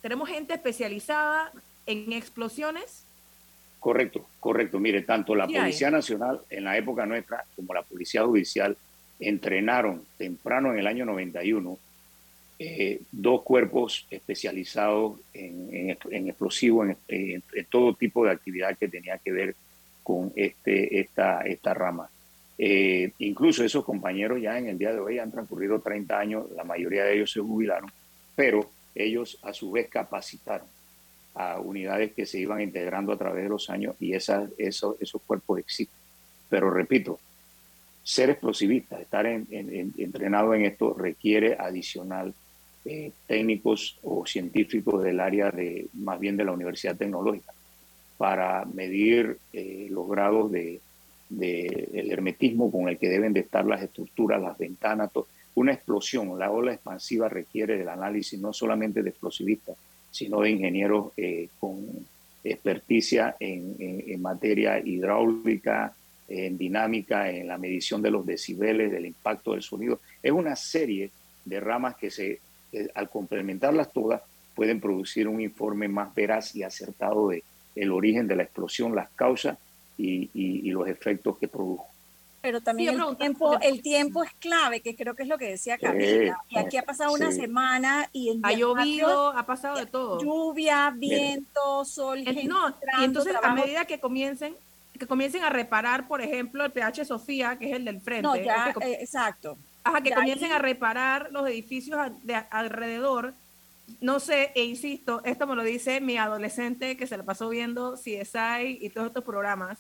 tenemos 0.01 0.29
gente 0.29 0.53
especializada 0.53 1.51
en 1.85 2.13
explosiones. 2.13 3.03
Correcto, 3.79 4.25
correcto. 4.39 4.79
Mire, 4.79 5.01
tanto 5.01 5.35
la 5.35 5.47
Policía 5.47 5.91
Nacional 5.91 6.41
en 6.49 6.63
la 6.63 6.77
época 6.77 7.05
nuestra 7.05 7.45
como 7.55 7.73
la 7.73 7.83
Policía 7.83 8.23
Judicial 8.23 8.75
entrenaron 9.19 10.03
temprano 10.17 10.71
en 10.71 10.79
el 10.79 10.87
año 10.87 11.05
91 11.05 11.77
eh, 12.57 13.01
dos 13.11 13.41
cuerpos 13.41 14.07
especializados 14.09 15.19
en, 15.33 15.89
explosivos, 16.09 16.87
en, 17.09 17.43
todo 17.69 17.93
tipo 17.95 18.23
de 18.23 18.31
actividad 18.31 18.77
que 18.77 18.87
tenía 18.87 19.17
que 19.17 19.33
ver 19.33 19.55
con 20.03 20.31
este, 20.37 21.01
esta, 21.01 21.41
esta 21.41 21.73
rama. 21.73 22.09
Eh, 22.57 23.11
incluso 23.19 23.63
esos 23.63 23.83
compañeros 23.83 24.41
ya 24.41 24.57
en 24.57 24.67
el 24.67 24.77
día 24.77 24.93
de 24.93 24.99
hoy 24.99 25.19
han 25.19 25.31
transcurrido 25.31 25.79
30 25.79 26.17
años, 26.17 26.45
la 26.55 26.63
mayoría 26.63 27.03
de 27.03 27.15
ellos 27.15 27.31
se 27.31 27.41
jubilaron, 27.41 27.91
pero 28.35 28.69
ellos 28.93 29.37
a 29.43 29.53
su 29.53 29.71
vez 29.71 29.89
capacitaron 29.89 30.67
a 31.33 31.59
unidades 31.59 32.13
que 32.13 32.25
se 32.25 32.39
iban 32.39 32.61
integrando 32.61 33.11
a 33.11 33.17
través 33.17 33.43
de 33.43 33.49
los 33.49 33.69
años 33.69 33.95
y 33.99 34.13
esas, 34.13 34.49
esos, 34.57 34.95
esos 35.01 35.21
cuerpos 35.21 35.59
existen. 35.59 35.99
Pero 36.49 36.71
repito, 36.71 37.19
ser 38.03 38.29
explosivista, 38.29 39.01
estar 39.01 39.25
entrenado 39.25 40.53
en 40.53 40.63
esto 40.65 40.93
requiere 40.93 41.57
adicional 41.59 42.33
eh, 42.85 43.11
técnicos 43.25 43.97
o 44.03 44.25
científicos 44.27 45.03
del 45.03 45.19
área 45.19 45.49
de 45.49 45.87
más 45.93 46.19
bien 46.19 46.37
de 46.37 46.45
la 46.45 46.51
Universidad 46.51 46.95
Tecnológica. 46.95 47.51
para 48.17 48.63
medir 48.63 49.39
eh, 49.51 49.87
los 49.89 50.07
grados 50.07 50.51
de, 50.51 50.79
el 51.31 52.11
hermetismo 52.11 52.71
con 52.71 52.87
el 52.87 52.97
que 52.97 53.09
deben 53.09 53.33
de 53.33 53.41
estar 53.41 53.65
las 53.65 53.81
estructuras, 53.81 54.41
las 54.41 54.57
ventanas. 54.57 55.11
Una 55.55 55.73
explosión, 55.73 56.37
la 56.37 56.51
ola 56.51 56.73
expansiva 56.73 57.29
requiere 57.29 57.77
del 57.77 57.89
análisis 57.89 58.39
no 58.39 58.53
solamente 58.53 59.01
de 59.01 59.09
explosivistas, 59.09 59.77
sino 60.11 60.41
de 60.41 60.51
ingenieros 60.51 61.11
eh, 61.17 61.49
con 61.59 61.85
experticia 62.43 63.35
en, 63.39 63.75
en, 63.79 64.21
materia 64.21 64.79
hidráulica, 64.79 65.93
en 66.27 66.57
dinámica, 66.57 67.29
en 67.29 67.47
la 67.47 67.57
medición 67.57 68.01
de 68.01 68.11
los 68.11 68.25
decibeles, 68.25 68.91
del 68.91 69.07
impacto 69.07 69.53
del 69.53 69.61
sonido. 69.61 69.99
Es 70.21 70.31
una 70.31 70.55
serie 70.55 71.09
de 71.43 71.59
ramas 71.59 71.95
que 71.95 72.11
se, 72.11 72.39
eh, 72.71 72.87
al 72.93 73.09
complementarlas 73.09 73.91
todas, 73.91 74.21
pueden 74.53 74.79
producir 74.79 75.27
un 75.27 75.41
informe 75.41 75.87
más 75.87 76.13
veraz 76.13 76.55
y 76.55 76.63
acertado 76.63 77.29
de 77.29 77.43
el 77.75 77.91
origen 77.91 78.27
de 78.27 78.37
la 78.37 78.43
explosión, 78.43 78.95
las 78.95 79.09
causas 79.11 79.57
y, 79.97 80.29
y, 80.33 80.71
los 80.71 80.87
efectos 80.87 81.37
que 81.37 81.47
produjo. 81.47 81.87
Pero 82.41 82.61
también 82.61 82.99
el, 82.99 83.17
tiempo, 83.17 83.59
el 83.59 83.81
tiempo 83.81 84.23
es 84.23 84.31
clave, 84.35 84.81
que 84.81 84.95
creo 84.95 85.15
que 85.15 85.23
es 85.23 85.29
lo 85.29 85.37
que 85.37 85.49
decía 85.49 85.79
Camila. 85.79 86.37
y 86.49 86.57
aquí 86.59 86.77
ha 86.77 86.83
pasado 86.83 87.13
una 87.13 87.31
semana 87.31 88.07
y 88.13 88.39
ha 88.43 88.51
llovido, 88.51 89.29
ha 89.29 89.45
pasado 89.45 89.77
de 89.77 89.87
todo. 89.87 90.21
Lluvia, 90.21 90.93
viento, 90.95 91.83
sol, 91.85 92.23
no, 92.45 92.75
y 92.99 93.03
entonces 93.03 93.35
a 93.41 93.53
medida 93.53 93.85
que 93.85 93.99
comiencen 93.99 94.55
que 94.97 95.07
comiencen 95.07 95.43
a 95.43 95.49
reparar, 95.49 96.07
por 96.07 96.21
ejemplo, 96.21 96.63
el 96.63 96.71
PH 96.71 97.03
Sofía, 97.03 97.57
que 97.57 97.69
es 97.69 97.75
el 97.75 97.83
del 97.83 97.99
frente. 97.99 98.23
No, 98.23 98.35
ya, 98.37 98.73
eh, 98.79 98.99
exacto. 99.01 99.57
Ajá, 99.83 99.99
que 100.01 100.11
comiencen 100.11 100.53
a 100.53 100.59
reparar 100.59 101.31
los 101.31 101.45
edificios 101.49 101.99
de 102.23 102.35
alrededor 102.49 103.33
no 104.01 104.19
sé, 104.19 104.51
e 104.55 104.63
insisto, 104.63 105.21
esto 105.23 105.47
me 105.47 105.55
lo 105.55 105.63
dice 105.63 106.01
mi 106.01 106.17
adolescente 106.17 106.97
que 106.97 107.07
se 107.07 107.17
le 107.17 107.23
pasó 107.23 107.49
viendo 107.49 107.95
CSI 107.95 108.79
y 108.81 108.89
todos 108.89 109.07
estos 109.07 109.23
programas. 109.23 109.79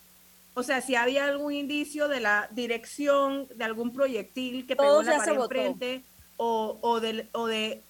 O 0.55 0.63
sea, 0.63 0.81
si 0.81 0.95
había 0.95 1.25
algún 1.25 1.53
indicio 1.53 2.07
de 2.07 2.19
la 2.19 2.49
dirección 2.51 3.47
de 3.55 3.63
algún 3.63 3.93
proyectil 3.93 4.65
que 4.65 4.75
pegó 4.75 5.03
la 5.03 5.17
pared 5.17 5.33
enfrente 5.33 6.03
o, 6.37 6.79
o, 6.81 6.99
de, 6.99 7.27
o 7.33 7.45
de 7.45 7.83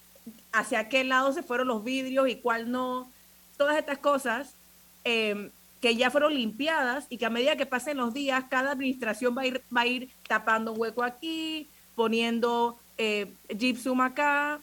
hacia 0.52 0.90
qué 0.90 1.04
lado 1.04 1.32
se 1.32 1.44
fueron 1.44 1.68
los 1.68 1.84
vidrios 1.84 2.28
y 2.28 2.36
cuál 2.36 2.72
no, 2.72 3.12
todas 3.56 3.78
estas 3.78 4.00
cosas 4.00 4.56
em, 5.04 5.52
que 5.80 5.96
ya 5.96 6.10
fueron 6.10 6.34
limpiadas 6.34 7.06
y 7.10 7.18
que 7.18 7.28
a 7.28 7.30
medida 7.30 7.56
que 7.56 7.68
pasen 7.68 7.98
los 7.98 8.14
días, 8.14 8.44
cada 8.50 8.72
administración 8.72 9.38
va 9.38 9.44
a 9.44 9.46
ir, 9.46 9.64
va 9.76 9.82
a 9.82 9.88
ir 9.88 10.10
tapando 10.28 10.74
un 10.74 10.82
hueco 10.82 11.04
aquí, 11.04 11.70
poniendo 11.96 12.78
eh, 12.98 13.32
gypsum 13.50 14.02
acá, 14.02 14.60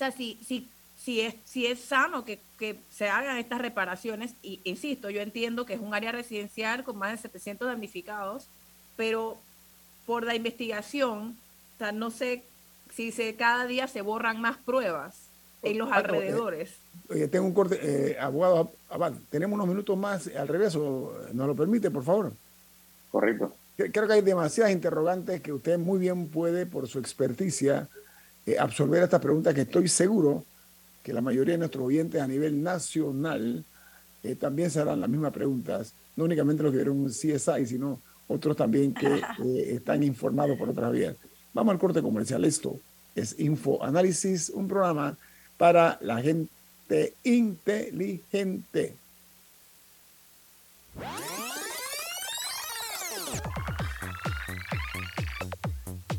sea, 0.00 0.10
si, 0.10 0.38
si, 0.42 0.69
si, 1.02 1.22
es, 1.22 1.34
si 1.44 1.66
es 1.66 1.80
sano 1.80 2.24
que, 2.24 2.40
se 2.90 3.08
hagan 3.08 3.38
estas 3.38 3.60
reparaciones, 3.60 4.34
y 4.42 4.60
insisto, 4.64 5.08
yo 5.08 5.22
entiendo 5.22 5.64
que 5.64 5.74
es 5.74 5.80
un 5.80 5.94
área 5.94 6.12
residencial 6.12 6.84
con 6.84 6.98
más 6.98 7.12
de 7.12 7.28
700 7.28 7.68
damnificados, 7.68 8.46
pero 8.96 9.38
por 10.04 10.24
la 10.24 10.34
investigación, 10.34 11.36
o 11.76 11.78
sea, 11.78 11.92
no 11.92 12.10
sé 12.10 12.44
si 12.94 13.12
se, 13.12 13.34
cada 13.34 13.66
día 13.66 13.88
se 13.88 14.02
borran 14.02 14.42
más 14.42 14.58
pruebas 14.58 15.16
en 15.62 15.78
los 15.78 15.90
alrededores. 15.90 16.74
Oye, 17.08 17.28
tengo 17.28 17.46
un 17.46 17.54
corte, 17.54 17.78
eh, 17.82 18.18
abogado, 18.20 18.70
tenemos 19.30 19.56
unos 19.56 19.68
minutos 19.68 19.96
más 19.96 20.26
al 20.26 20.48
revés, 20.48 20.76
¿nos 20.76 21.46
lo 21.46 21.54
permite, 21.54 21.90
por 21.90 22.04
favor? 22.04 22.32
Correcto. 23.10 23.54
Creo 23.76 24.06
que 24.06 24.12
hay 24.12 24.20
demasiadas 24.20 24.72
interrogantes 24.72 25.40
que 25.40 25.54
usted 25.54 25.78
muy 25.78 25.98
bien 25.98 26.28
puede, 26.28 26.66
por 26.66 26.86
su 26.88 26.98
experticia, 26.98 27.88
eh, 28.44 28.58
absorber 28.58 29.02
estas 29.02 29.22
preguntas 29.22 29.54
que 29.54 29.62
estoy 29.62 29.88
seguro 29.88 30.44
que 31.02 31.12
la 31.12 31.20
mayoría 31.20 31.54
de 31.54 31.58
nuestros 31.58 31.86
oyentes 31.86 32.20
a 32.20 32.26
nivel 32.26 32.62
nacional 32.62 33.64
eh, 34.22 34.34
también 34.34 34.70
se 34.70 34.80
harán 34.80 35.00
las 35.00 35.08
mismas 35.08 35.32
preguntas, 35.32 35.94
no 36.16 36.24
únicamente 36.24 36.62
los 36.62 36.72
que 36.72 36.78
vieron 36.78 37.06
CSI, 37.06 37.66
sino 37.66 38.00
otros 38.28 38.56
también 38.56 38.92
que 38.94 39.06
eh, 39.44 39.74
están 39.74 40.02
informados 40.02 40.58
por 40.58 40.68
otras 40.68 40.92
vías. 40.92 41.16
Vamos 41.52 41.72
al 41.72 41.78
corte 41.78 42.02
comercial. 42.02 42.44
Esto 42.44 42.78
es 43.14 43.38
Info 43.38 43.82
Análisis, 43.82 44.50
un 44.50 44.68
programa 44.68 45.16
para 45.56 45.98
la 46.00 46.20
gente 46.20 47.14
inteligente. 47.24 48.94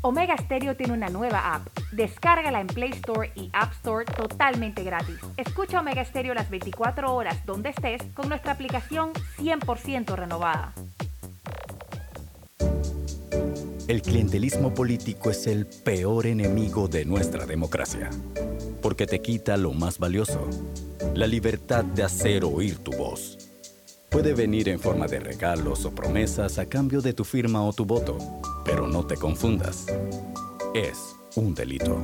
Omega 0.04 0.36
Stereo 0.36 0.74
tiene 0.76 0.94
una 0.94 1.08
nueva 1.10 1.54
app. 1.54 1.68
Descárgala 1.92 2.60
en 2.60 2.66
Play 2.66 2.90
Store 2.90 3.30
y 3.36 3.50
App 3.52 3.72
Store 3.74 4.04
totalmente 4.04 4.82
gratis. 4.82 5.16
Escucha 5.36 5.78
Omega 5.78 6.04
Stereo 6.04 6.34
las 6.34 6.50
24 6.50 7.14
horas 7.14 7.46
donde 7.46 7.68
estés 7.68 8.02
con 8.12 8.28
nuestra 8.28 8.52
aplicación 8.52 9.12
100% 9.38 10.16
renovada. 10.16 10.72
El 13.86 14.02
clientelismo 14.02 14.74
político 14.74 15.30
es 15.30 15.46
el 15.46 15.66
peor 15.66 16.26
enemigo 16.26 16.88
de 16.88 17.04
nuestra 17.04 17.46
democracia, 17.46 18.10
porque 18.80 19.06
te 19.06 19.20
quita 19.20 19.56
lo 19.56 19.72
más 19.72 20.00
valioso, 20.00 20.48
la 21.14 21.28
libertad 21.28 21.84
de 21.84 22.02
hacer 22.02 22.44
oír 22.44 22.78
tu 22.78 22.90
voz. 22.92 23.41
Puede 24.12 24.34
venir 24.34 24.68
en 24.68 24.78
forma 24.78 25.06
de 25.06 25.20
regalos 25.20 25.86
o 25.86 25.94
promesas 25.94 26.58
a 26.58 26.66
cambio 26.66 27.00
de 27.00 27.14
tu 27.14 27.24
firma 27.24 27.64
o 27.64 27.72
tu 27.72 27.86
voto, 27.86 28.18
pero 28.62 28.86
no 28.86 29.06
te 29.06 29.16
confundas. 29.16 29.86
Es 30.74 31.16
un 31.34 31.54
delito. 31.54 31.98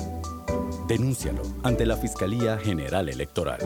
Denúncialo 0.89 1.43
ante 1.63 1.85
la 1.85 1.99
Fiscalía 1.99 2.57
General 2.57 3.11
Electoral. 3.11 3.61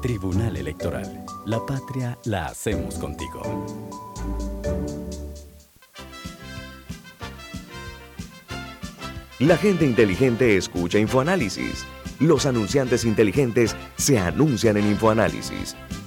Tribunal 0.00 0.56
Electoral. 0.56 1.26
La 1.44 1.60
patria 1.66 2.18
la 2.24 2.46
hacemos 2.46 2.94
contigo. 2.94 3.42
La 9.40 9.58
gente 9.58 9.84
inteligente 9.84 10.56
escucha 10.56 10.98
InfoAnálisis. 10.98 11.84
Los 12.18 12.46
anunciantes 12.46 13.04
inteligentes 13.04 13.76
se 13.98 14.18
anuncian 14.18 14.78
en 14.78 14.86
InfoAnálisis. 14.86 15.76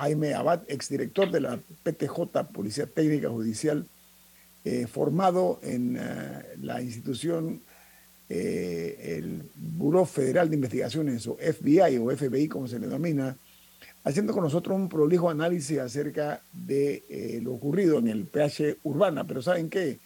Jaime 0.00 0.32
Abad, 0.32 0.62
exdirector 0.68 1.30
de 1.30 1.40
la 1.40 1.58
PTJ, 1.82 2.44
Policía 2.54 2.86
Técnica 2.86 3.28
Judicial, 3.28 3.86
eh, 4.64 4.86
formado 4.86 5.60
en 5.62 5.98
eh, 6.00 6.42
la 6.62 6.80
institución 6.80 7.60
eh, 8.30 9.16
el 9.18 9.42
Buró 9.54 10.06
Federal 10.06 10.48
de 10.48 10.56
Investigaciones, 10.56 11.26
o 11.26 11.36
FBI 11.36 11.98
o 11.98 12.16
FBI 12.16 12.48
como 12.48 12.66
se 12.66 12.78
le 12.78 12.86
denomina, 12.86 13.36
haciendo 14.04 14.32
con 14.32 14.44
nosotros 14.44 14.74
un 14.74 14.88
prolijo 14.88 15.28
análisis 15.28 15.78
acerca 15.78 16.40
de 16.52 17.02
eh, 17.10 17.40
lo 17.42 17.52
ocurrido 17.52 17.98
en 17.98 18.08
el 18.08 18.24
PH 18.24 18.78
Urbana. 18.84 19.24
Pero 19.24 19.42
¿saben 19.42 19.68
qué, 19.68 19.98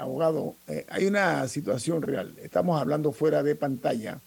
abogado? 0.00 0.56
hay 0.88 1.06
una 1.06 1.46
situación 1.46 2.02
real. 2.02 2.34
Estamos 2.42 2.80
hablando 2.80 3.12
fuera 3.12 3.44
de 3.44 3.54
pantalla 3.54 4.18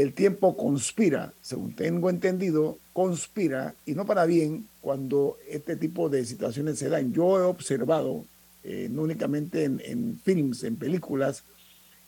el 0.00 0.12
tiempo 0.12 0.56
conspira, 0.56 1.32
según 1.40 1.74
tengo 1.74 2.10
entendido, 2.10 2.78
conspira, 2.92 3.74
y 3.86 3.92
no 3.92 4.04
para 4.06 4.26
bien, 4.26 4.68
cuando 4.80 5.38
este 5.48 5.76
tipo 5.76 6.08
de 6.08 6.24
situaciones 6.24 6.78
se 6.78 6.88
dan. 6.88 7.12
Yo 7.12 7.38
he 7.38 7.42
observado, 7.42 8.24
eh, 8.64 8.88
no 8.90 9.02
únicamente 9.02 9.64
en, 9.64 10.20
films, 10.22 10.64
en 10.64 10.76
películas, 10.76 11.44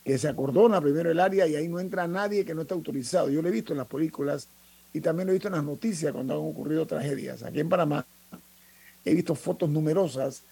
que 0.04 0.18
se 0.18 0.28
acordona 0.28 0.80
primero 0.80 1.10
el 1.10 1.20
área 1.20 1.46
y 1.46 1.56
ahí 1.56 1.68
no 1.68 1.78
entra 1.78 2.06
nadie 2.06 2.44
que 2.44 2.54
no 2.54 2.62
está 2.62 2.74
autorizado. 2.74 3.30
Yo 3.30 3.42
lo 3.42 3.48
he 3.48 3.52
visto 3.52 3.72
en 3.72 3.78
las 3.78 3.86
películas 3.86 4.48
y 4.92 5.00
también 5.00 5.26
lo 5.26 5.32
he 5.32 5.34
visto 5.34 5.48
en 5.48 5.54
las 5.54 5.64
noticias 5.64 6.12
cuando 6.12 6.34
han 6.34 6.40
ocurrido 6.40 6.86
tragedias. 6.86 7.42
Aquí 7.42 7.60
en 7.60 7.68
Panamá 7.68 8.06
he 9.04 9.14
visto 9.14 9.34
fotos 9.34 9.68
numerosas 9.68 10.42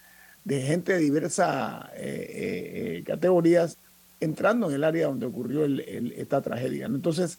de 0.45 0.63
gente 0.63 0.93
de 0.93 0.99
diversas 0.99 1.87
eh, 1.95 2.99
eh, 2.99 3.05
categorías 3.07 3.79
entrando 4.21 4.69
en 4.69 4.75
el 4.75 4.85
área 4.85 5.07
donde 5.07 5.27
ocurrió 5.27 5.65
esta 5.65 6.41
tragedia. 6.41 6.87
Entonces, 6.87 7.39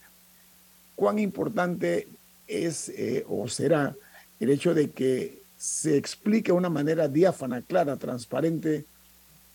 ¿cuán 0.96 1.20
importante 1.20 2.08
es 2.48 2.92
o 3.28 3.48
será 3.48 3.96
el 4.40 4.50
hecho 4.50 4.74
de 4.74 4.90
que 4.92 5.42
se 5.58 5.98
explique 5.98 6.52
de 6.52 6.58
una 6.58 6.70
manera 6.70 7.08
diáfana, 7.08 7.62
clara, 7.62 7.98
transparente, 7.98 8.86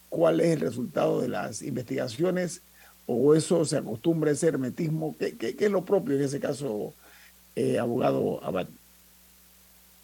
cuál 0.09 0.41
es 0.41 0.53
el 0.53 0.61
resultado 0.61 1.21
de 1.21 1.29
las 1.29 1.63
investigaciones 1.63 2.61
o 3.07 3.35
eso 3.35 3.65
se 3.65 3.79
acostumbra 3.79 4.31
a 4.31 4.35
ese 4.35 4.49
hermetismo? 4.49 5.17
¿Qué, 5.19 5.57
es 5.59 5.71
lo 5.71 5.85
propio 5.85 6.17
en 6.17 6.23
ese 6.23 6.41
caso, 6.41 6.93
abogado 7.81 8.45
Abad? 8.45 8.69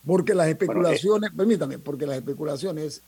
Porque 0.06 0.34
las 0.34 0.48
especulaciones, 0.48 1.30
permítame, 1.36 1.78
porque 1.78 2.06
las 2.06 2.16
especulaciones 2.16 3.02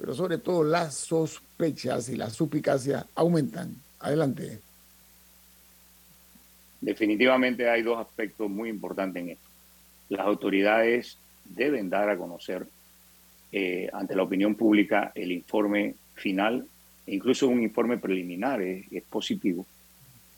pero 0.00 0.14
sobre 0.14 0.38
todo 0.38 0.64
las 0.64 0.94
sospechas 0.94 2.08
y 2.08 2.16
la 2.16 2.30
suspicacia 2.30 3.06
aumentan. 3.14 3.76
Adelante. 3.98 4.58
Definitivamente 6.80 7.68
hay 7.68 7.82
dos 7.82 7.98
aspectos 7.98 8.48
muy 8.48 8.70
importantes 8.70 9.22
en 9.22 9.28
esto. 9.28 9.46
Las 10.08 10.22
autoridades 10.22 11.18
deben 11.44 11.90
dar 11.90 12.08
a 12.08 12.16
conocer 12.16 12.66
eh, 13.52 13.90
ante 13.92 14.16
la 14.16 14.22
opinión 14.22 14.54
pública 14.54 15.12
el 15.14 15.32
informe 15.32 15.96
final, 16.14 16.66
e 17.06 17.14
incluso 17.14 17.48
un 17.48 17.62
informe 17.62 17.98
preliminar 17.98 18.62
es, 18.62 19.02
positivo, 19.10 19.66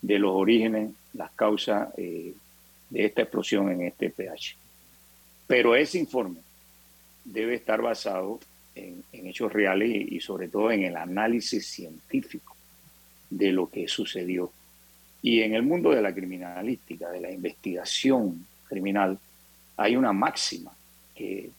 de 0.01 0.19
los 0.19 0.33
orígenes, 0.33 0.91
las 1.13 1.31
causas 1.31 1.87
eh, 1.95 2.33
de 2.89 3.05
esta 3.05 3.21
explosión 3.21 3.71
en 3.71 3.83
este 3.83 4.09
PH. 4.09 4.57
Pero 5.47 5.73
ese 5.73 5.99
informe 5.99 6.41
debe 7.23 7.55
estar 7.55 7.81
basado 7.81 8.41
en, 8.75 9.03
hechos 9.11 9.51
reales 9.51 10.11
y, 10.11 10.19
sobre 10.19 10.47
todo 10.47 10.71
en 10.71 10.83
el 10.83 10.97
análisis 10.97 11.65
científico 11.67 12.55
de 13.29 13.51
lo 13.51 13.69
que 13.69 13.87
sucedió. 13.87 14.51
Y 15.21 15.41
en 15.41 15.55
el 15.55 15.63
mundo 15.63 15.91
de 15.91 16.01
la 16.01 16.13
criminalística, 16.13 17.09
de 17.09 17.21
la 17.21 17.31
investigación 17.31 18.45
criminal, 18.67 19.17
hay 19.77 19.95
una 19.95 20.13
máxima 20.13 20.71
que 21.15 21.49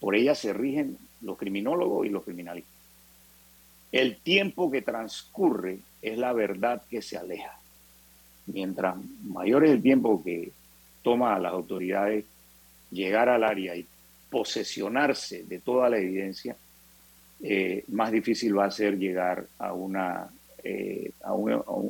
por 0.00 0.14
ella 0.14 0.34
se 0.34 0.52
rigen 0.52 0.98
los 1.22 1.38
criminólogos 1.38 2.06
y 2.06 2.10
los 2.10 2.24
criminalistas. 2.24 2.72
El 3.90 4.16
tiempo 4.16 4.70
que 4.70 4.82
transcurre 4.82 5.78
es 6.02 6.18
la 6.18 6.32
verdad 6.32 6.82
que 6.90 7.00
se 7.00 7.16
aleja. 7.16 7.58
Mientras 8.46 8.96
mayor 9.24 9.64
es 9.64 9.70
el 9.70 9.82
tiempo 9.82 10.22
que 10.22 10.52
toma 11.02 11.34
a 11.34 11.38
las 11.38 11.52
autoridades 11.52 12.24
llegar 12.90 13.28
al 13.28 13.44
área 13.44 13.76
y 13.76 13.86
posesionarse 14.30 15.44
de 15.44 15.58
toda 15.58 15.88
la 15.88 15.98
evidencia, 15.98 16.56
eh, 17.42 17.84
más 17.88 18.10
difícil 18.10 18.56
va 18.56 18.66
a 18.66 18.70
ser 18.70 18.98
llegar 18.98 19.44
a 19.58 19.72
una, 19.72 20.28
eh, 20.64 21.10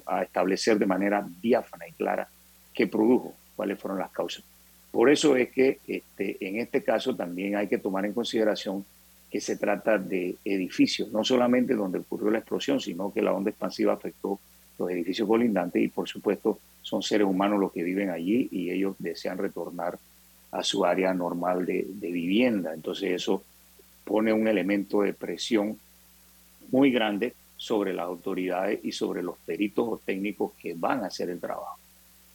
a, 0.07 0.23
establecer 0.23 0.79
de 0.79 0.87
manera 0.87 1.27
diáfana 1.41 1.89
y 1.89 1.93
clara 1.93 2.29
qué 2.75 2.87
produjo, 2.87 3.35
cuáles 3.57 3.79
fueron 3.79 3.99
las 3.99 4.11
causas. 4.11 4.45
Por 4.91 5.11
eso 5.11 5.37
es 5.37 5.51
que 5.51 5.79
este, 5.87 6.37
en 6.41 6.57
este 6.59 6.83
caso 6.83 7.15
también 7.15 7.57
hay 7.57 7.67
que 7.67 7.79
tomar 7.79 8.05
en 8.05 8.13
consideración 8.13 8.85
que 9.31 9.41
se 9.41 9.57
trata 9.57 9.99
de 9.99 10.37
edificios, 10.45 11.11
no 11.13 11.25
solamente 11.25 11.75
donde 11.75 11.99
ocurrió 11.99 12.31
la 12.31 12.39
explosión, 12.39 12.81
sino 12.81 13.13
que 13.13 13.21
la 13.21 13.33
onda 13.33 13.51
expansiva 13.51 13.93
afectó 13.93 14.39
los 14.79 14.91
edificios 14.91 15.29
colindantes 15.29 15.83
y 15.83 15.89
por 15.89 16.09
supuesto 16.09 16.59
son 16.83 17.03
seres 17.03 17.27
humanos 17.27 17.61
los 17.61 17.73
que 17.73 17.83
viven 17.83 18.11
allí 18.11 18.49
y 18.51 18.71
ellos 18.71 18.97
desean 18.99 19.37
retornar 19.37 19.99
a 20.51 20.63
su 20.63 20.85
área 20.85 21.13
normal 21.15 21.67
de, 21.67 21.87
vivienda. 22.01 22.73
Entonces 22.73 23.13
eso 23.13 23.43
pone 24.05 24.33
un 24.33 24.49
elemento 24.49 25.03
de 25.03 25.13
presión 25.13 25.79
muy 26.71 26.91
grande 26.91 27.35
sobre 27.57 27.93
las 27.93 28.07
autoridades 28.07 28.81
y 28.83 28.93
sobre 28.93 29.23
los 29.23 29.37
peritos 29.39 29.87
o 29.89 30.01
técnicos 30.05 30.53
que 30.61 30.75
van 30.75 31.03
a 31.03 31.07
hacer 31.07 31.29
el 31.31 31.41
trabajo. 31.41 31.79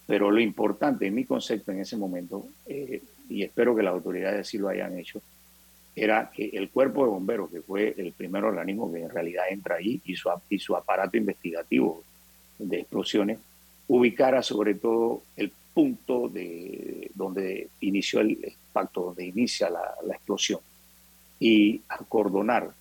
Pero 0.05 0.29
lo 0.29 0.39
importante, 0.39 1.07
en 1.07 1.15
mi 1.15 1.23
concepto 1.23 1.71
en 1.71 1.79
ese 1.79 1.95
momento, 1.95 2.45
eh, 2.67 3.01
y 3.29 3.43
espero 3.43 3.75
que 3.75 3.83
las 3.83 3.93
autoridades 3.93 4.41
así 4.41 4.57
lo 4.57 4.67
hayan 4.67 4.97
hecho, 4.99 5.21
era 5.95 6.29
que 6.35 6.49
el 6.53 6.69
cuerpo 6.69 7.05
de 7.05 7.11
bomberos, 7.11 7.49
que 7.49 7.61
fue 7.61 7.93
el 7.97 8.11
primer 8.11 8.43
organismo 8.43 8.91
que 8.91 9.01
en 9.01 9.09
realidad 9.09 9.45
entra 9.49 9.75
ahí, 9.75 10.01
y 10.05 10.15
su, 10.15 10.29
y 10.49 10.59
su 10.59 10.75
aparato 10.75 11.17
investigativo 11.17 12.03
de 12.59 12.79
explosiones, 12.79 13.39
ubicara 13.87 14.41
sobre 14.41 14.75
todo 14.75 15.21
el 15.37 15.51
punto 15.73 16.29
de 16.29 17.11
donde 17.15 17.69
inició 17.81 18.21
el 18.21 18.31
impacto, 18.31 19.05
donde 19.05 19.25
inicia 19.25 19.69
la, 19.69 20.13
explosión, 20.13 20.59
y 21.39 21.81
acordonar, 21.89 22.71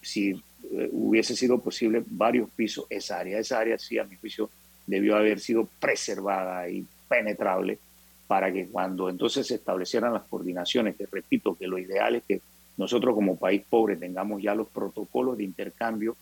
si 0.00 0.30
eh, 0.30 0.88
hubiese 0.92 1.36
sido 1.36 1.58
posible, 1.58 2.02
varios 2.06 2.48
pisos, 2.50 2.86
esa 2.88 3.18
área. 3.18 3.38
Esa 3.38 3.58
área, 3.58 3.78
sí, 3.78 3.98
a 3.98 4.04
mi 4.04 4.16
juicio, 4.16 4.50
debió 4.86 5.16
haber 5.16 5.40
sido 5.40 5.68
preservada 5.78 6.68
y 6.68 6.84
penetrable 7.08 7.78
para 8.26 8.52
que 8.52 8.66
cuando 8.66 9.10
entonces 9.10 9.46
se 9.46 9.56
establecieran 9.56 10.14
las 10.14 10.22
coordinaciones, 10.22 10.96
que 10.96 11.06
repito 11.06 11.54
que 11.54 11.66
lo 11.66 11.78
ideal 11.78 12.14
es 12.16 12.24
que 12.24 12.40
nosotros 12.78 13.14
como 13.14 13.36
país 13.36 13.62
pobre 13.68 13.96
tengamos 13.96 14.42
ya 14.42 14.54
los 14.54 14.68
protocolos 14.68 15.36
de 15.36 15.44
intercambio 15.44 16.16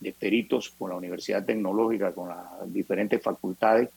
de 0.00 0.12
peritos 0.12 0.68
con 0.70 0.90
la 0.90 0.96
Universidad 0.96 1.44
Tecnológica, 1.44 2.12
con 2.12 2.28
las 2.28 2.72
diferentes 2.72 3.22
facultades, 3.22 3.88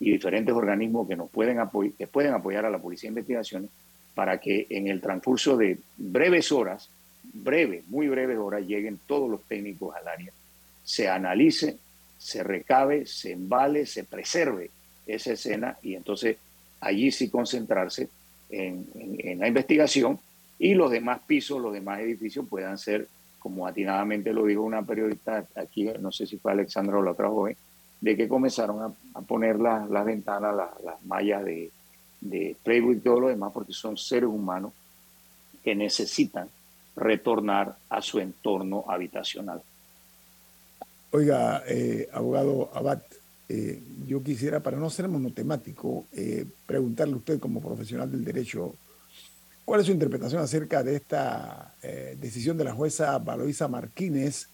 y 0.00 0.12
diferentes 0.12 0.54
organismos 0.54 1.08
que 1.08 1.16
nos 1.16 1.30
pueden, 1.30 1.58
que 1.96 2.06
pueden 2.06 2.34
apoyar 2.34 2.64
a 2.66 2.70
la 2.70 2.78
Policía 2.78 3.08
de 3.08 3.12
Investigaciones 3.12 3.70
para 4.14 4.38
que 4.38 4.66
en 4.70 4.88
el 4.88 5.00
transcurso 5.00 5.56
de 5.56 5.78
breves 5.96 6.52
horas, 6.52 6.88
breves, 7.32 7.86
muy 7.88 8.08
breves 8.08 8.38
horas, 8.38 8.66
lleguen 8.66 8.98
todos 9.06 9.30
los 9.30 9.42
técnicos 9.44 9.94
al 9.96 10.08
área, 10.08 10.32
se 10.84 11.08
analice, 11.08 11.78
se 12.18 12.42
recabe, 12.42 13.06
se 13.06 13.32
embale, 13.32 13.86
se 13.86 14.04
preserve 14.04 14.70
esa 15.06 15.32
escena 15.32 15.76
y 15.82 15.94
entonces 15.94 16.36
allí 16.80 17.10
sí 17.10 17.28
concentrarse 17.28 18.08
en, 18.50 18.86
en 18.94 19.38
la 19.38 19.48
investigación 19.48 20.18
y 20.58 20.74
los 20.74 20.90
demás 20.90 21.20
pisos, 21.26 21.60
los 21.60 21.72
demás 21.72 22.00
edificios 22.00 22.46
puedan 22.48 22.78
ser, 22.78 23.08
como 23.38 23.66
atinadamente 23.66 24.32
lo 24.32 24.46
dijo 24.46 24.62
una 24.62 24.82
periodista 24.82 25.46
aquí, 25.56 25.90
no 26.00 26.12
sé 26.12 26.26
si 26.26 26.38
fue 26.38 26.52
Alexandra 26.52 26.98
o 26.98 27.02
la 27.02 27.10
otra 27.10 27.28
joven, 27.28 27.56
de 28.04 28.18
que 28.18 28.28
comenzaron 28.28 28.94
a, 29.14 29.20
poner 29.22 29.58
las, 29.58 30.04
ventanas, 30.04 30.54
las, 30.54 31.02
mallas 31.06 31.42
de, 31.42 31.70
de 32.20 32.54
y 32.66 32.96
todo 32.96 33.20
lo 33.20 33.28
demás, 33.28 33.50
porque 33.50 33.72
son 33.72 33.96
seres 33.96 34.28
humanos 34.28 34.74
que 35.62 35.74
necesitan 35.74 36.50
retornar 36.96 37.78
a 37.88 38.02
su 38.02 38.18
entorno 38.18 38.84
habitacional. 38.88 39.62
Oiga, 41.12 41.62
eh, 41.66 42.06
abogado 42.12 42.70
Abad, 42.74 43.00
eh, 43.48 43.80
yo 44.06 44.22
quisiera, 44.22 44.60
para 44.60 44.76
no 44.76 44.90
ser 44.90 45.08
monotemático, 45.08 46.04
eh, 46.12 46.44
preguntarle 46.66 47.14
a 47.14 47.16
usted 47.16 47.40
como 47.40 47.62
profesional 47.62 48.12
del 48.12 48.22
derecho, 48.22 48.74
¿cuál 49.64 49.80
es 49.80 49.86
su 49.86 49.92
interpretación 49.92 50.42
acerca 50.42 50.82
de 50.82 50.96
esta 50.96 51.74
decisión 52.20 52.58
de 52.58 52.64
la 52.64 52.74
jueza 52.74 53.16
Valoisa 53.16 53.66
Martínez 53.66 54.48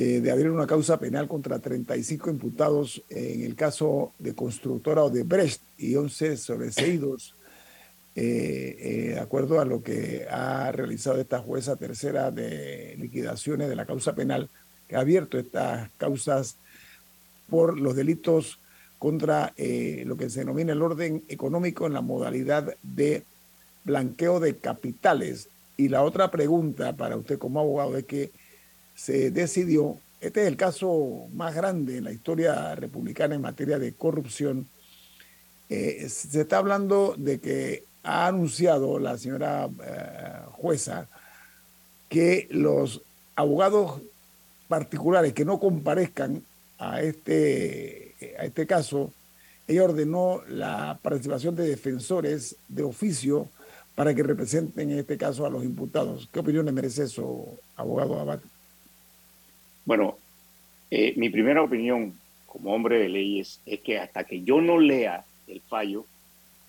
eh, 0.00 0.20
de 0.20 0.30
abrir 0.30 0.48
una 0.48 0.68
causa 0.68 1.00
penal 1.00 1.26
contra 1.26 1.58
35 1.58 2.30
imputados 2.30 3.02
en 3.10 3.42
el 3.42 3.56
caso 3.56 4.12
de 4.20 4.32
constructora 4.32 5.02
Odebrecht 5.02 5.60
y 5.76 5.96
11 5.96 6.36
sobreseídos, 6.36 7.34
eh, 8.14 8.76
eh, 8.78 9.08
de 9.14 9.18
acuerdo 9.18 9.60
a 9.60 9.64
lo 9.64 9.82
que 9.82 10.24
ha 10.30 10.70
realizado 10.70 11.20
esta 11.20 11.40
jueza 11.40 11.74
tercera 11.74 12.30
de 12.30 12.94
liquidaciones 12.96 13.68
de 13.68 13.74
la 13.74 13.86
causa 13.86 14.14
penal, 14.14 14.48
que 14.86 14.94
ha 14.94 15.00
abierto 15.00 15.36
estas 15.36 15.90
causas 15.98 16.54
por 17.50 17.76
los 17.76 17.96
delitos 17.96 18.60
contra 19.00 19.52
lo 19.56 20.16
que 20.16 20.30
se 20.30 20.40
denomina 20.40 20.74
el 20.74 20.82
orden 20.82 21.24
económico 21.28 21.88
en 21.88 21.94
la 21.94 22.02
modalidad 22.02 22.72
de 22.84 23.24
blanqueo 23.82 24.38
de 24.38 24.58
capitales. 24.58 25.48
Y 25.76 25.88
la 25.88 26.04
otra 26.04 26.30
pregunta 26.30 26.96
para 26.96 27.16
usted 27.16 27.36
como 27.38 27.58
abogado 27.58 27.96
es 27.96 28.04
que 28.04 28.30
se 28.98 29.30
decidió, 29.30 29.96
este 30.20 30.42
es 30.42 30.48
el 30.48 30.56
caso 30.56 31.28
más 31.32 31.54
grande 31.54 31.98
en 31.98 32.04
la 32.04 32.12
historia 32.12 32.74
republicana 32.74 33.36
en 33.36 33.40
materia 33.40 33.78
de 33.78 33.92
corrupción, 33.92 34.66
eh, 35.70 36.08
se 36.08 36.40
está 36.40 36.58
hablando 36.58 37.14
de 37.16 37.38
que 37.38 37.84
ha 38.02 38.26
anunciado 38.26 38.98
la 38.98 39.16
señora 39.16 39.68
eh, 39.84 40.40
jueza 40.52 41.06
que 42.08 42.48
los 42.50 43.02
abogados 43.36 44.02
particulares 44.66 45.32
que 45.32 45.44
no 45.44 45.60
comparezcan 45.60 46.42
a 46.78 47.00
este, 47.00 48.16
a 48.36 48.46
este 48.46 48.66
caso 48.66 49.12
ella 49.68 49.84
ordenó 49.84 50.42
la 50.48 50.98
participación 51.00 51.54
de 51.54 51.68
defensores 51.68 52.56
de 52.66 52.82
oficio 52.82 53.48
para 53.94 54.12
que 54.12 54.24
representen 54.24 54.90
en 54.90 54.98
este 54.98 55.18
caso 55.18 55.46
a 55.46 55.50
los 55.50 55.62
imputados. 55.62 56.28
¿Qué 56.32 56.40
opinión 56.40 56.66
le 56.66 56.72
merece 56.72 57.04
eso, 57.04 57.44
abogado 57.76 58.18
Abad? 58.18 58.40
Bueno, 59.88 60.18
eh, 60.90 61.14
mi 61.16 61.30
primera 61.30 61.62
opinión 61.62 62.12
como 62.44 62.74
hombre 62.74 62.98
de 62.98 63.08
leyes 63.08 63.62
es 63.64 63.80
que 63.80 63.98
hasta 63.98 64.24
que 64.24 64.42
yo 64.42 64.60
no 64.60 64.78
lea 64.78 65.24
el 65.46 65.62
fallo, 65.62 66.04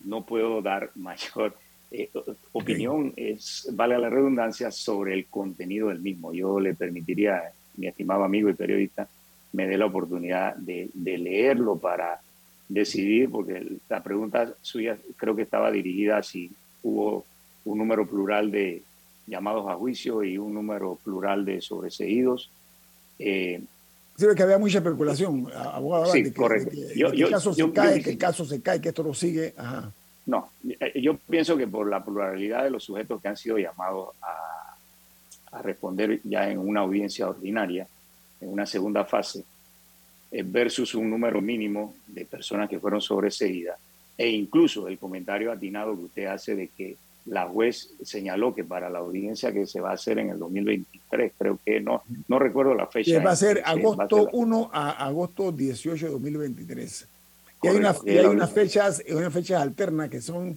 no 0.05 0.26
puedo 0.26 0.61
dar 0.61 0.91
mayor 0.95 1.53
eh, 1.91 2.09
opinión, 2.53 3.11
es, 3.17 3.67
vale 3.74 3.97
la 3.97 4.09
redundancia, 4.09 4.72
sobre 4.72 5.15
el 5.15 5.26
contenido 5.26 5.89
del 5.89 5.99
mismo. 5.99 6.32
Yo 6.32 6.61
le 6.61 6.76
permitiría, 6.76 7.51
mi 7.76 7.88
estimado 7.88 8.24
amigo 8.24 8.49
y 8.49 8.53
periodista, 8.53 9.09
me 9.51 9.67
dé 9.67 9.78
la 9.78 9.88
oportunidad 9.88 10.55
de, 10.55 10.89
leerlo 10.95 11.76
para 11.78 12.22
decidir, 12.70 13.30
porque 13.30 13.67
la 13.89 14.01
pregunta 14.01 14.53
suya 14.61 14.97
creo 15.17 15.36
que 15.36 15.41
estaba 15.41 15.72
dirigida 15.72 16.20
a 16.20 16.24
si 16.24 16.53
hubo 16.84 17.26
un 17.65 17.80
número 17.80 18.07
plural 18.07 18.49
de 18.49 18.82
llamados 19.28 19.70
a 19.70 19.76
juicio 19.76 20.24
y 20.24 20.38
un 20.38 20.53
número 20.53 20.97
plural 21.03 21.43
de 21.43 21.59
sobreseídos. 21.59 22.49
Eh, 23.20 23.61
Sí, 24.20 24.26
que 24.36 24.43
había 24.43 24.57
mucha 24.57 24.80
especulación, 24.80 25.49
abogado. 25.55 26.11
Sí, 26.11 26.30
correcto. 26.34 26.72
Que, 26.72 27.03
el 27.03 27.30
caso 27.30 27.53
se 27.53 27.72
cae, 27.72 28.03
que 28.03 28.09
el 28.09 28.17
caso 28.17 28.43
se 28.43 28.61
cae, 28.61 28.82
que 28.82 28.89
esto 28.89 29.01
lo 29.01 29.13
sigue. 29.13 29.53
No, 30.26 30.51
eh, 30.67 30.99
yo 31.01 31.17
pienso 31.17 31.55
que 31.55 31.65
por 31.67 31.89
la 31.89 32.03
pluralidad 32.03 32.65
de 32.65 32.70
los 32.70 32.84
sujetos 32.84 33.22
que 33.22 33.30
han 33.30 33.38
sido 33.38 33.57
llamados 33.57 34.09
a, 34.22 34.76
a 35.51 35.61
responder 35.61 36.20
ya 36.26 36.49
en 36.49 36.59
una 36.59 36.82
audiencia 36.82 37.30
ordinaria, 37.30 37.88
en 38.41 38.49
una 38.49 38.65
segunda 38.65 39.05
fase, 39.05 39.45
eh, 40.32 40.43
versus 40.45 40.95
un 40.95 41.09
número 41.09 41.41
mínimo 41.41 41.95
de 42.05 42.26
personas 42.26 42.70
que 42.70 42.78
fueron 42.78 42.99
sobreseídas, 42.99 43.80
e 44.17 44.28
incluso 44.28 44.89
el 44.89 44.99
comentario 44.99 45.49
atinado 45.49 45.95
que 45.95 46.03
usted 46.03 46.26
hace 46.26 46.55
de 46.55 46.67
que 46.67 46.97
la 47.26 47.47
juez 47.47 47.93
señaló 48.03 48.53
que 48.55 48.63
para 48.63 48.89
la 48.89 48.99
audiencia 48.99 49.51
que 49.51 49.65
se 49.65 49.80
va 49.80 49.91
a 49.91 49.93
hacer 49.93 50.20
en 50.20 50.30
el 50.30 50.39
2023, 50.39 51.34
creo 51.38 51.59
que 51.63 51.80
no, 51.80 52.03
no 52.28 52.39
recuerdo 52.39 52.74
la 52.74 52.88
fecha. 52.88 53.22
va 53.22 53.32
a 53.32 53.36
ser 53.36 53.61
agosto 53.65 54.30
1 54.32 54.72
a 54.74 55.05
agosto 55.05 55.51
18 55.51 56.05
de 56.05 56.11
2023. 56.11 57.07
y 57.61 57.67
hay, 57.67 57.76
una, 57.76 57.95
y 58.05 58.17
hay 58.17 58.26
unas 58.26 58.51
fechas, 58.51 59.03
unas 59.09 59.34
fechas 59.34 59.61
alternas 59.61 60.09
que 60.09 60.22
son 60.22 60.55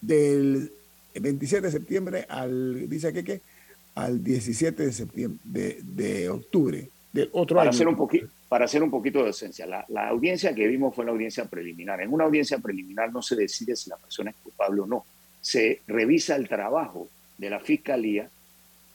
del 0.00 0.70
27 1.14 1.66
de 1.66 1.72
septiembre 1.72 2.26
al, 2.28 2.88
dice 2.88 3.12
que, 3.12 3.40
al 3.94 4.22
17 4.22 4.86
de 4.86 4.92
septiembre, 4.92 5.38
de, 5.44 5.80
de 5.82 6.28
octubre 6.28 6.88
del 7.12 7.30
otro 7.32 7.56
para 7.56 7.70
año. 7.70 7.76
Hacer 7.76 7.88
un 7.88 7.96
poquito, 7.96 8.26
para 8.48 8.64
hacer 8.66 8.82
un 8.82 8.90
poquito 8.90 9.22
de 9.22 9.30
esencia, 9.30 9.66
la, 9.66 9.84
la 9.88 10.08
audiencia 10.08 10.54
que 10.54 10.66
vimos 10.66 10.94
fue 10.94 11.04
la 11.04 11.12
audiencia 11.12 11.46
preliminar. 11.46 12.00
En 12.02 12.12
una 12.12 12.24
audiencia 12.24 12.58
preliminar 12.58 13.12
no 13.12 13.22
se 13.22 13.36
decide 13.36 13.76
si 13.76 13.88
la 13.88 13.96
persona 13.96 14.30
es 14.30 14.36
culpable 14.42 14.80
o 14.80 14.86
no 14.86 15.04
se 15.42 15.82
revisa 15.86 16.36
el 16.36 16.48
trabajo 16.48 17.08
de 17.36 17.50
la 17.50 17.60
Fiscalía 17.60 18.30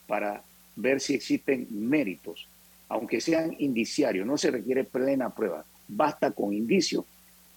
para 0.07 0.41
ver 0.75 0.99
si 0.99 1.13
existen 1.13 1.67
méritos, 1.69 2.47
aunque 2.89 3.21
sean 3.21 3.55
indiciarios, 3.59 4.25
no 4.25 4.37
se 4.37 4.49
requiere 4.49 4.85
plena 4.85 5.29
prueba, 5.29 5.65
basta 5.87 6.31
con 6.31 6.53
indicios 6.53 7.05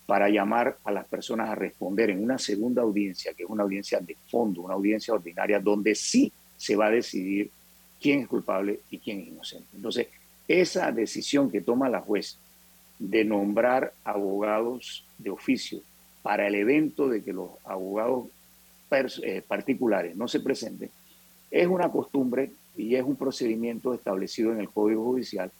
para 0.07 0.29
llamar 0.29 0.77
a 0.85 0.91
las 0.91 1.07
personas 1.07 1.49
a 1.49 1.55
responder 1.55 2.11
en 2.11 2.23
una 2.23 2.37
segunda 2.37 2.83
audiencia, 2.83 3.33
que 3.33 3.45
es 3.45 3.49
una 3.49 3.63
audiencia 3.63 4.01
de 4.01 4.17
fondo, 4.29 4.63
una 4.63 4.75
audiencia 4.75 5.15
ordinaria, 5.15 5.61
donde 5.61 5.95
sí 5.95 6.33
se 6.57 6.75
va 6.75 6.87
a 6.87 6.91
decidir 6.91 7.49
quién 8.01 8.23
es 8.23 8.29
culpable 8.29 8.81
y 8.91 8.99
quién 8.99 9.21
es 9.21 9.29
inocente. 9.29 9.69
Entonces, 9.73 10.09
esa 10.49 10.91
decisión 10.91 11.49
que 11.49 11.61
toma 11.61 11.89
la 11.89 12.01
juez 12.01 12.39
de 12.99 13.25
nombrar 13.25 13.93
abogados 14.03 15.07
de 15.17 15.31
oficio 15.31 15.81
para 16.23 16.49
el 16.49 16.57
evento 16.57 17.09
de 17.09 17.23
que 17.23 17.33
los 17.33 17.51
abogados 17.65 18.27
eh, 18.91 19.43
particulares 19.47 20.17
no 20.17 20.29
se 20.29 20.41
presenten, 20.41 20.91
es 21.51 21.67
una 21.67 21.91
costumbre 21.91 22.51
y 22.77 22.95
es 22.95 23.05
un 23.05 23.17
procedimiento 23.17 23.93
establecido 23.95 24.53
en 24.53 24.61
el 24.61 24.71
Código 24.71 25.05
Judicial, 25.05 25.51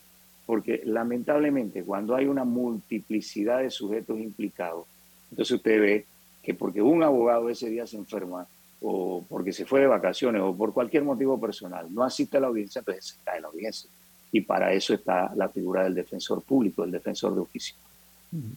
porque 0.47 0.83
lamentablemente 0.85 1.83
cuando 1.83 2.15
hay 2.15 2.27
una 2.27 2.45
multiplicidad 2.45 3.61
de 3.61 3.71
sujetos 3.71 4.19
implicados, 4.19 4.87
entonces 5.31 5.57
usted 5.57 5.81
ve 5.81 6.07
que 6.43 6.55
porque 6.55 6.83
un 6.83 7.03
abogado 7.03 7.49
ese 7.49 7.69
día 7.69 7.87
se 7.87 7.97
enferma 7.97 8.47
o 8.81 9.25
porque 9.29 9.53
se 9.53 9.67
fue 9.67 9.81
de 9.81 9.87
vacaciones 9.87 10.41
o 10.43 10.57
por 10.57 10.73
cualquier 10.73 11.05
motivo 11.05 11.39
personal 11.39 11.93
no 11.93 12.03
asiste 12.03 12.37
a 12.37 12.41
la 12.41 12.47
audiencia, 12.47 12.81
entonces 12.81 13.05
se 13.05 13.17
cae 13.25 13.41
la 13.41 13.49
audiencia. 13.49 13.91
Y 14.33 14.43
para 14.43 14.73
eso 14.73 14.95
está 14.95 15.33
la 15.35 15.49
figura 15.49 15.83
del 15.83 15.95
defensor 15.95 16.43
público, 16.43 16.85
el 16.85 16.93
defensor 16.93 17.35
de 17.35 17.41
oficio. 17.41 17.75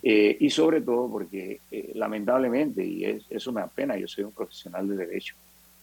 Eh, 0.03 0.37
y 0.39 0.49
sobre 0.51 0.81
todo 0.81 1.09
porque 1.09 1.59
eh, 1.71 1.91
lamentablemente, 1.95 2.85
y 2.85 3.05
eso 3.29 3.51
me 3.51 3.61
apena, 3.61 3.97
yo 3.97 4.07
soy 4.07 4.23
un 4.23 4.31
profesional 4.31 4.87
de 4.87 4.95
derecho, 4.95 5.35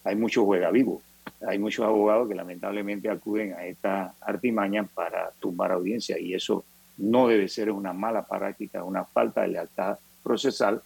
hay 0.04 0.14
muchos 0.14 0.44
juega 0.44 0.70
vivo, 0.70 1.02
hay 1.46 1.58
muchos 1.58 1.84
abogados 1.84 2.28
que 2.28 2.34
lamentablemente 2.34 3.10
acuden 3.10 3.52
a 3.54 3.66
esta 3.66 4.14
artimaña 4.20 4.84
para 4.84 5.32
tumbar 5.40 5.72
audiencia 5.72 6.18
y 6.18 6.34
eso 6.34 6.64
no 6.98 7.26
debe 7.26 7.48
ser 7.48 7.70
una 7.72 7.92
mala 7.92 8.24
práctica, 8.26 8.84
una 8.84 9.04
falta 9.04 9.42
de 9.42 9.48
lealtad 9.48 9.98
procesal 10.22 10.82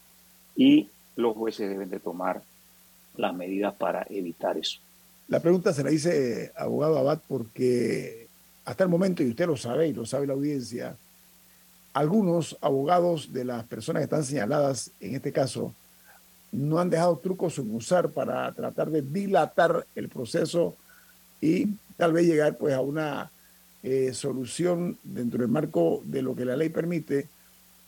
y 0.57 0.89
los 1.17 1.37
jueces 1.37 1.69
deben 1.69 1.91
de 1.91 2.01
tomar 2.01 2.43
las 3.17 3.35
medidas 3.35 3.75
para 3.75 4.07
evitar 4.09 4.57
eso. 4.57 4.81
La 5.29 5.41
pregunta 5.41 5.73
se 5.73 5.83
la 5.83 5.91
hice, 5.91 6.53
abogado 6.57 6.99
Abad, 6.99 7.21
porque 7.27 8.29
hasta 8.65 8.85
el 8.85 8.91
momento, 8.91 9.23
y 9.23 9.31
usted 9.31 9.47
lo 9.47 9.57
sabe 9.57 9.89
y 9.89 9.93
lo 9.93 10.05
sabe 10.07 10.27
la 10.27 10.35
audiencia, 10.35 10.97
algunos 11.95 12.59
abogados 12.61 13.33
de 13.33 13.45
las 13.45 13.65
personas 13.65 14.01
que 14.01 14.05
están 14.05 14.25
señaladas 14.25 14.91
en 15.01 15.15
este 15.15 15.33
caso 15.33 15.73
no 16.51 16.79
han 16.79 16.91
dejado 16.91 17.17
trucos 17.19 17.55
sin 17.55 17.75
usar 17.75 18.11
para 18.11 18.53
tratar 18.53 18.91
de 18.91 19.01
dilatar 19.03 19.87
el 19.95 20.09
proceso 20.09 20.77
y 21.41 21.69
tal 21.97 22.13
vez 22.13 22.27
llegar 22.27 22.59
pues 22.59 22.75
a 22.75 22.81
una 22.81 23.31
eh, 23.83 24.13
solución 24.13 24.99
dentro 25.03 25.41
del 25.41 25.49
marco 25.49 26.03
de 26.05 26.23
lo 26.23 26.35
que 26.35 26.45
la 26.45 26.57
ley 26.57 26.69
permite 26.69 27.29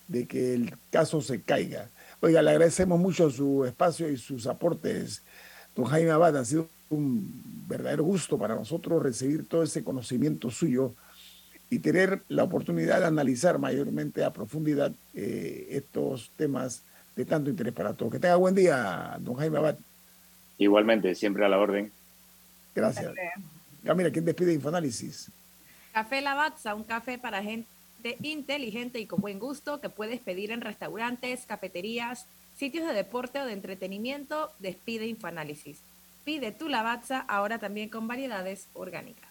de 0.08 0.26
que 0.26 0.54
el 0.54 0.74
caso 0.90 1.20
se 1.20 1.40
caiga. 1.40 1.88
Oiga, 2.20 2.42
le 2.42 2.50
agradecemos 2.50 2.98
mucho 2.98 3.30
su 3.30 3.64
espacio 3.64 4.08
y 4.08 4.16
sus 4.16 4.46
aportes, 4.46 5.22
don 5.74 5.84
Jaime 5.86 6.10
Abad. 6.10 6.36
Ha 6.36 6.44
sido 6.44 6.68
un 6.90 7.42
verdadero 7.68 8.04
gusto 8.04 8.38
para 8.38 8.54
nosotros 8.54 9.02
recibir 9.02 9.48
todo 9.48 9.62
ese 9.62 9.82
conocimiento 9.82 10.50
suyo 10.50 10.94
y 11.70 11.78
tener 11.80 12.22
la 12.28 12.44
oportunidad 12.44 13.00
de 13.00 13.06
analizar 13.06 13.58
mayormente 13.58 14.24
a 14.24 14.32
profundidad 14.32 14.92
eh, 15.14 15.66
estos 15.70 16.30
temas 16.36 16.82
de 17.16 17.24
tanto 17.24 17.50
interés 17.50 17.72
para 17.72 17.94
todos. 17.94 18.12
Que 18.12 18.18
tenga 18.18 18.36
buen 18.36 18.54
día, 18.54 19.16
don 19.20 19.34
Jaime 19.36 19.58
Abad. 19.58 19.76
Igualmente, 20.58 21.14
siempre 21.14 21.44
a 21.44 21.48
la 21.48 21.58
orden. 21.58 21.90
Gracias. 22.74 23.12
Ya 23.82 23.94
mira, 23.94 24.10
¿quién 24.10 24.24
despide 24.24 24.52
Infoanálisis? 24.52 25.30
Café 25.92 26.20
Lavazza, 26.20 26.74
un 26.74 26.84
café 26.84 27.18
para 27.18 27.42
gente 27.42 27.66
inteligente 28.22 29.00
y 29.00 29.06
con 29.06 29.20
buen 29.20 29.38
gusto 29.38 29.80
que 29.80 29.88
puedes 29.88 30.20
pedir 30.20 30.50
en 30.50 30.60
restaurantes, 30.60 31.46
cafeterías, 31.46 32.26
sitios 32.56 32.86
de 32.86 32.94
deporte 32.94 33.40
o 33.40 33.46
de 33.46 33.52
entretenimiento. 33.52 34.50
Despide 34.58 35.06
Infoanálisis. 35.06 35.80
Pide 36.24 36.52
tu 36.52 36.68
Lavazza 36.68 37.20
ahora 37.20 37.58
también 37.58 37.88
con 37.88 38.06
variedades 38.06 38.68
orgánicas. 38.74 39.30